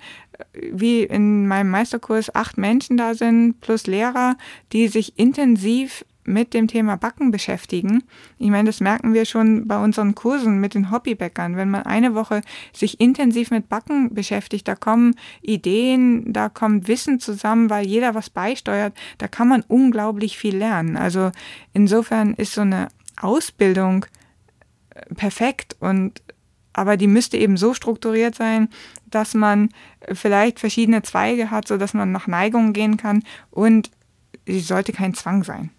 [0.53, 4.38] wie in meinem Meisterkurs acht Menschen da sind plus Lehrer,
[4.72, 8.03] die sich intensiv mit dem Thema Backen beschäftigen.
[8.38, 11.56] Ich meine, das merken wir schon bei unseren Kursen mit den Hobbybäckern.
[11.56, 12.41] Wenn man eine Woche
[12.73, 18.30] sich intensiv mit Backen beschäftigt, da kommen Ideen, da kommt Wissen zusammen, weil jeder was
[18.30, 18.93] beisteuert.
[19.18, 20.98] Da kann man unglaublich viel lernen.
[20.98, 21.31] Also
[21.73, 22.89] insofern ist so eine
[23.19, 24.06] Ausbildung
[24.91, 26.22] äh, perfekt und
[26.73, 28.69] aber die müsste eben so strukturiert sein,
[29.06, 29.69] dass man
[30.14, 33.91] vielleicht verschiedene Zweige hat, so dass man nach Neigungen gehen kann und
[34.45, 35.69] sie sollte kein Zwang sein.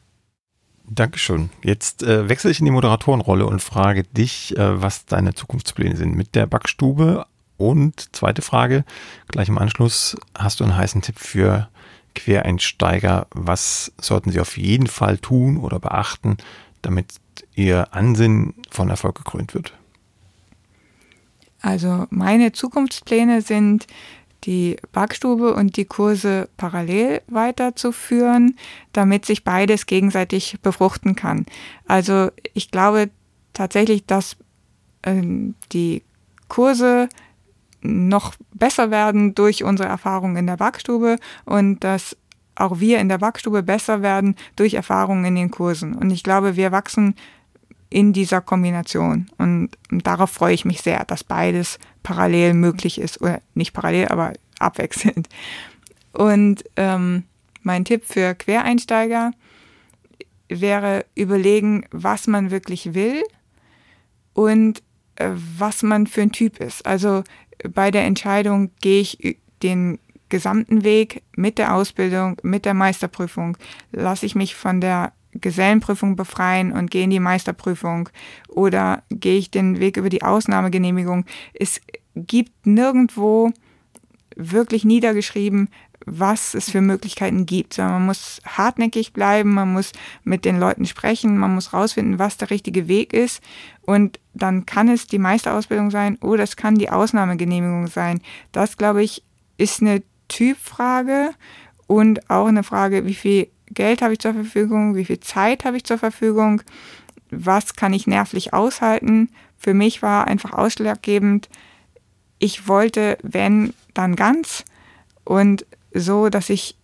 [0.95, 1.49] Dankeschön.
[1.63, 6.15] Jetzt äh, wechsle ich in die Moderatorenrolle und frage dich, äh, was deine Zukunftspläne sind
[6.15, 7.27] mit der Backstube.
[7.57, 8.85] Und zweite Frage,
[9.29, 11.69] gleich im Anschluss, hast du einen heißen Tipp für
[12.15, 13.27] Quereinsteiger?
[13.31, 16.37] Was sollten sie auf jeden Fall tun oder beachten,
[16.83, 17.15] damit
[17.55, 19.73] ihr Ansinnen von Erfolg gekrönt wird?
[21.63, 23.87] Also meine Zukunftspläne sind,
[24.45, 28.57] die Backstube und die Kurse parallel weiterzuführen,
[28.93, 31.47] damit sich beides gegenseitig befruchten kann.
[31.87, 33.11] Also ich glaube
[33.53, 34.37] tatsächlich, dass
[35.03, 35.23] äh,
[35.73, 36.03] die
[36.49, 37.09] Kurse
[37.83, 42.17] noch besser werden durch unsere Erfahrungen in der Backstube und dass
[42.55, 45.95] auch wir in der Backstube besser werden durch Erfahrungen in den Kursen.
[45.95, 47.15] Und ich glaube, wir wachsen
[47.93, 49.29] in dieser Kombination.
[49.39, 53.21] Und darauf freue ich mich sehr, dass beides parallel möglich ist.
[53.21, 55.29] Oder nicht parallel, aber abwechselnd.
[56.13, 57.25] Und ähm,
[57.63, 59.33] mein Tipp für Quereinsteiger
[60.49, 63.23] wäre überlegen, was man wirklich will
[64.35, 64.83] und
[65.17, 66.85] äh, was man für ein Typ ist.
[66.87, 67.25] Also
[67.69, 69.99] bei der Entscheidung, gehe ich den
[70.29, 73.57] gesamten Weg mit der Ausbildung, mit der Meisterprüfung?
[73.93, 78.09] Lasse ich mich von der Gesellenprüfung befreien und gehe in die Meisterprüfung?
[78.49, 81.25] Oder gehe ich den Weg über die Ausnahmegenehmigung?
[81.55, 81.81] Es
[82.15, 83.53] gibt nirgendwo
[84.37, 85.69] wirklich niedergeschrieben,
[86.07, 87.79] was es für Möglichkeiten gibt.
[87.79, 89.93] Man muss hartnäckig bleiben, man muss
[90.25, 93.43] mit den Leuten sprechen, man muss rausfinden, was der richtige Weg ist.
[93.83, 98.21] Und dann kann es die Meisterausbildung sein oder es kann die Ausnahmegenehmigung sein.
[98.53, 99.23] Das, glaube ich,
[99.59, 101.31] ist eine Typfrage
[101.87, 105.77] und auch eine Frage, wie viel Geld habe ich zur Verfügung, wie viel Zeit habe
[105.77, 106.63] ich zur Verfügung,
[107.31, 109.31] was kann ich nervlich aushalten.
[109.57, 111.49] Für mich war einfach ausschlaggebend,
[112.39, 114.65] ich wollte, wenn, dann ganz
[115.25, 116.77] und so, dass ich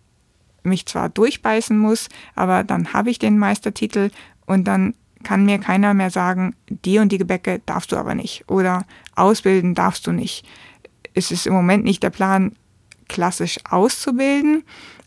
[0.63, 4.11] mich zwar durchbeißen muss, aber dann habe ich den Meistertitel
[4.45, 4.93] und dann
[5.23, 8.85] kann mir keiner mehr sagen, die und die Gebäcke darfst du aber nicht oder
[9.15, 10.45] ausbilden darfst du nicht.
[11.13, 12.55] Es ist im Moment nicht der Plan,
[13.09, 14.63] klassisch auszubilden,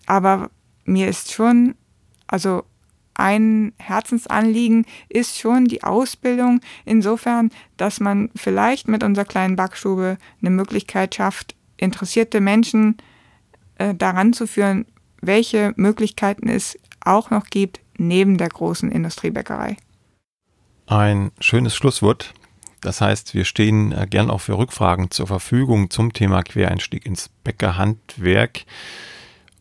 [0.07, 0.51] aber
[0.85, 1.75] mir ist schon,
[2.27, 2.65] also
[3.15, 10.51] ein Herzensanliegen ist schon die Ausbildung insofern, dass man vielleicht mit unserer kleinen Backstube eine
[10.51, 12.97] Möglichkeit schafft, interessierte Menschen
[13.77, 14.87] äh, daran zu führen,
[15.21, 19.77] welche Möglichkeiten es auch noch gibt neben der großen Industriebäckerei.
[20.87, 22.35] Ein schönes Schlusswort.
[22.81, 27.29] Das heißt, wir stehen äh, gern auch für Rückfragen zur Verfügung zum Thema Quereinstieg ins
[27.45, 28.65] Bäckerhandwerk.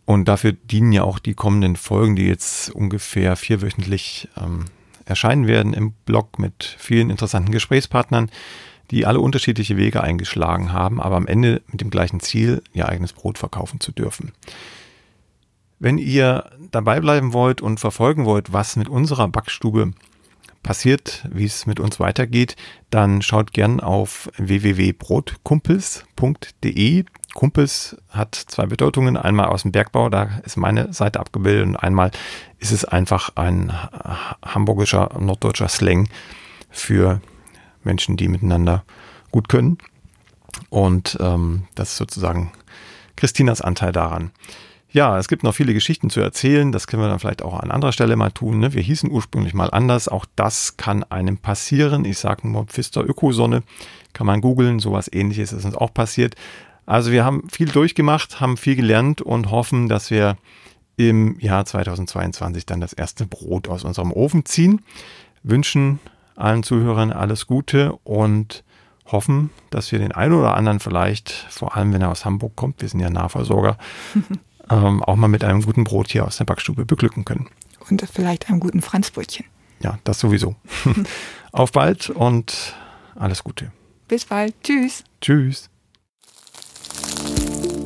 [0.06, 4.66] Und dafür dienen ja auch die kommenden Folgen, die jetzt ungefähr vierwöchentlich ähm,
[5.06, 8.30] erscheinen werden im Blog mit vielen interessanten Gesprächspartnern,
[8.90, 13.14] die alle unterschiedliche Wege eingeschlagen haben, aber am Ende mit dem gleichen Ziel, ihr eigenes
[13.14, 14.32] Brot verkaufen zu dürfen.
[15.80, 19.94] Wenn ihr dabei bleiben wollt und verfolgen wollt, was mit unserer Backstube
[20.62, 22.56] passiert, wie es mit uns weitergeht,
[22.92, 27.06] dann schaut gern auf www.brotkumpels.de.
[27.34, 29.18] Kumpels hat zwei Bedeutungen.
[29.18, 32.12] Einmal aus dem Bergbau, da ist meine Seite abgebildet und einmal
[32.60, 33.74] ist es einfach ein
[34.44, 36.10] hamburgischer, norddeutscher Slang
[36.70, 37.22] für
[37.84, 38.84] Menschen, die miteinander
[39.32, 39.78] gut können.
[40.70, 42.52] Und ähm, das ist sozusagen
[43.16, 44.32] Christinas Anteil daran.
[44.94, 46.74] Ja, es gibt noch viele Geschichten zu erzählen.
[46.74, 48.60] Das können wir dann vielleicht auch an anderer Stelle mal tun.
[48.60, 48.74] Ne?
[48.74, 50.10] Wir hießen ursprünglich mal anders.
[50.10, 52.04] Auch das kann einem passieren.
[52.04, 53.64] Ich sage nur Pfister Ökosonne.
[54.12, 54.80] Kann man googeln.
[54.80, 56.36] Sowas ähnliches ist uns auch passiert.
[56.86, 60.38] Also wir haben viel durchgemacht, haben viel gelernt und hoffen, dass wir
[60.98, 64.82] im Jahr 2022 dann das erste Brot aus unserem Ofen ziehen.
[65.44, 66.00] Wünschen
[66.36, 68.64] allen Zuhörern alles Gute und
[69.06, 72.82] hoffen, dass wir den einen oder anderen vielleicht, vor allem wenn er aus Hamburg kommt,
[72.82, 73.78] wir sind ja Nahversorger,
[74.70, 77.48] ähm, auch mal mit einem guten Brot hier aus der Backstube beglücken können.
[77.90, 79.46] Und vielleicht einem guten Franzbrötchen.
[79.82, 80.56] Ja, das sowieso.
[81.52, 82.76] Auf bald und
[83.16, 83.72] alles Gute.
[84.08, 84.54] Bis bald.
[84.64, 85.04] Tschüss.
[85.20, 85.71] Tschüss.